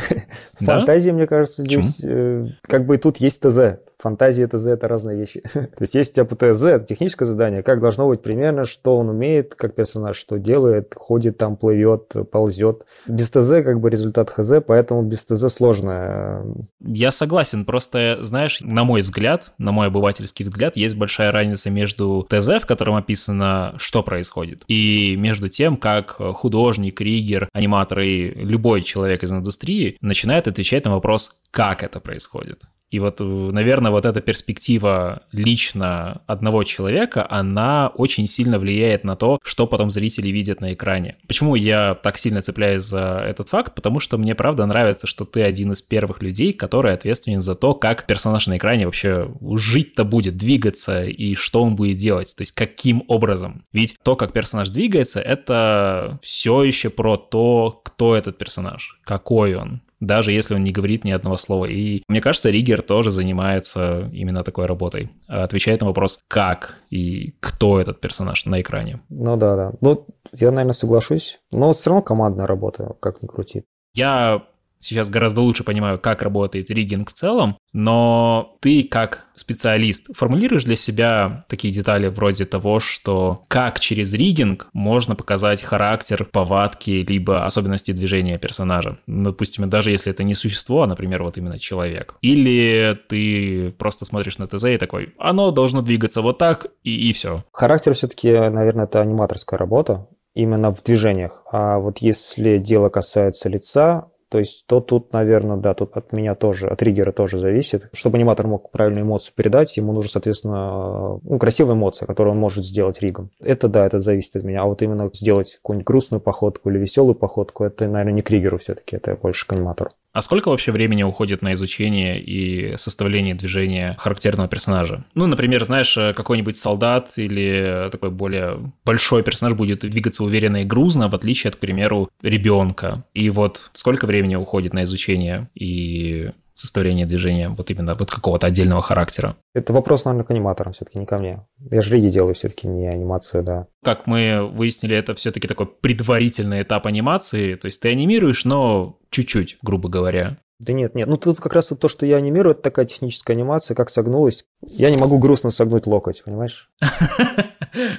Да? 0.61 0.79
Фантазия, 0.79 1.13
мне 1.13 1.24
мне 1.25 1.29
кажется, 1.29 1.63
здесь 1.63 2.01
э, 2.05 2.49
как 2.61 2.85
бы 2.85 2.97
и 2.97 2.99
тут 2.99 3.17
есть 3.17 3.41
ТЗ. 3.41 3.79
Фантазия 3.99 4.47
ТЗ— 4.47 4.67
это 4.69 4.87
разные 4.87 5.17
вещи. 5.17 5.41
То 5.55 5.81
есть 5.81 5.95
есть 5.95 6.13
у 6.13 6.15
тебя 6.15 6.25
ПТЗ, 6.27 6.65
это 6.65 6.85
техническое 6.85 7.25
задание, 7.25 7.63
как 7.63 7.81
должно 7.81 8.07
быть 8.07 8.21
примерно, 8.21 8.65
что 8.65 8.99
он 8.99 9.09
умеет, 9.09 9.55
как 9.55 9.75
персонаж 9.75 10.17
что 10.17 10.39
делает, 10.39 10.93
ходит 10.95 11.39
там, 11.39 11.57
плывет, 11.57 12.13
ползет. 12.31 12.85
Без 13.07 13.31
ТЗ 13.31 13.65
как 13.65 13.81
бы 13.81 13.89
результат 13.89 14.29
ХЗ, 14.29 14.55
поэтому 14.67 15.03
без 15.03 15.25
ТЗ 15.25 15.51
сложно. 15.51 16.45
Я 16.81 17.11
согласен, 17.13 17.65
просто, 17.65 18.19
знаешь, 18.21 18.61
на 18.61 18.85
мой 18.85 19.01
взгляд, 19.01 19.55
на 19.57 19.73
мой 19.73 19.87
обывательский 19.87 20.45
взгляд, 20.45 20.77
есть 20.77 20.97
большая 20.97 21.33
разница 21.33 21.71
между 21.71 22.27
ТЗ, 22.29 22.61
в 22.61 22.67
котором 22.67 22.97
описано, 22.97 23.75
что 23.79 24.03
происходит, 24.03 24.65
и 24.69 25.17
между 25.17 25.49
тем, 25.49 25.79
как 25.79 26.17
художник, 26.19 27.01
ригер, 27.01 27.49
аниматор 27.55 28.01
и 28.01 28.35
любой 28.35 28.83
человек 28.83 29.23
из 29.23 29.33
индустрии 29.33 29.97
начинает 30.03 30.47
отвечать 30.47 30.85
на 30.85 30.93
вопрос, 30.93 31.14
как 31.51 31.83
это 31.83 32.01
происходит. 32.01 32.65
И 32.95 33.01
вот, 33.01 33.21
э, 33.21 33.25
наверное, 33.25 33.91
вот 33.91 34.07
эта 34.07 34.21
перспектива 34.21 35.25
лично 35.33 36.23
одного 36.29 36.63
человека, 36.63 37.27
она 37.29 37.89
очень 37.89 38.29
сильно 38.29 38.61
влияет 38.61 39.03
на 39.03 39.17
то, 39.17 39.41
что 39.43 39.67
потом 39.67 39.91
зрители 39.91 40.29
видят 40.29 40.61
на 40.61 40.75
экране. 40.75 41.17
Почему 41.27 41.57
я 41.57 41.97
так 41.97 42.19
сильно 42.19 42.41
цепляюсь 42.41 42.85
за 42.85 43.25
этот 43.29 43.49
факт? 43.49 43.75
Потому 43.75 43.99
что 43.99 44.17
мне 44.17 44.37
правда 44.37 44.65
нравится, 44.67 45.09
что 45.09 45.25
ты 45.25 45.43
один 45.43 45.73
из 45.73 45.83
первых 45.83 46.23
людей, 46.23 46.53
который 46.53 46.93
ответственен 46.93 47.41
за 47.41 47.57
то, 47.57 47.75
как 47.75 48.07
персонаж 48.07 48.47
на 48.47 48.59
экране 48.59 48.87
вообще 48.87 49.29
жить-то 49.57 50.05
будет, 50.05 50.37
двигаться 50.37 51.03
и 51.03 51.35
что 51.35 51.65
он 51.65 51.75
будет 51.75 51.97
делать, 51.97 52.33
то 52.37 52.43
есть 52.43 52.53
каким 52.53 53.03
образом. 53.09 53.65
Ведь 53.73 53.97
то, 54.05 54.15
как 54.15 54.33
персонаж 54.33 54.69
двигается, 54.69 55.21
это 55.21 56.21
все 56.23 56.63
еще 56.63 56.91
про 56.91 57.17
то, 57.17 57.81
кто 57.85 58.15
этот 58.15 58.39
персонаж, 58.39 59.01
какой 59.05 59.57
он, 59.57 59.83
даже 60.07 60.33
если 60.33 60.55
он 60.55 60.65
не 60.65 60.73
говорит 60.73 61.05
ни 61.05 61.11
одного 61.11 61.37
слова. 61.37 61.67
И 61.67 62.03
мне 62.09 62.21
кажется, 62.21 62.51
Ригер 62.51 62.83
тоже 62.83 63.11
занимается 63.11 64.11
именно 64.13 64.45
такой 64.45 64.67
работой. 64.67 65.11
Отвечает 65.27 65.81
на 65.81 65.87
вопрос, 65.89 66.21
как 66.29 66.77
и 66.91 67.35
кто 67.41 67.81
этот 67.81 68.01
персонаж 68.01 68.47
на 68.47 68.61
экране. 68.61 69.01
Ну 69.09 69.37
да, 69.37 69.57
да. 69.57 69.73
Ну, 69.81 70.07
я, 70.33 70.51
наверное, 70.51 70.75
соглашусь. 70.75 71.41
Но 71.53 71.73
все 71.73 71.91
равно 71.91 72.03
командная 72.03 72.47
работа, 72.47 72.95
как 73.01 73.23
ни 73.23 73.27
крути. 73.27 73.65
Я 73.95 74.43
сейчас 74.85 75.11
гораздо 75.11 75.41
лучше 75.41 75.65
понимаю, 75.65 75.99
как 75.99 76.23
работает 76.23 76.71
риггинг 76.71 77.11
в 77.11 77.13
целом, 77.13 77.57
но 77.73 78.57
ты 78.61 78.85
как 78.85 79.27
специалист 79.35 80.15
формулируешь 80.17 80.65
для 80.65 80.77
себя 80.77 81.45
такие 81.49 81.73
детали 81.73 82.09
вроде 82.09 82.45
того, 82.45 82.81
что 82.81 83.45
как 83.49 83.81
через 83.81 84.13
риггинг 84.13 84.69
можно 84.73 85.17
показать 85.17 85.63
характер, 85.63 86.29
повадки, 86.31 87.05
либо 87.09 87.45
особенности 87.45 87.93
движения 87.93 88.39
персонажа. 88.39 88.99
Допустим, 89.07 89.69
даже 89.69 89.91
если 89.91 90.13
это 90.13 90.23
не 90.23 90.35
существо, 90.35 90.83
а, 90.83 90.87
например, 90.87 91.23
вот 91.23 91.37
именно 91.37 91.59
человек. 91.59 92.15
Или 92.21 92.99
ты 93.09 93.73
просто 93.79 94.05
смотришь 94.05 94.39
на 94.39 94.47
ТЗ 94.47 94.65
и 94.65 94.79
такой, 94.79 95.15
оно 95.19 95.51
должно 95.51 95.83
двигаться 95.83 96.23
вот 96.23 96.39
так, 96.39 96.67
и, 96.83 97.09
и 97.09 97.13
все. 97.13 97.45
Характер 97.53 97.95
все-таки, 97.95 98.31
наверное, 98.33 98.85
это 98.85 99.01
аниматорская 99.01 99.59
работа 99.59 100.07
именно 100.35 100.73
в 100.75 100.83
движениях. 100.83 101.43
А 101.51 101.79
вот 101.79 101.99
если 101.99 102.59
дело 102.59 102.89
касается 102.89 103.49
лица, 103.49 104.09
то 104.29 104.39
есть 104.39 104.67
то 104.67 104.81
тут, 104.81 105.13
наверное, 105.13 105.57
да, 105.57 105.75
тут 105.75 105.97
от 105.97 106.13
меня 106.13 106.35
тоже, 106.35 106.69
от 106.69 106.79
триггера 106.79 107.13
тоже 107.13 107.39
зависит. 107.39 107.89
Чтобы 107.93 108.19
аниматор 108.19 108.47
мог 108.47 108.71
правильную 108.71 109.05
эмоцию 109.05 109.35
передать, 109.35 109.77
ему 109.77 109.93
нужно, 109.93 110.11
соответственно, 110.11 111.21
ну, 111.23 111.39
красивая 111.39 111.75
эмоция, 111.75 112.07
которую 112.07 112.33
он 112.33 112.41
может 112.41 112.65
сделать 112.65 113.01
ригом. 113.01 113.31
Это 113.41 113.69
да, 113.69 113.87
это 113.87 114.01
зависит 114.01 114.37
от 114.37 114.45
меня. 114.45 114.63
А 114.63 114.67
вот 114.67 114.83
именно 114.83 115.11
сделать 115.13 115.57
какую-нибудь 115.57 115.87
грустную 115.87 116.21
походку 116.21 116.71
или 116.71 116.79
веселую 116.79 117.15
походку, 117.15 117.65
это, 117.65 117.87
наверное, 117.87 118.15
не 118.15 118.23
к 118.23 118.29
триггеру 118.29 118.59
все-таки, 118.59 118.97
это 118.97 119.17
больше 119.17 119.47
к 119.47 119.53
аниматору. 119.53 119.91
А 120.15 120.23
сколько 120.23 120.49
вообще 120.49 120.71
времени 120.71 121.03
уходит 121.03 121.43
на 121.43 121.55
изучение 121.55 122.23
и 122.23 122.77
составление 122.77 123.35
движения 123.35 123.97
характерного 123.99 124.49
персонажа? 124.49 125.05
Ну, 125.15 125.27
например, 125.27 125.65
знаешь, 125.65 125.95
какой-нибудь 125.95 126.57
солдат 126.57 127.13
или 127.17 127.89
такой 127.91 128.11
более 128.11 128.73
большой 128.85 129.25
персонаж 129.25 129.57
будет 129.57 129.81
двигаться 129.81 130.23
уверенно 130.23 130.59
и 130.59 130.65
грузно, 130.65 131.09
в 131.09 131.17
отличие 131.17 131.49
от, 131.51 131.57
к 131.57 131.59
примеру, 131.59 132.11
ребенка. 132.23 133.05
И 133.13 133.29
вот 133.29 133.71
сколько 133.73 134.07
времени 134.07 134.37
уходит 134.37 134.73
на 134.73 134.85
изучение 134.85 135.51
и 135.57 136.31
составление 136.55 137.07
движения 137.07 137.49
вот 137.49 137.71
именно 137.71 137.95
вот 137.95 138.11
какого-то 138.11 138.47
отдельного 138.47 138.83
характера? 138.83 139.37
Это 139.55 139.73
вопрос, 139.73 140.05
наверное, 140.05 140.25
к 140.25 140.31
аниматорам 140.31 140.73
все-таки, 140.73 140.99
не 140.99 141.07
ко 141.07 141.19
мне. 141.19 141.47
Я 141.59 141.83
же 141.83 141.95
риги 141.95 142.09
делаю 142.09 142.35
все-таки, 142.35 142.67
не 142.67 142.89
анимацию, 142.89 143.43
да. 143.43 143.67
Как 143.83 144.07
мы 144.07 144.49
выяснили, 144.53 144.97
это 144.97 145.15
все-таки 145.15 145.49
такой 145.49 145.67
предварительный 145.67 146.63
этап 146.63 146.87
анимации, 146.87 147.55
то 147.57 147.67
есть 147.67 147.81
ты 147.81 147.91
анимируешь, 147.91 148.45
но 148.45 148.99
чуть-чуть, 149.11 149.59
грубо 149.63 149.89
говоря. 149.89 150.39
Да 150.65 150.73
нет, 150.73 150.95
нет. 150.95 151.07
Ну 151.07 151.19
тут 151.19 151.41
как 151.41 151.53
раз 151.53 151.71
вот 151.71 151.81
то, 151.81 151.89
что 151.89 152.07
я 152.07 152.17
анимирую, 152.17 152.53
это 152.53 152.63
такая 152.63 152.87
техническая 152.87 153.37
анимация, 153.37 153.75
как 153.75 153.91
согнулась. 153.91 154.47
Я 154.67 154.91
не 154.91 154.97
могу 154.97 155.19
грустно 155.19 155.51
согнуть 155.51 155.87
локоть, 155.87 156.23
понимаешь? 156.25 156.71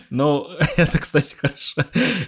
Ну, 0.09 0.47
это, 0.77 0.99
кстати, 0.99 1.35
хорошо. 1.35 1.83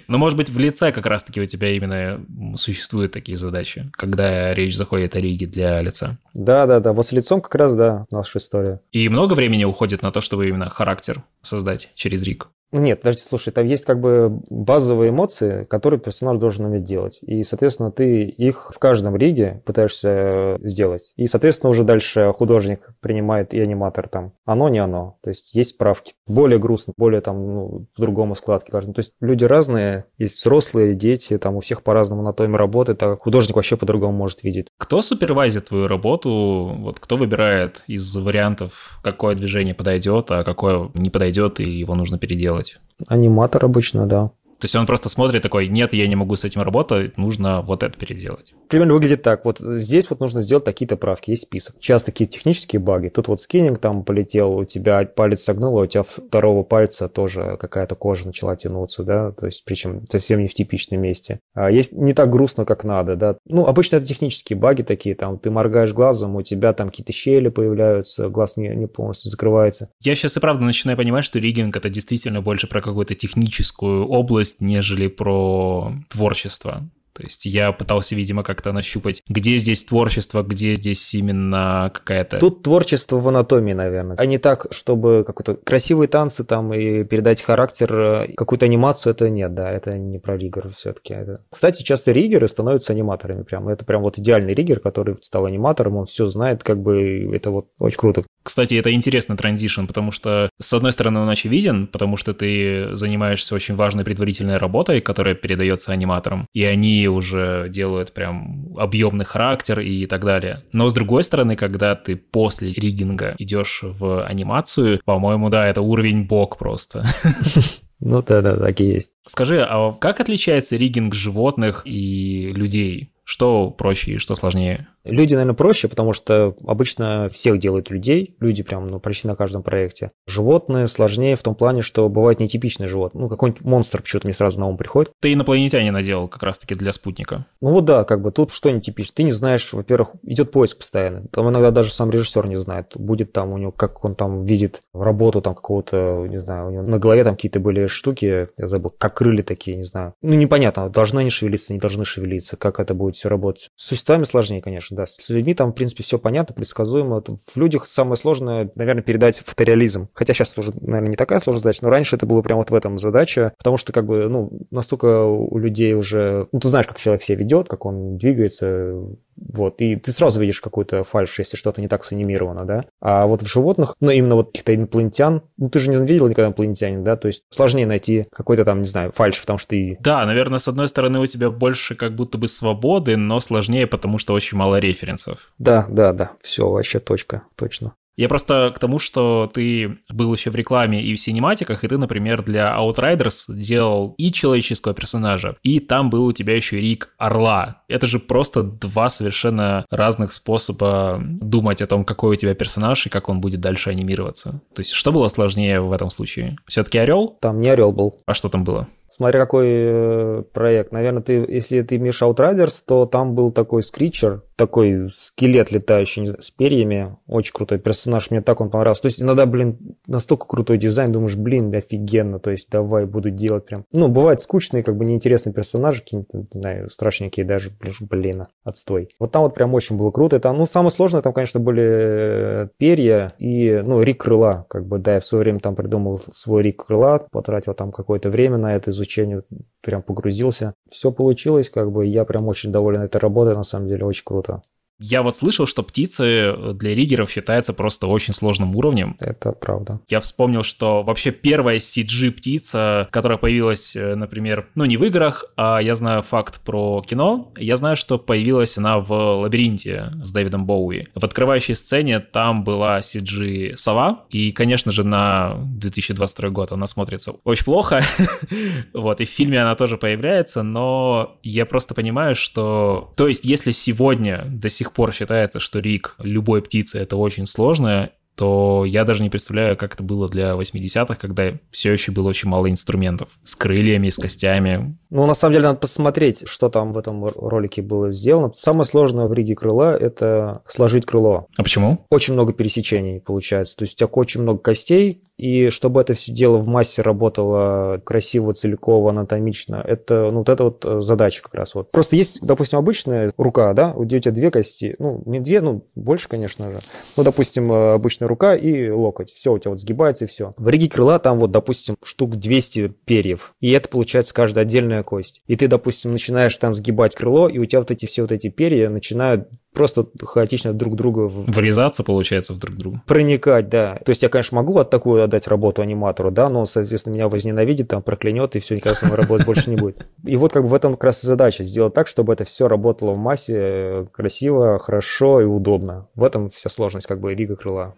Но, 0.10 0.18
может 0.18 0.36
быть, 0.36 0.50
в 0.50 0.60
лице 0.60 0.92
как 0.92 1.06
раз-таки 1.06 1.40
у 1.40 1.46
тебя 1.46 1.70
именно 1.70 2.22
существуют 2.58 3.14
такие 3.14 3.38
задачи, 3.38 3.90
когда 3.94 4.54
речь 4.54 4.76
заходит 4.76 5.16
о 5.16 5.22
риге 5.22 5.46
для 5.46 5.82
лица. 5.82 6.18
Да-да-да, 6.34 6.92
вот 6.92 7.08
с 7.08 7.14
лицом 7.14 7.40
как 7.40 7.56
раз, 7.56 7.74
да, 7.74 8.06
наша 8.12 8.40
история. 8.40 8.82
И 8.92 9.08
много 9.08 9.34
времени 9.34 9.64
уходит 9.64 10.02
на 10.02 10.12
то, 10.12 10.20
чтобы 10.20 10.50
именно 10.50 10.70
характер 10.70 11.24
создать 11.42 11.88
через 11.96 12.22
риг? 12.22 12.50
Нет, 12.72 13.02
подожди, 13.02 13.22
слушай, 13.22 13.52
там 13.52 13.66
есть 13.66 13.86
как 13.86 14.00
бы 14.02 14.42
базовые 14.50 15.10
эмоции, 15.10 15.64
которые 15.66 16.00
персонаж 16.00 16.38
должен 16.38 16.66
уметь 16.66 16.84
делать. 16.84 17.20
И, 17.22 17.44
соответственно, 17.44 17.92
ты 17.92 18.26
их 18.26 18.72
в 18.76 18.80
каждом 18.80 19.16
риге 19.16 19.62
пытаешься 19.66 20.58
сделать. 20.62 21.14
И, 21.16 21.28
соответственно, 21.28 21.70
уже 21.70 21.84
дальше 21.84 22.34
художник 22.36 22.90
принимает 23.00 23.54
и 23.54 23.60
аниматор 23.60 24.10
там. 24.10 24.34
Оно, 24.46 24.70
не 24.70 24.80
оно. 24.80 25.18
То 25.24 25.30
есть 25.30 25.56
есть 25.56 25.78
правки. 25.78 26.14
Более 26.28 26.60
грустно, 26.60 26.94
более 26.98 27.22
там, 27.22 27.54
ну, 27.54 27.88
по-другому 27.96 28.36
складки 28.36 28.70
должны. 28.70 28.94
То 28.94 29.00
есть 29.00 29.14
люди 29.22 29.46
разные, 29.46 30.06
есть 30.18 30.38
взрослые, 30.38 30.96
дети, 30.96 31.38
там 31.38 31.56
у 31.56 31.62
всех 31.62 31.84
по-разному 31.84 32.22
на 32.22 32.30
анатомия 32.30 32.58
работает, 32.58 33.02
а 33.04 33.16
художник 33.16 33.56
вообще 33.56 33.78
по-другому 33.78 34.18
может 34.18 34.44
видеть. 34.44 34.68
Кто 34.78 35.02
супервайзит 35.02 35.66
твою 35.66 35.88
работу? 35.88 36.76
Вот 36.80 37.00
кто 37.00 37.16
выбирает 37.18 37.84
из 37.88 38.16
вариантов, 38.16 39.00
какое 39.04 39.36
движение 39.36 39.74
подойдет, 39.74 40.30
а 40.32 40.44
какое 40.44 40.92
не 40.94 41.10
подойдет, 41.10 41.60
и 41.60 41.64
его 41.64 41.96
нужно 41.96 42.20
переделать? 42.20 42.57
Делать? 42.58 42.80
Аниматор 43.08 43.66
обычно, 43.66 44.08
да. 44.08 44.32
То 44.60 44.66
есть 44.66 44.76
он 44.76 44.86
просто 44.86 45.10
смотрит 45.10 45.44
такой, 45.44 45.68
нет, 45.68 45.94
я 45.94 46.08
не 46.08 46.16
могу 46.16 46.36
с 46.36 46.44
этим 46.44 46.62
работать, 46.62 47.18
нужно 47.18 47.62
вот 47.62 47.84
это 47.84 47.98
переделать. 47.98 48.54
Примерно 48.70 48.94
выглядит 48.94 49.22
так. 49.22 49.46
Вот 49.46 49.60
здесь 49.60 50.10
вот 50.10 50.20
нужно 50.20 50.42
сделать 50.42 50.66
такие-то 50.66 50.98
правки, 50.98 51.32
есть 51.32 51.44
список. 51.44 51.80
Часто 51.80 52.08
такие 52.08 52.28
технические 52.28 52.80
баги. 52.80 53.10
Тут 53.10 53.28
вот 53.28 53.42
скиннинг 53.42 53.80
там 53.80 54.04
полетел, 54.04 54.58
у 54.58 54.66
тебя 54.66 55.06
палец 55.06 55.44
согнул, 55.44 55.78
а 55.80 55.84
у 55.84 55.86
тебя 55.86 56.04
второго 56.04 56.64
пальца 56.64 57.08
тоже 57.08 57.58
какая-то 57.60 57.96
кожа 57.96 58.26
начала 58.26 58.56
тянуться, 58.56 59.04
да, 59.04 59.32
то 59.32 59.46
есть 59.46 59.64
причем 59.66 60.06
совсем 60.10 60.42
не 60.42 60.48
в 60.48 60.54
типичном 60.54 61.02
месте. 61.02 61.40
А 61.54 61.72
есть 61.72 61.92
не 61.94 62.14
так 62.14 62.30
грустно, 62.30 62.66
как 62.66 62.84
надо, 62.84 63.16
да. 63.16 63.38
Ну, 63.46 63.66
обычно 63.66 63.98
это 63.98 64.06
технические 64.06 64.58
баги 64.58 64.82
такие, 64.82 65.16
там 65.16 65.38
ты 65.40 65.52
моргаешь 65.52 65.94
глазом, 65.94 66.36
у 66.36 66.42
тебя 66.42 66.74
там 66.74 66.90
какие-то 66.90 67.14
щели 67.14 67.50
появляются, 67.50 68.30
глаз 68.30 68.58
не, 68.58 68.70
не 68.70 68.88
полностью 68.88 69.32
закрывается. 69.32 69.90
Я 70.02 70.16
сейчас 70.16 70.38
и 70.38 70.40
правда 70.40 70.66
начинаю 70.66 70.98
понимать, 70.98 71.26
что 71.26 71.40
риггинг 71.40 71.76
это 71.76 71.90
действительно 71.90 72.42
больше 72.42 72.68
про 72.68 72.82
какую-то 72.82 73.16
техническую 73.16 74.08
область, 74.08 74.47
нежели 74.60 75.08
про 75.08 75.94
творчество. 76.10 76.90
То 77.18 77.24
есть 77.24 77.46
я 77.46 77.72
пытался, 77.72 78.14
видимо, 78.14 78.44
как-то 78.44 78.72
нащупать, 78.72 79.24
где 79.28 79.58
здесь 79.58 79.84
творчество, 79.84 80.44
где 80.44 80.76
здесь 80.76 81.16
именно 81.16 81.90
какая-то... 81.92 82.38
Тут 82.38 82.62
творчество 82.62 83.18
в 83.18 83.28
анатомии, 83.28 83.74
наверное. 83.74 84.16
А 84.20 84.26
не 84.28 84.38
так, 84.38 84.68
чтобы 84.70 85.24
какой-то 85.26 85.56
красивые 85.56 86.10
танцы 86.10 86.44
там 86.44 86.72
и 86.76 87.04
передать 87.06 87.42
характер, 87.42 88.00
э, 88.00 88.34
какую-то 88.36 88.68
анимацию, 88.68 89.14
это 89.14 89.32
нет, 89.32 89.56
да, 89.56 89.72
это 89.72 89.98
не 89.98 90.20
про 90.20 90.38
риггер 90.38 90.70
все-таки. 90.70 91.16
Это... 91.16 91.42
Кстати, 91.50 91.82
часто 91.82 92.12
риггеры 92.12 92.48
становятся 92.48 92.94
аниматорами 92.94 93.42
прям. 93.42 93.68
Это 93.68 93.84
прям 93.84 94.04
вот 94.04 94.20
идеальный 94.20 94.54
риггер, 94.54 94.80
который 94.80 95.16
стал 95.24 95.48
аниматором, 95.48 95.98
он 95.98 96.06
все 96.06 96.28
знает, 96.28 96.64
как 96.64 96.80
бы 96.80 97.32
это 97.34 97.50
вот 97.50 97.70
очень 97.80 97.98
круто. 97.98 98.24
Кстати, 98.44 98.76
это 98.76 98.94
интересный 98.94 99.36
транзишн, 99.36 99.88
потому 99.88 100.12
что, 100.12 100.52
с 100.60 100.72
одной 100.72 100.92
стороны, 100.92 101.20
он 101.20 101.30
очевиден, 101.30 101.88
потому 101.88 102.16
что 102.16 102.34
ты 102.36 102.96
занимаешься 102.96 103.56
очень 103.56 103.76
важной 103.76 104.06
предварительной 104.06 104.58
работой, 104.58 105.02
которая 105.02 105.36
передается 105.36 105.92
аниматорам, 105.92 106.48
и 106.54 106.64
они 106.64 107.07
уже 107.10 107.68
делают 107.70 108.14
прям 108.14 108.76
объемный 108.78 109.26
характер 109.26 109.80
и 109.80 110.06
так 110.06 110.24
далее. 110.24 110.64
Но, 110.72 110.90
с 110.90 110.94
другой 110.94 111.24
стороны, 111.24 111.56
когда 111.56 111.96
ты 111.96 112.16
после 112.16 112.74
риггинга 112.74 113.36
идешь 113.38 113.80
в 113.84 114.26
анимацию, 114.26 115.02
по-моему, 115.06 115.50
да, 115.50 115.68
это 115.68 115.82
уровень 115.82 116.26
бог 116.26 116.58
просто. 116.58 117.06
Ну 118.00 118.22
да, 118.22 118.42
да, 118.42 118.56
так 118.58 118.80
и 118.80 118.86
есть. 118.86 119.12
Скажи, 119.26 119.66
а 119.68 119.92
как 119.94 120.20
отличается 120.20 120.76
риггинг 120.76 121.16
животных 121.16 121.82
и 121.86 122.52
людей? 122.54 123.12
Что 123.24 123.72
проще 123.72 124.14
и 124.14 124.18
что 124.20 124.36
сложнее? 124.36 124.88
Люди, 125.10 125.34
наверное, 125.34 125.56
проще, 125.56 125.88
потому 125.88 126.14
что 126.14 126.56
обычно 126.66 127.30
всех 127.30 127.60
делают 127.60 127.90
людей, 127.90 128.36
люди 128.40 128.64
прям 128.64 128.88
ну, 128.88 129.00
почти 129.00 129.28
на 129.28 129.36
каждом 129.36 129.64
проекте. 129.64 130.12
Животные 130.28 130.88
сложнее 130.88 131.36
в 131.36 131.44
том 131.44 131.56
плане, 131.56 131.82
что 131.82 132.08
бывает 132.10 132.40
нетипичные 132.40 132.88
животные. 132.88 133.24
Ну, 133.24 133.30
какой-нибудь 133.30 133.64
монстр 133.64 134.02
почему-то 134.02 134.28
мне 134.28 134.34
сразу 134.34 134.60
на 134.60 134.68
ум 134.68 134.78
приходит. 134.78 135.12
Ты 135.22 135.34
инопланетяне 135.34 135.92
наделал 135.92 136.28
как 136.28 136.44
раз-таки 136.44 136.76
для 136.76 136.92
спутника. 136.92 137.46
Ну 137.62 137.70
вот 137.70 137.86
да, 137.86 138.04
как 138.04 138.22
бы 138.22 138.32
тут 138.32 138.52
что 138.52 138.70
нетипично. 138.70 139.14
Ты 139.16 139.24
не 139.24 139.32
знаешь, 139.32 139.72
во-первых, 139.74 140.12
идет 140.24 140.52
поиск 140.52 140.78
постоянно. 140.78 141.28
Там 141.32 141.50
иногда 141.50 141.72
даже 141.72 141.92
сам 141.92 142.10
режиссер 142.12 142.48
не 142.48 142.58
знает, 142.58 142.92
будет 142.96 143.32
там 143.32 143.54
у 143.54 143.58
него, 143.58 143.72
как 143.72 144.04
он 144.04 144.16
там 144.16 144.42
видит 144.42 144.82
работу 144.94 145.42
там 145.42 145.56
какого-то, 145.56 146.26
не 146.28 146.40
знаю, 146.40 146.68
у 146.68 146.72
него 146.72 146.84
на 146.84 147.00
голове 147.00 147.24
там 147.24 147.36
какие-то 147.36 147.60
были 147.60 147.88
штуки, 147.88 148.50
я 148.58 148.68
забыл, 148.68 148.92
как 148.98 149.16
крылья 149.16 149.44
такие, 149.44 149.78
не 149.78 149.84
знаю. 149.84 150.14
Ну, 150.22 150.34
непонятно, 150.34 150.90
должны 150.90 151.20
они 151.20 151.30
шевелиться, 151.30 151.74
не 151.74 151.80
должны 151.80 152.06
шевелиться, 152.06 152.58
как 152.58 152.80
это 152.80 152.94
будет 152.94 153.16
все 153.16 153.30
работать. 153.30 153.70
С 153.76 153.88
существами 153.88 154.24
сложнее, 154.24 154.62
конечно, 154.62 154.97
да. 154.98 155.06
С 155.06 155.30
людьми 155.30 155.54
там, 155.54 155.72
в 155.72 155.76
принципе, 155.76 156.04
все 156.04 156.20
понятно, 156.20 156.54
предсказуемо. 156.54 157.22
В 157.22 157.58
людях 157.58 157.86
самое 157.86 158.18
сложное, 158.18 158.70
наверное, 158.76 159.04
передать 159.04 159.40
фотореализм. 159.40 160.10
Хотя 160.14 160.34
сейчас 160.34 160.58
уже, 160.58 160.74
наверное, 160.82 161.10
не 161.10 161.16
такая 161.16 161.40
сложная 161.40 161.62
задача, 161.62 161.80
но 161.84 161.90
раньше 161.90 162.16
это 162.16 162.26
было 162.26 162.42
прямо 162.42 162.60
вот 162.60 162.72
в 162.72 162.76
этом 162.76 163.00
задача, 163.00 163.54
потому 163.58 163.78
что, 163.78 163.94
как 163.94 164.06
бы, 164.06 164.28
ну, 164.28 164.52
настолько 164.72 165.24
у 165.24 165.58
людей 165.58 165.94
уже... 165.94 166.48
Ну, 166.52 166.60
ты 166.60 166.68
знаешь, 166.68 166.88
как 166.88 166.98
человек 166.98 167.24
себя 167.24 167.38
ведет, 167.38 167.70
как 167.70 167.86
он 167.86 168.18
двигается, 168.18 168.96
вот, 169.38 169.82
и 169.82 169.96
ты 169.96 170.12
сразу 170.12 170.40
видишь 170.40 170.62
какую-то 170.62 171.04
фальш, 171.04 171.40
если 171.40 171.58
что-то 171.58 171.82
не 171.82 171.88
так 171.88 172.04
санимировано, 172.04 172.66
да. 172.66 172.86
А 173.02 173.26
вот 173.26 173.42
в 173.42 173.48
животных, 173.48 173.96
ну, 174.00 174.12
именно 174.12 174.36
вот 174.36 174.48
каких-то 174.48 174.76
инопланетян, 174.76 175.44
ну, 175.58 175.70
ты 175.70 175.80
же 175.80 175.90
не 175.90 176.06
видел 176.06 176.28
никогда 176.28 176.48
инопланетянин, 176.48 177.04
да, 177.04 177.16
то 177.16 177.28
есть 177.28 177.44
сложнее 177.50 177.86
найти 177.86 178.26
какой-то 178.32 178.66
там, 178.66 178.82
не 178.82 178.88
знаю, 178.88 179.12
фальш, 179.12 179.40
потому 179.40 179.60
что 179.60 179.70
ты... 179.70 179.98
Да, 180.00 180.26
наверное, 180.26 180.60
с 180.60 180.68
одной 180.68 180.88
стороны 180.88 181.20
у 181.20 181.26
тебя 181.26 181.50
больше 181.50 181.96
как 181.96 182.16
будто 182.16 182.38
бы 182.38 182.48
свободы, 182.48 183.18
но 183.18 183.40
сложнее, 183.40 183.88
потому 183.88 184.18
что 184.18 184.34
очень 184.34 184.58
мало 184.58 184.80
референсов. 184.80 185.52
Да, 185.60 185.86
да, 185.90 186.14
да, 186.14 186.32
все, 186.42 186.70
вообще 186.70 187.00
точка, 187.00 187.44
точно. 187.56 187.94
Я 188.18 188.28
просто 188.28 188.74
к 188.76 188.80
тому, 188.80 188.98
что 188.98 189.50
ты 189.54 190.00
был 190.10 190.34
еще 190.34 190.50
в 190.50 190.56
рекламе 190.56 191.04
и 191.04 191.16
в 191.16 191.20
синематиках, 191.20 191.84
и 191.84 191.88
ты, 191.88 191.98
например, 191.98 192.44
для 192.44 192.76
Outriders 192.76 193.46
делал 193.50 194.16
и 194.18 194.32
человеческого 194.32 194.96
персонажа, 194.96 195.56
и 195.62 195.80
там 195.80 196.10
был 196.10 196.26
у 196.26 196.34
тебя 196.34 196.56
еще 196.56 196.82
Рик 196.82 197.10
Орла. 197.18 197.84
Это 197.88 198.08
же 198.08 198.20
просто 198.20 198.64
два 198.64 199.10
совершенно 199.10 199.86
разных 199.92 200.34
способа 200.34 201.22
думать 201.24 201.82
о 201.82 201.88
том, 201.88 202.04
какой 202.04 202.34
у 202.34 202.36
тебя 202.36 202.56
персонаж 202.56 203.06
и 203.06 203.10
как 203.10 203.30
он 203.30 203.40
будет 203.40 203.62
дальше 203.62 203.92
анимироваться. 203.92 204.62
То 204.74 204.80
есть 204.80 204.92
что 204.92 205.12
было 205.12 205.28
сложнее 205.28 205.80
в 205.80 205.92
этом 205.92 206.10
случае? 206.10 206.58
Все-таки 206.66 206.98
Орел? 206.98 207.38
Там 207.40 207.62
не 207.62 207.70
Орел 207.70 207.92
был. 207.92 208.18
А 208.26 208.34
что 208.34 208.50
там 208.50 208.64
было? 208.64 208.88
Смотря 209.08 209.40
какой 209.40 209.68
э, 209.70 210.44
проект. 210.54 210.92
Наверное, 210.92 211.22
ты, 211.22 211.34
если 211.48 211.82
ты 211.82 211.96
имеешь 211.96 212.22
Outriders, 212.22 212.82
то 212.86 213.06
там 213.06 213.36
был 213.36 213.52
такой 213.52 213.84
скричер, 213.84 214.44
такой 214.56 215.10
скелет 215.12 215.72
летающий 215.72 216.36
с 216.40 216.52
перьями. 216.52 217.16
Очень 217.28 217.54
крутой 217.54 217.80
персонаж, 217.80 218.32
мне 218.32 218.42
так 218.42 218.60
он 218.60 218.70
понравился. 218.70 219.04
То 219.04 219.08
есть 219.08 219.22
иногда, 219.22 219.46
блин, 219.46 219.78
настолько 220.08 220.48
крутой 220.48 220.78
дизайн, 220.78 221.12
думаешь, 221.12 221.36
блин, 221.36 221.74
офигенно, 221.74 222.40
то 222.40 222.50
есть 222.50 222.70
давай 222.70 223.06
буду 223.06 223.30
делать 223.30 223.66
прям. 223.66 223.86
Ну, 223.92 224.08
бывают 224.08 224.42
скучные, 224.42 224.84
как 224.84 224.98
бы 224.98 225.06
неинтересные 225.06 225.54
персонажи, 225.54 226.02
какие-нибудь, 226.02 226.54
не 226.54 226.60
знаю, 226.60 226.90
страшненькие 226.90 227.46
даже, 227.46 227.72
блин, 228.02 228.48
отстой. 228.64 229.10
Вот 229.20 229.32
там 229.32 229.44
вот 229.44 229.54
прям 229.54 229.74
очень 229.74 229.98
было 229.98 230.12
круто. 230.12 230.36
Это, 230.36 230.52
ну, 230.52 230.66
самое 230.66 230.92
сложное 230.92 231.22
там, 231.22 231.34
конечно, 231.34 231.60
были 231.60 231.84
э, 231.86 232.68
перья 232.78 233.34
и, 233.38 233.82
ну, 233.86 234.02
рик 234.02 234.24
крыла, 234.24 234.66
как 234.70 234.88
бы, 234.88 234.98
да, 234.98 235.16
я 235.16 235.20
в 235.20 235.26
свое 235.26 235.44
время 235.44 235.60
там 235.60 235.76
придумал 235.76 236.20
свой 236.32 236.64
рик 236.64 236.86
крыла, 236.86 237.20
потратил 237.32 237.74
там 237.74 237.92
какое-то 237.92 238.30
время 238.30 238.58
на 238.58 238.76
это, 238.76 238.92
изучению, 238.98 239.46
прям 239.82 240.04
погрузился. 240.04 240.74
Все 240.90 241.12
получилось, 241.12 241.70
как 241.70 241.92
бы 241.92 242.06
я 242.06 242.26
прям 242.26 242.48
очень 242.48 242.72
доволен 242.72 243.02
этой 243.02 243.18
работой, 243.18 243.56
на 243.56 243.64
самом 243.64 243.88
деле 243.88 244.06
очень 244.06 244.26
круто. 244.26 244.62
Я 245.00 245.22
вот 245.22 245.36
слышал, 245.36 245.68
что 245.68 245.84
птицы 245.84 246.56
для 246.74 246.96
риггеров 246.96 247.30
считается 247.30 247.74
просто 247.74 248.08
очень 248.08 248.34
сложным 248.34 248.76
уровнем. 248.76 249.16
Это 249.20 249.52
правда. 249.52 250.00
Я 250.10 250.20
вспомнил, 250.20 250.64
что 250.64 251.04
вообще 251.04 251.32
первая 251.32 251.78
CG-птица, 251.78 253.08
которая 253.12 253.38
появилась, 253.38 253.96
э, 253.96 254.16
например, 254.16 254.68
ну 254.76 254.86
не 254.86 254.98
в 254.98 255.04
играх, 255.04 255.46
а 255.56 255.80
я 255.80 255.96
знаю 255.96 256.24
факт 256.24 256.62
про 256.62 257.04
кино, 257.08 257.52
я 257.58 257.78
знаю, 257.78 257.96
что 257.96 258.18
появилась 258.18 258.78
она 258.78 259.00
в 259.00 259.12
«Лабиринте» 259.12 260.12
с 260.24 260.32
Дэвидом 260.32 260.66
Боуи. 260.66 261.08
В 261.14 261.24
открывающей 261.24 261.76
сцене 261.76 262.20
там 262.20 262.64
была 262.64 263.00
CG-сова, 263.00 264.26
и, 264.30 264.52
конечно 264.52 264.92
же, 264.92 265.04
на 265.04 265.56
2022 265.58 266.50
год 266.50 266.72
она 266.72 266.88
смотрится 266.88 267.34
очень 267.44 267.66
плохо. 267.66 268.02
вот, 268.94 269.22
и 269.22 269.26
в 269.26 269.30
фильме 269.30 269.62
она 269.62 269.76
тоже 269.76 269.98
появляется, 269.98 270.64
но 270.64 271.38
я 271.44 271.66
просто 271.66 271.94
понимаю, 271.94 272.36
что... 272.36 273.14
То 273.16 273.28
есть, 273.28 273.46
если 273.46 273.72
сегодня 273.72 274.44
до 274.48 274.70
сих 274.70 274.87
сих 274.88 274.94
пор 274.94 275.14
считается, 275.14 275.60
что 275.60 275.80
рик 275.80 276.16
любой 276.20 276.62
птицы 276.62 277.00
это 277.00 277.18
очень 277.18 277.46
сложно, 277.46 278.12
то 278.36 278.86
я 278.86 279.04
даже 279.04 279.24
не 279.24 279.30
представляю, 279.30 279.76
как 279.76 279.96
это 279.96 280.04
было 280.04 280.30
для 280.30 280.52
80-х, 280.52 281.16
когда 281.16 281.54
все 281.72 281.92
еще 281.92 282.12
было 282.12 282.30
очень 282.30 282.50
мало 282.50 282.70
инструментов 282.70 283.30
с 283.44 283.56
крыльями, 283.56 284.10
с 284.10 284.18
костями. 284.18 284.96
Ну, 285.10 285.26
на 285.26 285.34
самом 285.34 285.54
деле, 285.54 285.66
надо 285.66 285.80
посмотреть, 285.80 286.48
что 286.48 286.70
там 286.70 286.94
в 286.94 286.98
этом 286.98 287.26
ролике 287.26 287.82
было 287.82 288.12
сделано. 288.12 288.52
Самое 288.56 288.86
сложное 288.86 289.28
в 289.28 289.34
риге 289.34 289.56
крыла– 289.56 289.98
это 290.00 290.62
сложить 290.68 291.06
крыло. 291.06 291.48
А 291.58 291.64
почему? 291.64 292.06
Очень 292.10 292.34
много 292.34 292.54
пересечений 292.54 293.22
получается. 293.22 293.76
То 293.78 293.84
есть 293.84 293.96
у 293.96 293.98
тебя 293.98 294.08
очень 294.08 294.42
много 294.42 294.60
костей, 294.60 295.22
и 295.38 295.70
чтобы 295.70 296.02
это 296.02 296.16
все 296.16 296.32
дело 296.32 296.58
в 296.58 296.68
массе 296.68 297.04
работало 297.04 298.00
красиво, 298.04 298.54
целиково, 298.54 299.12
анатомично, 299.12 299.76
это, 299.76 300.32
ну, 300.32 300.40
вот 300.40 300.50
это 300.50 300.64
вот 300.64 300.84
э, 300.84 301.02
задача 301.02 301.44
как 301.44 301.54
раз. 301.54 301.76
Вот. 301.76 301.92
Просто 301.92 302.16
есть, 302.16 302.40
допустим, 302.42 302.80
обычная 302.80 303.32
рука, 303.38 303.74
да, 303.74 303.94
у 303.94 304.04
тебя 304.06 304.32
две 304.32 304.50
кости, 304.50 304.96
ну, 304.98 305.22
не 305.26 305.40
две, 305.40 305.62
ну, 305.62 305.86
больше, 305.96 306.28
конечно 306.28 306.74
же. 306.74 306.80
Ну, 307.16 307.24
допустим, 307.24 307.72
э, 307.72 307.94
обычная 307.94 308.28
рука 308.28 308.56
и 308.56 308.90
локоть. 308.90 309.32
Все, 309.32 309.54
у 309.54 309.60
тебя 309.60 309.72
вот 309.72 309.80
сгибается 309.80 310.26
и 310.26 310.28
все. 310.28 310.54
В 310.58 310.68
риге 310.70 310.90
крыла 310.90 311.20
там 311.20 311.40
вот, 311.40 311.52
допустим, 311.52 311.98
штук 312.04 312.36
200 312.36 312.88
перьев. 313.06 313.54
И 313.60 313.72
это 313.72 313.90
получается 313.90 314.34
каждая 314.34 314.66
отдельная 314.66 314.97
кость. 315.04 315.42
И 315.48 315.56
ты, 315.56 315.68
допустим, 315.68 316.12
начинаешь 316.12 316.58
там 316.58 316.74
сгибать 316.74 317.16
крыло, 317.16 317.48
и 317.48 317.60
у 317.60 317.66
тебя 317.66 317.80
вот 317.80 317.92
эти 317.92 318.06
все 318.06 318.22
вот 318.22 318.32
эти 318.32 318.50
перья 318.50 318.90
начинают 318.90 319.50
просто 319.74 320.08
хаотично 320.24 320.74
друг 320.74 320.96
друга... 320.96 321.28
Врезаться, 321.28 322.04
получается, 322.04 322.54
в 322.54 322.60
друг 322.60 322.76
друга. 322.76 323.02
Проникать, 323.06 323.70
да. 323.70 324.00
То 324.04 324.10
есть 324.10 324.24
я, 324.24 324.30
конечно, 324.30 324.56
могу 324.56 324.74
вот 324.74 324.90
такую 324.90 325.24
отдать 325.24 325.48
работу 325.48 325.84
аниматору, 325.84 326.32
да, 326.32 326.50
но 326.50 326.62
он, 326.62 326.66
соответственно, 326.66 327.14
меня 327.14 327.30
возненавидит, 327.30 327.88
там 327.88 328.02
проклянет, 328.02 328.56
и 328.56 328.60
все, 328.60 328.76
никогда 328.76 328.98
с 328.98 329.04
ним 329.04 329.14
работать 329.14 329.46
больше 329.46 329.70
не 329.70 329.76
будет. 329.76 330.08
И 330.24 330.36
вот 330.36 330.52
как 330.52 330.64
бы 330.64 330.70
в 330.70 330.74
этом 330.74 330.94
как 330.94 331.04
раз 331.04 331.24
и 331.24 331.28
задача, 331.28 331.64
сделать 331.64 331.94
так, 331.94 332.08
чтобы 332.08 332.34
это 332.34 332.44
все 332.44 332.68
работало 332.68 333.12
в 333.12 333.18
массе 333.18 333.56
э, 333.56 334.06
красиво, 334.12 334.80
хорошо 334.80 335.42
и 335.42 335.46
удобно. 335.46 336.08
В 336.16 336.24
этом 336.24 336.50
вся 336.50 336.70
сложность 336.70 337.06
как 337.06 337.20
бы 337.20 337.36
Рига 337.36 337.56
Крыла. 337.56 337.94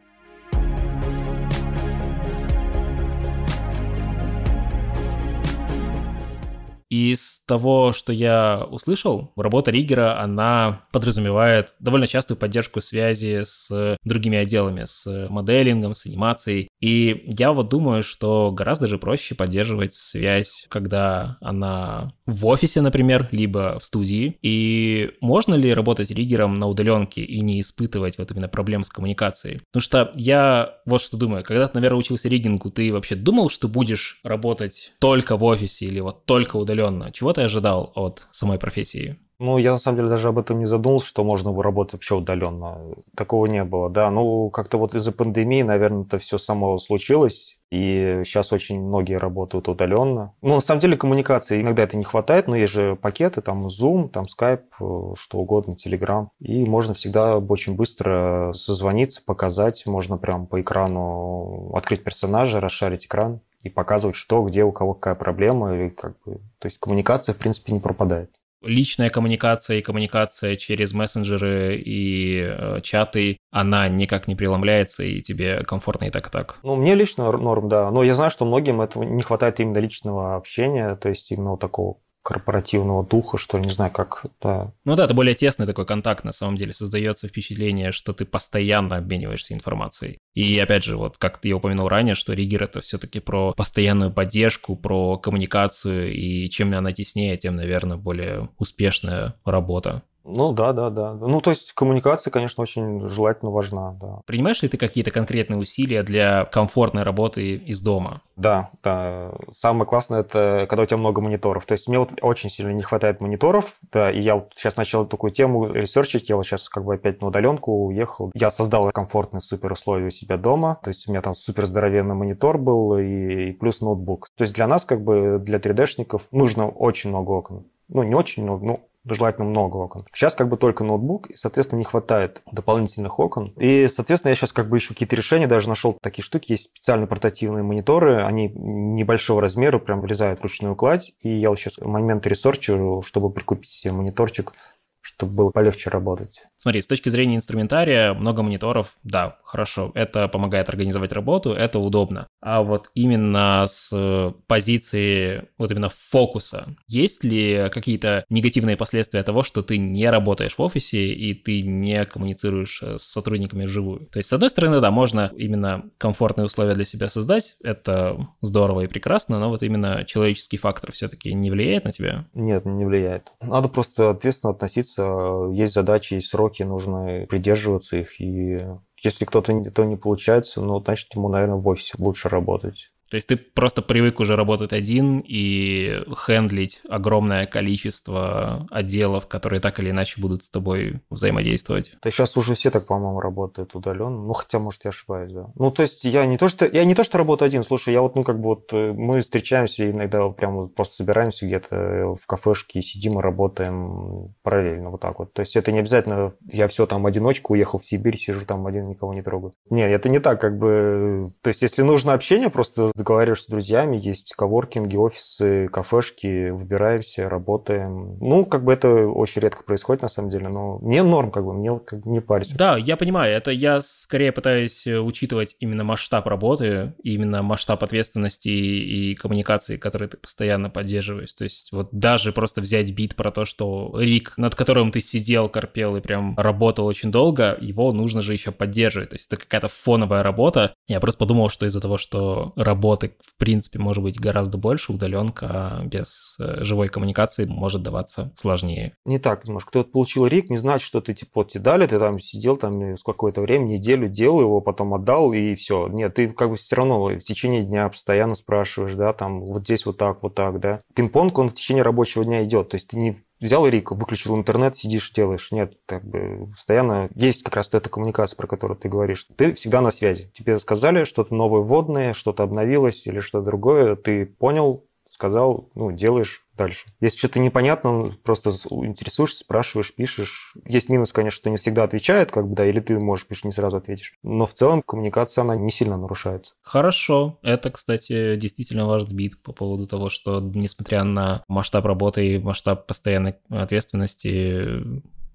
Из 6.89 7.41
того, 7.45 7.91
что 7.93 8.11
я 8.11 8.65
услышал, 8.69 9.31
работа 9.35 9.69
Риггера, 9.69 10.19
она 10.21 10.81
подразумевает 10.91 11.75
довольно 11.79 12.07
частую 12.07 12.37
поддержку 12.37 12.81
связи 12.81 13.43
с 13.43 13.97
другими 14.03 14.39
отделами, 14.39 14.85
с 14.85 15.27
моделингом, 15.29 15.93
с 15.93 16.05
анимацией. 16.07 16.69
И 16.79 17.23
я 17.27 17.51
вот 17.51 17.69
думаю, 17.69 18.01
что 18.01 18.51
гораздо 18.51 18.87
же 18.87 18.97
проще 18.97 19.35
поддерживать 19.35 19.93
связь, 19.93 20.65
когда 20.69 21.37
она 21.41 22.13
в 22.25 22.47
офисе, 22.47 22.81
например, 22.81 23.27
либо 23.31 23.77
в 23.79 23.85
студии. 23.85 24.37
И 24.41 25.11
можно 25.21 25.55
ли 25.55 25.73
работать 25.73 26.09
риггером 26.09 26.57
на 26.57 26.67
удаленке 26.67 27.21
и 27.21 27.39
не 27.41 27.61
испытывать 27.61 28.17
вот 28.17 28.31
именно 28.31 28.47
проблем 28.47 28.83
с 28.83 28.89
коммуникацией? 28.89 29.61
Потому 29.71 29.81
что 29.81 30.11
я 30.15 30.79
вот 30.85 31.01
что 31.01 31.17
думаю, 31.17 31.43
когда 31.43 31.67
ты, 31.67 31.75
наверное, 31.75 31.99
учился 31.99 32.29
риггингу, 32.29 32.71
ты 32.71 32.91
вообще 32.91 33.15
думал, 33.15 33.49
что 33.49 33.67
будешь 33.67 34.19
работать 34.23 34.93
только 34.99 35.37
в 35.37 35.43
офисе 35.43 35.85
или 35.85 35.99
вот 35.99 36.25
только 36.25 36.55
удаленно? 36.57 36.78
Удаленно. 36.79 37.11
Чего 37.11 37.33
ты 37.33 37.41
ожидал 37.41 37.91
от 37.95 38.27
самой 38.31 38.57
профессии? 38.57 39.17
Ну, 39.39 39.57
я 39.57 39.71
на 39.71 39.77
самом 39.77 39.97
деле 39.97 40.09
даже 40.09 40.27
об 40.27 40.37
этом 40.37 40.59
не 40.59 40.65
задумался, 40.65 41.07
что 41.07 41.23
можно 41.23 41.53
бы 41.53 41.63
работать 41.63 41.93
вообще 41.93 42.15
удаленно. 42.15 42.77
Такого 43.15 43.45
не 43.45 43.63
было, 43.63 43.89
да. 43.89 44.11
Ну, 44.11 44.49
как-то 44.49 44.77
вот 44.77 44.95
из-за 44.95 45.13
пандемии, 45.13 45.61
наверное, 45.61 46.03
это 46.03 46.17
все 46.17 46.37
само 46.37 46.77
случилось. 46.77 47.57
И 47.71 48.21
сейчас 48.25 48.51
очень 48.51 48.81
многие 48.81 49.17
работают 49.17 49.69
удаленно. 49.69 50.33
Ну, 50.41 50.55
на 50.55 50.59
самом 50.59 50.81
деле, 50.81 50.97
коммуникации 50.97 51.61
иногда 51.61 51.83
это 51.83 51.95
не 51.95 52.03
хватает, 52.03 52.47
но 52.47 52.57
есть 52.57 52.73
же 52.73 52.97
пакеты, 52.97 53.41
там 53.41 53.67
Zoom, 53.67 54.09
там 54.09 54.25
Skype, 54.25 55.15
что 55.15 55.37
угодно, 55.37 55.73
Telegram. 55.73 56.27
И 56.39 56.65
можно 56.65 56.93
всегда 56.93 57.37
очень 57.37 57.75
быстро 57.75 58.51
созвониться, 58.53 59.21
показать. 59.23 59.85
Можно 59.85 60.17
прям 60.17 60.47
по 60.47 60.59
экрану 60.59 61.71
открыть 61.75 62.03
персонажа, 62.03 62.59
расшарить 62.59 63.05
экран 63.05 63.39
и 63.63 63.69
показывать, 63.69 64.15
что, 64.15 64.43
где, 64.43 64.63
у 64.63 64.71
кого 64.71 64.93
какая 64.93 65.15
проблема. 65.15 65.75
И 65.75 65.89
как 65.89 66.15
бы... 66.25 66.35
То 66.59 66.67
есть 66.67 66.79
коммуникация, 66.79 67.33
в 67.33 67.37
принципе, 67.37 67.73
не 67.73 67.79
пропадает 67.79 68.31
личная 68.61 69.09
коммуникация 69.09 69.77
и 69.77 69.81
коммуникация 69.81 70.55
через 70.55 70.93
мессенджеры 70.93 71.77
и 71.77 72.41
э, 72.41 72.81
чаты, 72.81 73.37
она 73.51 73.87
никак 73.87 74.27
не 74.27 74.35
преломляется, 74.35 75.03
и 75.03 75.21
тебе 75.21 75.63
комфортно 75.63 76.05
и 76.05 76.09
так 76.09 76.27
и 76.27 76.29
так. 76.29 76.57
Ну, 76.63 76.75
мне 76.75 76.95
лично 76.95 77.31
норм, 77.31 77.69
да. 77.69 77.89
Но 77.91 78.03
я 78.03 78.15
знаю, 78.15 78.31
что 78.31 78.45
многим 78.45 78.81
этого 78.81 79.03
не 79.03 79.21
хватает 79.21 79.59
именно 79.59 79.77
личного 79.77 80.35
общения, 80.35 80.95
то 80.95 81.09
есть 81.09 81.31
именно 81.31 81.51
вот 81.51 81.59
такого 81.59 81.97
корпоративного 82.23 83.05
духа, 83.05 83.37
что 83.37 83.59
не 83.59 83.69
знаю, 83.69 83.91
как, 83.91 84.25
да. 84.41 84.73
Ну 84.85 84.95
да, 84.95 85.05
это 85.05 85.13
более 85.13 85.35
тесный 85.35 85.65
такой 85.65 85.85
контакт, 85.85 86.23
на 86.23 86.31
самом 86.31 86.55
деле. 86.55 86.73
Создается 86.73 87.27
впечатление, 87.27 87.91
что 87.91 88.13
ты 88.13 88.25
постоянно 88.25 88.97
обмениваешься 88.97 89.53
информацией. 89.53 90.17
И 90.33 90.57
опять 90.59 90.83
же, 90.83 90.97
вот 90.97 91.17
как 91.17 91.39
я 91.43 91.55
упомянул 91.55 91.87
ранее, 91.87 92.15
что 92.15 92.33
Ригер 92.33 92.63
это 92.63 92.81
все-таки 92.81 93.19
про 93.19 93.53
постоянную 93.53 94.11
поддержку, 94.11 94.75
про 94.75 95.17
коммуникацию, 95.17 96.13
и 96.13 96.49
чем 96.49 96.73
она 96.73 96.91
теснее, 96.91 97.37
тем, 97.37 97.55
наверное, 97.55 97.97
более 97.97 98.49
успешная 98.57 99.35
работа. 99.43 100.03
Ну 100.31 100.53
да, 100.53 100.73
да, 100.73 100.89
да. 100.89 101.13
Ну 101.13 101.41
то 101.41 101.49
есть 101.49 101.73
коммуникация, 101.73 102.31
конечно, 102.31 102.61
очень 102.61 103.09
желательно 103.09 103.51
важна, 103.51 103.95
да. 103.99 104.21
Принимаешь 104.25 104.61
ли 104.61 104.69
ты 104.69 104.77
какие-то 104.77 105.11
конкретные 105.11 105.57
усилия 105.57 106.03
для 106.03 106.45
комфортной 106.45 107.03
работы 107.03 107.55
из 107.55 107.81
дома? 107.81 108.21
Да, 108.35 108.69
да. 108.83 109.31
Самое 109.51 109.85
классное 109.85 110.21
это 110.21 110.65
когда 110.69 110.83
у 110.83 110.85
тебя 110.85 110.97
много 110.97 111.21
мониторов. 111.21 111.65
То 111.65 111.73
есть 111.73 111.87
мне 111.87 111.99
вот 111.99 112.11
очень 112.21 112.49
сильно 112.49 112.71
не 112.71 112.83
хватает 112.83 113.21
мониторов, 113.21 113.75
да, 113.91 114.11
и 114.11 114.21
я 114.21 114.35
вот 114.35 114.53
сейчас 114.55 114.77
начал 114.77 115.05
такую 115.05 115.31
тему 115.31 115.67
ресерчить, 115.71 116.29
я 116.29 116.35
вот 116.35 116.45
сейчас 116.45 116.69
как 116.69 116.85
бы 116.85 116.93
опять 116.93 117.21
на 117.21 117.27
удаленку 117.27 117.87
уехал. 117.87 118.31
Я 118.33 118.51
создал 118.51 118.91
комфортные 118.91 119.41
супер 119.41 119.73
условия 119.73 120.07
у 120.07 120.11
себя 120.11 120.37
дома, 120.37 120.79
то 120.83 120.89
есть 120.89 121.07
у 121.07 121.11
меня 121.11 121.21
там 121.21 121.35
супер 121.35 121.65
здоровенный 121.65 122.15
монитор 122.15 122.57
был 122.57 122.97
и, 122.97 123.49
и 123.49 123.51
плюс 123.51 123.81
ноутбук. 123.81 124.29
То 124.35 124.43
есть 124.43 124.53
для 124.53 124.67
нас 124.67 124.85
как 124.85 125.03
бы 125.03 125.39
для 125.39 125.57
3D-шников 125.57 126.23
нужно 126.31 126.69
очень 126.69 127.09
много 127.09 127.31
окон. 127.31 127.65
Ну, 127.89 128.03
не 128.03 128.13
очень 128.13 128.43
много, 128.43 128.65
ну, 128.65 128.88
желательно 129.15 129.45
много 129.45 129.77
окон. 129.77 130.05
Сейчас 130.13 130.35
как 130.35 130.49
бы 130.49 130.57
только 130.57 130.83
ноутбук, 130.83 131.29
и, 131.29 131.35
соответственно, 131.35 131.79
не 131.79 131.85
хватает 131.85 132.41
дополнительных 132.51 133.19
окон. 133.19 133.53
И, 133.57 133.87
соответственно, 133.87 134.29
я 134.29 134.35
сейчас 134.35 134.53
как 134.53 134.69
бы 134.69 134.77
ищу 134.77 134.93
какие-то 134.93 135.15
решения, 135.15 135.47
даже 135.47 135.69
нашел 135.69 135.97
такие 136.01 136.23
штуки, 136.23 136.53
есть 136.53 136.65
специальные 136.65 137.07
портативные 137.07 137.63
мониторы, 137.63 138.23
они 138.23 138.49
небольшого 138.49 139.41
размера, 139.41 139.79
прям 139.79 140.01
влезают 140.01 140.39
в 140.39 140.43
ручную 140.43 140.75
кладь, 140.75 141.13
и 141.21 141.29
я 141.29 141.49
вот 141.49 141.59
сейчас 141.59 141.77
момент 141.79 142.25
research 142.27 142.88
у, 142.88 143.03
чтобы 143.05 143.31
прикупить 143.31 143.71
себе 143.71 143.93
мониторчик, 143.93 144.53
чтобы 145.01 145.33
было 145.33 145.49
полегче 145.49 145.89
работать. 145.89 146.45
Смотри, 146.61 146.81
с 146.81 146.87
точки 146.87 147.07
зрения 147.07 147.37
инструментария, 147.37 148.13
много 148.13 148.43
мониторов, 148.43 148.97
да, 149.03 149.37
хорошо, 149.43 149.93
это 149.95 150.27
помогает 150.27 150.67
организовать 150.67 151.13
работу, 151.13 151.53
это 151.53 151.79
удобно. 151.79 152.27
А 152.41 152.61
вот 152.63 152.89
именно 152.93 153.63
с 153.65 154.33
позиции, 154.45 155.47
вот 155.57 155.71
именно 155.71 155.89
фокуса, 155.89 156.67
есть 156.89 157.23
ли 157.23 157.69
какие-то 157.71 158.25
негативные 158.29 158.75
последствия 158.75 159.23
того, 159.23 159.43
что 159.43 159.61
ты 159.61 159.77
не 159.77 160.09
работаешь 160.09 160.57
в 160.57 160.61
офисе 160.61 161.07
и 161.07 161.33
ты 161.33 161.61
не 161.61 162.05
коммуницируешь 162.05 162.83
с 162.83 163.03
сотрудниками 163.03 163.63
вживую? 163.63 164.07
То 164.07 164.19
есть, 164.19 164.27
с 164.27 164.33
одной 164.33 164.49
стороны, 164.49 164.81
да, 164.81 164.91
можно 164.91 165.31
именно 165.37 165.85
комфортные 165.97 166.43
условия 166.43 166.73
для 166.73 166.83
себя 166.83 167.07
создать, 167.07 167.55
это 167.63 168.27
здорово 168.41 168.81
и 168.81 168.87
прекрасно, 168.87 169.39
но 169.39 169.49
вот 169.49 169.63
именно 169.63 170.03
человеческий 170.03 170.57
фактор 170.57 170.91
все-таки 170.91 171.33
не 171.33 171.51
влияет 171.51 171.85
на 171.85 171.93
тебя? 171.93 172.25
Нет, 172.33 172.65
не 172.65 172.83
влияет. 172.83 173.31
Надо 173.39 173.69
просто 173.69 174.09
ответственно 174.09 174.51
относиться, 174.51 175.49
есть 175.53 175.73
задачи, 175.73 176.15
есть 176.15 176.27
сроки, 176.27 176.48
сроки, 176.49 176.63
нужно 176.63 177.25
придерживаться 177.27 177.97
их. 177.97 178.19
И 178.19 178.65
если 179.01 179.25
кто-то 179.25 179.53
это 179.53 179.85
не 179.85 179.95
получается, 179.95 180.61
ну, 180.61 180.79
значит, 180.79 181.13
ему, 181.15 181.29
наверное, 181.29 181.57
в 181.57 181.67
офисе 181.67 181.93
лучше 181.97 182.29
работать. 182.29 182.91
То 183.09 183.15
есть 183.15 183.27
ты 183.27 183.37
просто 183.37 183.81
привык 183.81 184.19
уже 184.19 184.35
работать 184.35 184.73
один 184.73 185.23
и 185.25 186.03
хендлить 186.15 186.81
огромное 186.87 187.45
количество 187.45 188.67
отделов, 188.69 189.27
которые 189.27 189.59
так 189.59 189.79
или 189.79 189.89
иначе 189.89 190.21
будут 190.21 190.43
с 190.43 190.49
тобой 190.49 191.01
взаимодействовать. 191.09 191.93
Да 192.03 192.11
сейчас 192.11 192.37
уже 192.37 192.55
все 192.55 192.71
так, 192.71 192.85
по-моему, 192.85 193.19
работают 193.19 193.75
удаленно. 193.75 194.23
Ну, 194.23 194.33
хотя, 194.33 194.59
может, 194.59 194.85
я 194.85 194.89
ошибаюсь, 194.89 195.33
да. 195.33 195.47
Ну, 195.55 195.71
то 195.71 195.81
есть 195.81 196.03
я 196.03 196.25
не 196.25 196.37
то, 196.37 196.49
что 196.49 196.65
я 196.65 196.85
не 196.85 196.95
то, 196.95 197.03
что 197.03 197.17
работаю 197.17 197.47
один. 197.47 197.63
Слушай, 197.63 197.93
я 197.93 198.01
вот, 198.01 198.15
ну, 198.15 198.23
как 198.23 198.39
бы 198.39 198.49
вот 198.49 198.71
э, 198.73 198.93
мы 198.93 199.21
встречаемся 199.21 199.89
иногда 199.89 200.27
прямо 200.29 200.67
просто 200.67 200.95
собираемся 200.97 201.45
где-то 201.45 202.15
в 202.15 202.25
кафешке, 202.25 202.81
сидим 202.81 203.19
и 203.19 203.21
работаем 203.21 204.33
параллельно 204.43 204.89
вот 204.91 205.01
так 205.01 205.19
вот. 205.19 205.33
То 205.33 205.41
есть 205.41 205.55
это 205.55 205.71
не 205.71 205.79
обязательно 205.79 206.33
я 206.51 206.67
все 206.67 206.85
там 206.85 207.05
одиночку 207.05 207.53
уехал 207.53 207.79
в 207.79 207.85
Сибирь, 207.85 208.17
сижу 208.17 208.45
там 208.45 208.67
один, 208.67 208.87
никого 208.89 209.13
не 209.13 209.21
трогаю. 209.21 209.53
Нет, 209.69 209.91
это 209.91 210.09
не 210.09 210.19
так, 210.19 210.39
как 210.39 210.57
бы... 210.57 211.29
То 211.41 211.49
есть 211.49 211.61
если 211.61 211.81
нужно 211.81 212.13
общение, 212.13 212.49
просто 212.49 212.91
договариваешься 212.99 213.45
с 213.45 213.49
друзьями, 213.49 213.97
есть 213.97 214.33
коворкинги, 214.35 214.95
офисы, 214.95 215.67
кафешки, 215.69 216.49
выбираемся, 216.49 217.29
работаем. 217.29 218.17
Ну, 218.19 218.45
как 218.45 218.63
бы 218.63 218.73
это 218.73 219.07
очень 219.07 219.41
редко 219.41 219.63
происходит, 219.63 220.03
на 220.03 220.09
самом 220.09 220.29
деле, 220.29 220.49
но 220.49 220.77
мне 220.79 221.01
норм, 221.03 221.31
как 221.31 221.45
бы, 221.45 221.53
мне 221.53 221.79
как 221.79 222.01
бы 222.01 222.09
не 222.11 222.21
парюсь. 222.21 222.49
Да, 222.49 222.77
я 222.77 222.97
понимаю, 222.97 223.35
это 223.35 223.51
я 223.51 223.81
скорее 223.81 224.31
пытаюсь 224.31 224.85
э, 224.85 224.99
учитывать 224.99 225.55
именно 225.59 225.83
масштаб 225.83 226.27
работы, 226.27 226.93
именно 227.03 227.41
масштаб 227.41 227.83
ответственности 227.83 228.49
и 228.49 229.15
коммуникации, 229.15 229.77
которые 229.77 230.09
ты 230.09 230.17
постоянно 230.17 230.69
поддерживаешь. 230.69 231.33
То 231.33 231.45
есть 231.45 231.71
вот 231.71 231.89
даже 231.91 232.31
просто 232.31 232.61
взять 232.61 232.91
бит 232.91 233.15
про 233.15 233.31
то, 233.31 233.45
что 233.45 233.93
Рик, 233.97 234.33
над 234.37 234.55
которым 234.55 234.91
ты 234.91 235.01
сидел, 235.01 235.49
корпел 235.49 235.95
и 235.95 236.01
прям 236.01 236.37
работал 236.37 236.85
очень 236.85 237.11
долго, 237.11 237.57
его 237.59 237.91
нужно 237.93 238.21
же 238.21 238.33
еще 238.33 238.51
поддерживать. 238.51 239.09
То 239.09 239.15
есть 239.15 239.27
это 239.27 239.37
какая-то 239.37 239.67
фоновая 239.67 240.23
работа. 240.23 240.73
Я 240.87 240.99
просто 240.99 241.19
подумал, 241.19 241.49
что 241.49 241.65
из-за 241.65 241.81
того, 241.81 241.97
что 241.97 242.51
работа 242.55 242.88
работы, 242.89 243.13
в 243.21 243.37
принципе, 243.37 243.79
может 243.79 244.03
быть 244.03 244.19
гораздо 244.19 244.57
больше, 244.57 244.91
удаленка 244.91 245.81
без 245.85 246.35
э, 246.39 246.61
живой 246.61 246.89
коммуникации 246.89 247.45
может 247.45 247.83
даваться 247.83 248.31
сложнее. 248.35 248.95
Не 249.05 249.19
так 249.19 249.45
немножко. 249.45 249.71
Ты 249.71 249.77
вот 249.79 249.91
получил 249.91 250.25
рик, 250.25 250.49
не 250.49 250.57
значит, 250.57 250.87
что 250.87 251.01
ты 251.01 251.13
типа 251.13 251.31
вот 251.35 251.51
тебе 251.51 251.63
дали, 251.63 251.85
ты 251.85 251.99
там 251.99 252.19
сидел 252.19 252.57
там 252.57 252.97
с 252.97 253.03
какое-то 253.03 253.41
время, 253.41 253.65
неделю 253.65 254.09
делал 254.09 254.41
его, 254.41 254.61
потом 254.61 254.93
отдал 254.93 255.33
и 255.33 255.53
все. 255.55 255.87
Нет, 255.87 256.15
ты 256.15 256.29
как 256.29 256.49
бы 256.49 256.55
все 256.55 256.75
равно 256.75 257.05
в 257.05 257.19
течение 257.19 257.63
дня 257.63 257.87
постоянно 257.89 258.35
спрашиваешь, 258.35 258.95
да, 258.95 259.13
там 259.13 259.41
вот 259.41 259.63
здесь 259.63 259.85
вот 259.85 259.97
так, 259.97 260.23
вот 260.23 260.35
так, 260.35 260.59
да. 260.59 260.79
Пинг-понг, 260.95 261.37
он 261.37 261.49
в 261.49 261.53
течение 261.53 261.83
рабочего 261.83 262.25
дня 262.25 262.43
идет, 262.43 262.69
то 262.69 262.75
есть 262.75 262.87
ты 262.87 262.97
не 262.97 263.21
взял 263.39 263.67
Рик, 263.67 263.91
выключил 263.91 264.35
интернет, 264.37 264.75
сидишь, 264.75 265.11
делаешь. 265.11 265.51
Нет, 265.51 265.77
как 265.85 266.03
бы 266.03 266.47
постоянно 266.51 267.09
есть 267.15 267.43
как 267.43 267.55
раз 267.55 267.69
эта 267.71 267.89
коммуникация, 267.89 268.37
про 268.37 268.47
которую 268.47 268.77
ты 268.77 268.89
говоришь. 268.89 269.27
Ты 269.35 269.53
всегда 269.53 269.81
на 269.81 269.91
связи. 269.91 270.31
Тебе 270.33 270.59
сказали 270.59 271.03
что-то 271.03 271.33
новое 271.33 271.61
вводное, 271.61 272.13
что-то 272.13 272.43
обновилось 272.43 273.05
или 273.07 273.19
что-то 273.19 273.45
другое, 273.45 273.95
ты 273.95 274.25
понял, 274.25 274.85
сказал, 275.07 275.69
ну, 275.73 275.91
делаешь 275.91 276.45
дальше. 276.59 276.85
Если 276.99 277.17
что-то 277.17 277.39
непонятно, 277.39 278.15
просто 278.23 278.51
интересуешься, 278.51 279.39
спрашиваешь, 279.39 279.93
пишешь. 279.93 280.53
Есть 280.65 280.89
минус, 280.89 281.11
конечно, 281.13 281.37
что 281.37 281.49
не 281.49 281.57
всегда 281.57 281.83
отвечает, 281.83 282.31
как 282.31 282.47
бы, 282.47 282.55
да, 282.55 282.65
или 282.65 282.79
ты 282.81 282.99
можешь, 282.99 283.25
пишешь, 283.25 283.45
не 283.45 283.51
сразу 283.51 283.77
ответишь. 283.77 284.13
Но 284.21 284.45
в 284.45 284.53
целом 284.53 284.81
коммуникация, 284.81 285.43
она 285.43 285.55
не 285.55 285.71
сильно 285.71 285.97
нарушается. 285.97 286.53
Хорошо. 286.61 287.39
Это, 287.41 287.71
кстати, 287.71 288.35
действительно 288.35 288.85
важный 288.85 289.15
бит 289.15 289.41
по 289.41 289.53
поводу 289.53 289.87
того, 289.87 290.09
что, 290.09 290.41
несмотря 290.41 291.03
на 291.03 291.43
масштаб 291.47 291.85
работы 291.85 292.35
и 292.35 292.39
масштаб 292.39 292.85
постоянной 292.85 293.35
ответственности, 293.49 294.83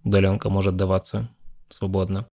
удаленка 0.05 0.51
может 0.51 0.77
даваться 0.77 1.31
свободно 1.71 2.29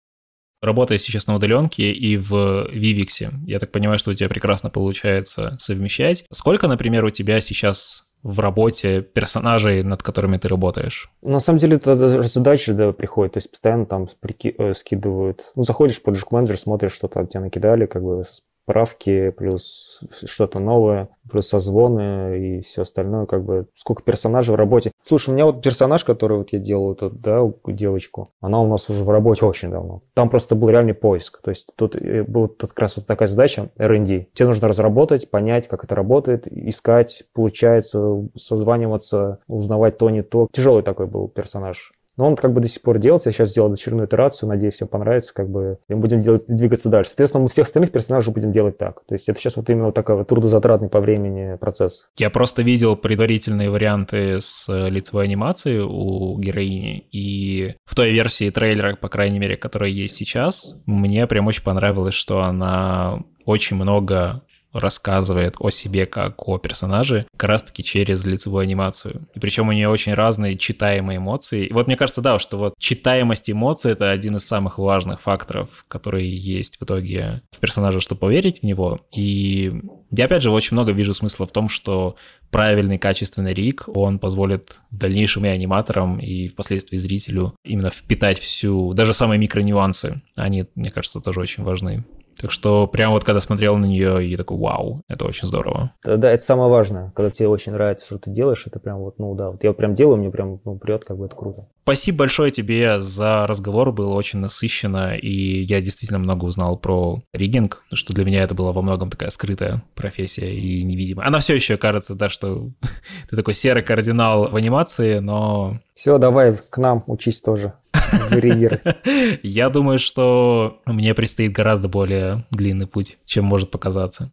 работая 0.62 0.98
сейчас 0.98 1.28
на 1.28 1.36
удаленке 1.36 1.92
и 1.92 2.18
в 2.18 2.34
Vivix, 2.72 3.34
я 3.46 3.60
так 3.60 3.72
понимаю, 3.72 4.00
что 4.00 4.12
у 4.12 4.14
тебя 4.14 4.30
прекрасно 4.30 4.70
получается 4.70 5.56
совмещать. 5.60 6.24
Сколько, 6.32 6.68
например, 6.68 7.04
у 7.04 7.10
тебя 7.10 7.42
сейчас 7.42 8.11
в 8.24 8.40
работе 8.40 9.02
персонажей, 9.02 9.84
над 9.84 10.04
которыми 10.04 10.38
ты 10.38 10.48
работаешь? 10.48 11.12
На 11.22 11.40
самом 11.40 11.60
деле 11.60 11.78
это 11.78 11.96
задачи 11.96 12.72
да, 12.72 12.92
приходят, 12.92 13.34
то 13.34 13.38
есть 13.38 13.50
постоянно 13.50 13.86
там 13.86 14.08
прики... 14.20 14.54
э, 14.58 14.74
скидывают. 14.74 15.52
Ну, 15.56 15.64
заходишь 15.64 16.02
в 16.02 16.08
Project 16.08 16.30
Manager, 16.32 16.56
смотришь, 16.56 16.94
что 16.94 17.08
там 17.08 17.28
тебе 17.28 17.42
накидали, 17.42 17.86
как 17.86 18.04
бы 18.04 18.24
правки, 18.72 19.32
плюс 19.32 20.00
что-то 20.26 20.60
новое, 20.60 21.10
плюс 21.30 21.50
созвоны 21.50 22.40
и 22.40 22.62
все 22.62 22.84
остальное, 22.84 23.26
как 23.26 23.44
бы 23.44 23.68
сколько 23.76 24.02
персонажей 24.02 24.54
в 24.54 24.58
работе. 24.58 24.92
Слушай, 25.06 25.32
у 25.32 25.34
меня 25.34 25.46
вот 25.46 25.62
персонаж, 25.62 26.06
который 26.06 26.38
вот 26.38 26.54
я 26.54 26.60
делал, 26.60 26.96
тут, 26.96 27.20
да, 27.20 27.42
девочку, 27.68 28.32
она 28.40 28.62
у 28.62 28.68
нас 28.68 28.90
уже 28.90 29.04
в 29.04 29.10
работе 29.10 29.46
очень 29.46 29.72
давно. 29.72 30.04
Там 30.14 30.30
просто 30.30 30.56
был 30.56 30.70
реальный 30.70 30.94
поиск. 30.94 31.42
То 31.42 31.50
есть 31.50 31.68
тут 31.76 31.98
э, 31.98 32.24
была 32.24 32.48
как 32.48 32.80
раз 32.80 32.96
вот 32.96 33.06
такая 33.06 33.28
задача 33.28 33.72
R&D. 33.78 34.28
Тебе 34.34 34.48
нужно 34.48 34.70
разработать, 34.70 35.30
понять, 35.30 35.68
как 35.68 35.84
это 35.84 35.94
работает, 35.94 36.48
искать, 36.48 37.24
получается, 37.34 38.24
созваниваться, 38.38 39.40
узнавать 39.48 39.98
то, 39.98 40.10
не 40.10 40.24
то. 40.24 40.48
Тяжелый 40.54 40.82
такой 40.82 41.08
был 41.08 41.28
персонаж. 41.28 41.92
Но 42.18 42.28
он 42.28 42.36
как 42.36 42.54
бы 42.54 42.62
до 42.62 42.68
сих 42.68 42.82
пор 42.82 43.00
делается. 43.00 43.30
Я 43.30 43.34
сейчас 43.34 43.50
сделал 43.52 43.72
очередную 43.72 44.08
итерацию, 44.08 44.50
надеюсь, 44.50 44.76
всем 44.76 44.88
понравится. 44.88 45.34
Как 45.34 45.50
бы 45.50 45.78
и 45.88 45.94
мы 45.94 46.02
будем 46.02 46.20
делать, 46.20 46.44
двигаться 46.48 46.90
дальше. 46.90 47.10
Соответственно, 47.10 47.44
мы 47.44 47.50
всех 47.50 47.66
остальных 47.66 47.92
персонажей 47.92 48.34
будем 48.34 48.52
делать 48.52 48.78
так. 48.78 49.06
То 49.06 49.16
есть 49.16 49.30
это 49.30 49.40
сейчас 49.40 49.56
вот 49.56 49.70
именно 49.70 49.92
такой 49.92 50.16
вот 50.16 50.28
трудозатратный 50.28 50.90
по 50.90 51.00
времени 51.00 51.56
процесс. 51.58 52.10
Я 52.18 52.30
просто 52.30 52.62
видел 52.62 52.96
предварительные 52.96 53.70
варианты 53.70 54.42
с 54.42 54.68
лицевой 54.90 55.26
анимацией 55.26 55.80
у 55.80 56.38
героини. 56.40 57.08
И 57.12 57.76
в 57.86 57.96
той 57.96 58.12
версии 58.12 58.50
трейлера, 58.50 58.96
по 58.96 59.10
крайней 59.10 59.40
мере, 59.40 59.58
которая 59.58 59.90
есть 59.90 60.16
сейчас, 60.16 60.82
мне 60.86 61.26
прям 61.28 61.48
очень 61.48 61.64
понравилось, 61.64 62.14
что 62.14 62.42
она 62.42 63.24
очень 63.46 63.76
много 63.76 64.44
рассказывает 64.74 65.56
о 65.60 65.70
себе 65.70 66.06
как 66.06 66.48
о 66.48 66.58
персонаже 66.58 67.26
как 67.38 67.50
раз-таки 67.50 67.84
через 67.84 68.26
лицевую 68.26 68.64
анимацию. 68.64 69.28
И 69.36 69.40
причем 69.40 69.70
у 69.70 69.72
нее 69.72 69.90
очень 69.90 70.14
разные 70.14 70.58
читаемые 70.58 71.18
эмоции. 71.18 71.66
И 71.66 71.74
вот 71.74 71.88
мне 71.88 71.98
кажется, 71.98 72.22
да, 72.22 72.40
что 72.40 72.58
вот 72.58 72.74
читаемость 72.80 73.50
эмоций— 73.50 73.92
это 73.94 74.12
один 74.12 74.38
из 74.38 74.46
самых 74.46 74.78
важных 74.78 75.22
факторов, 75.22 75.86
которые 75.88 76.36
есть 76.36 76.78
в 76.80 76.84
итоге 76.84 77.42
в 77.52 77.60
персонаже, 77.60 78.02
чтобы 78.02 78.22
поверить 78.22 78.60
в 78.60 78.64
него. 78.64 79.02
И 79.14 79.74
я, 80.12 80.26
опять 80.26 80.44
же, 80.44 80.52
очень 80.52 80.76
много 80.76 80.92
вижу 80.92 81.14
смысла 81.14 81.46
в 81.48 81.52
том, 81.52 81.70
что 81.70 82.16
правильный, 82.50 82.98
качественный 82.98 83.54
рик, 83.54 83.86
он 83.88 84.20
позволит 84.20 84.80
в 84.92 84.98
дальнейшем 84.98 85.46
и 85.46 85.50
аниматорам, 85.50 86.20
и 86.20 86.50
впоследствии 86.50 86.98
зрителю 86.98 87.56
именно 87.64 87.90
впитать 87.90 88.40
всю, 88.40 88.94
даже 88.94 89.14
самые 89.14 89.40
микронюансы. 89.40 90.22
Они, 90.36 90.66
мне 90.76 90.92
кажется, 90.92 91.22
тоже 91.22 91.40
очень 91.40 91.64
важны. 91.64 92.04
Так 92.42 92.52
что 92.52 92.88
прям 92.88 93.12
вот 93.12 93.24
когда 93.24 93.40
смотрел 93.40 93.78
на 93.78 93.86
нее, 93.86 94.30
я 94.30 94.38
такой, 94.38 94.58
вау, 94.58 95.04
это 95.08 95.26
очень 95.26 95.48
здорово. 95.48 95.92
Да, 96.04 96.32
это 96.32 96.44
самое 96.44 96.70
важное. 96.70 97.12
Когда 97.16 97.30
тебе 97.30 97.48
очень 97.48 97.72
нравится, 97.72 98.06
что 98.06 98.18
ты 98.18 98.32
делаешь, 98.32 98.64
это 98.66 98.80
прям 98.80 99.00
вот, 99.00 99.20
ну 99.20 99.36
да, 99.36 99.52
вот 99.52 99.64
я 99.64 99.74
прям 99.74 99.94
делаю, 99.94 100.18
мне 100.18 100.32
прям, 100.32 100.60
ну, 100.66 100.78
прет, 100.78 101.06
как 101.06 101.18
бы 101.18 101.28
это 101.28 101.36
круто. 101.36 101.68
Спасибо 101.84 102.20
большое 102.20 102.52
тебе 102.52 103.02
за 103.02 103.48
разговор, 103.48 103.92
было 103.92 104.14
очень 104.14 104.40
насыщенно, 104.40 105.16
и 105.16 105.64
я 105.64 105.82
действительно 105.82 106.20
много 106.20 106.46
узнал 106.46 106.78
про 106.78 107.24
риггинг, 107.34 107.84
что 107.94 108.14
для 108.14 108.24
меня 108.24 108.44
это 108.44 108.54
была 108.54 108.72
во 108.72 108.84
многом 108.84 109.10
такая 109.10 109.32
скрытая 109.32 109.84
профессия 109.96 110.54
и 110.54 110.84
невидимая. 110.84 111.26
Она 111.26 111.40
все 111.40 111.56
еще 111.56 111.78
кажется, 111.78 112.14
да, 112.14 112.30
что 112.30 112.70
ты 113.30 113.36
такой 113.36 113.56
серый 113.56 113.84
кардинал 113.84 114.50
в 114.50 114.56
анимации, 114.56 115.20
но... 115.20 115.80
Все, 115.96 116.20
давай 116.20 116.56
к 116.56 116.78
нам 116.78 117.02
учись 117.08 117.42
тоже. 117.42 117.74
Я 119.44 119.70
думаю, 119.70 120.00
что 120.00 120.82
мне 120.86 121.14
предстоит 121.14 121.52
гораздо 121.52 121.88
более 121.88 122.46
длинный 122.52 122.88
путь, 122.88 123.18
чем 123.26 123.46
может 123.46 123.72
показаться. 123.72 124.32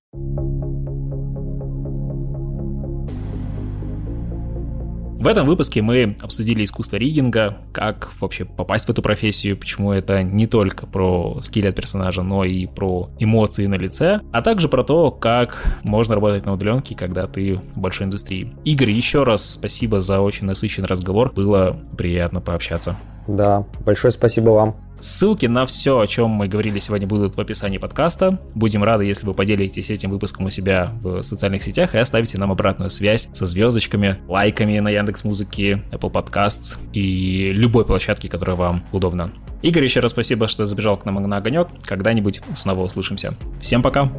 В 5.19 5.27
этом 5.27 5.49
выпуске 5.49 5.83
мы 5.83 6.17
обсудили 6.21 6.65
искусство 6.65 6.95
риггинга, 6.95 7.59
как 7.73 8.09
вообще 8.21 8.45
попасть 8.45 8.87
в 8.87 8.91
эту 8.91 9.03
профессию, 9.03 9.57
почему 9.57 9.91
это 9.91 10.23
не 10.23 10.47
только 10.47 10.87
про 10.87 11.41
скилл 11.43 11.67
от 11.67 11.75
персонажа, 11.75 12.23
но 12.23 12.45
и 12.45 12.67
про 12.67 13.11
эмоции 13.19 13.67
на 13.67 13.75
лице, 13.75 14.21
а 14.31 14.43
также 14.43 14.69
про 14.69 14.85
то, 14.85 15.11
как 15.11 15.81
можно 15.83 16.15
работать 16.15 16.47
на 16.47 16.53
удаленке, 16.53 16.95
когда 16.95 17.27
ты 17.27 17.61
в 17.75 17.81
большой 17.81 18.07
индустрии. 18.07 18.55
Игорь, 18.65 18.91
еще 18.93 19.25
раз 19.25 19.55
спасибо 19.55 19.99
за 19.99 20.21
очень 20.21 20.47
насыщенный 20.47 20.87
разговор, 20.87 21.33
было 21.33 21.77
приятно 21.97 22.41
пообщаться. 22.41 22.97
Да, 23.29 23.65
большое 23.85 24.11
спасибо 24.11 24.51
вам. 24.51 24.75
Ссылки 25.01 25.47
на 25.47 25.65
все, 25.65 26.01
о 26.01 26.07
чем 26.09 26.31
мы 26.31 26.49
говорили 26.49 26.81
сегодня, 26.81 27.07
будут 27.07 27.37
в 27.37 27.41
описании 27.41 27.79
подкаста. 27.79 28.41
Будем 28.55 28.83
рады, 28.83 29.05
если 29.05 29.27
вы 29.27 29.35
поделитесь 29.35 29.91
этим 29.91 30.11
выпуском 30.11 30.47
у 30.47 30.51
себя 30.51 30.91
в 31.03 31.23
социальных 31.23 31.63
сетях 31.63 31.95
и 31.95 31.99
оставите 31.99 32.37
нам 32.37 32.51
обратную 32.51 32.91
связь 32.91 33.29
со 33.33 33.47
звездочками, 33.47 34.19
лайками 34.27 34.79
на 34.81 34.89
Яндекс 34.89 35.23
Музыке, 35.23 35.85
Apple 35.93 36.11
Podcasts 36.11 36.77
и 36.93 37.53
любой 37.53 37.85
площадке, 37.85 38.29
которая 38.29 38.57
вам 38.57 38.85
удобна. 38.91 39.31
Игорь, 39.63 39.85
еще 39.85 40.01
раз 40.01 40.13
спасибо, 40.13 40.49
что 40.49 40.67
забежал 40.67 40.97
к 40.97 41.05
нам 41.05 41.23
на 41.23 41.37
огонек. 41.37 41.69
Когда-нибудь 41.85 42.41
снова 42.57 42.83
услышимся. 42.83 43.35
Всем 43.61 43.83
пока! 43.83 44.11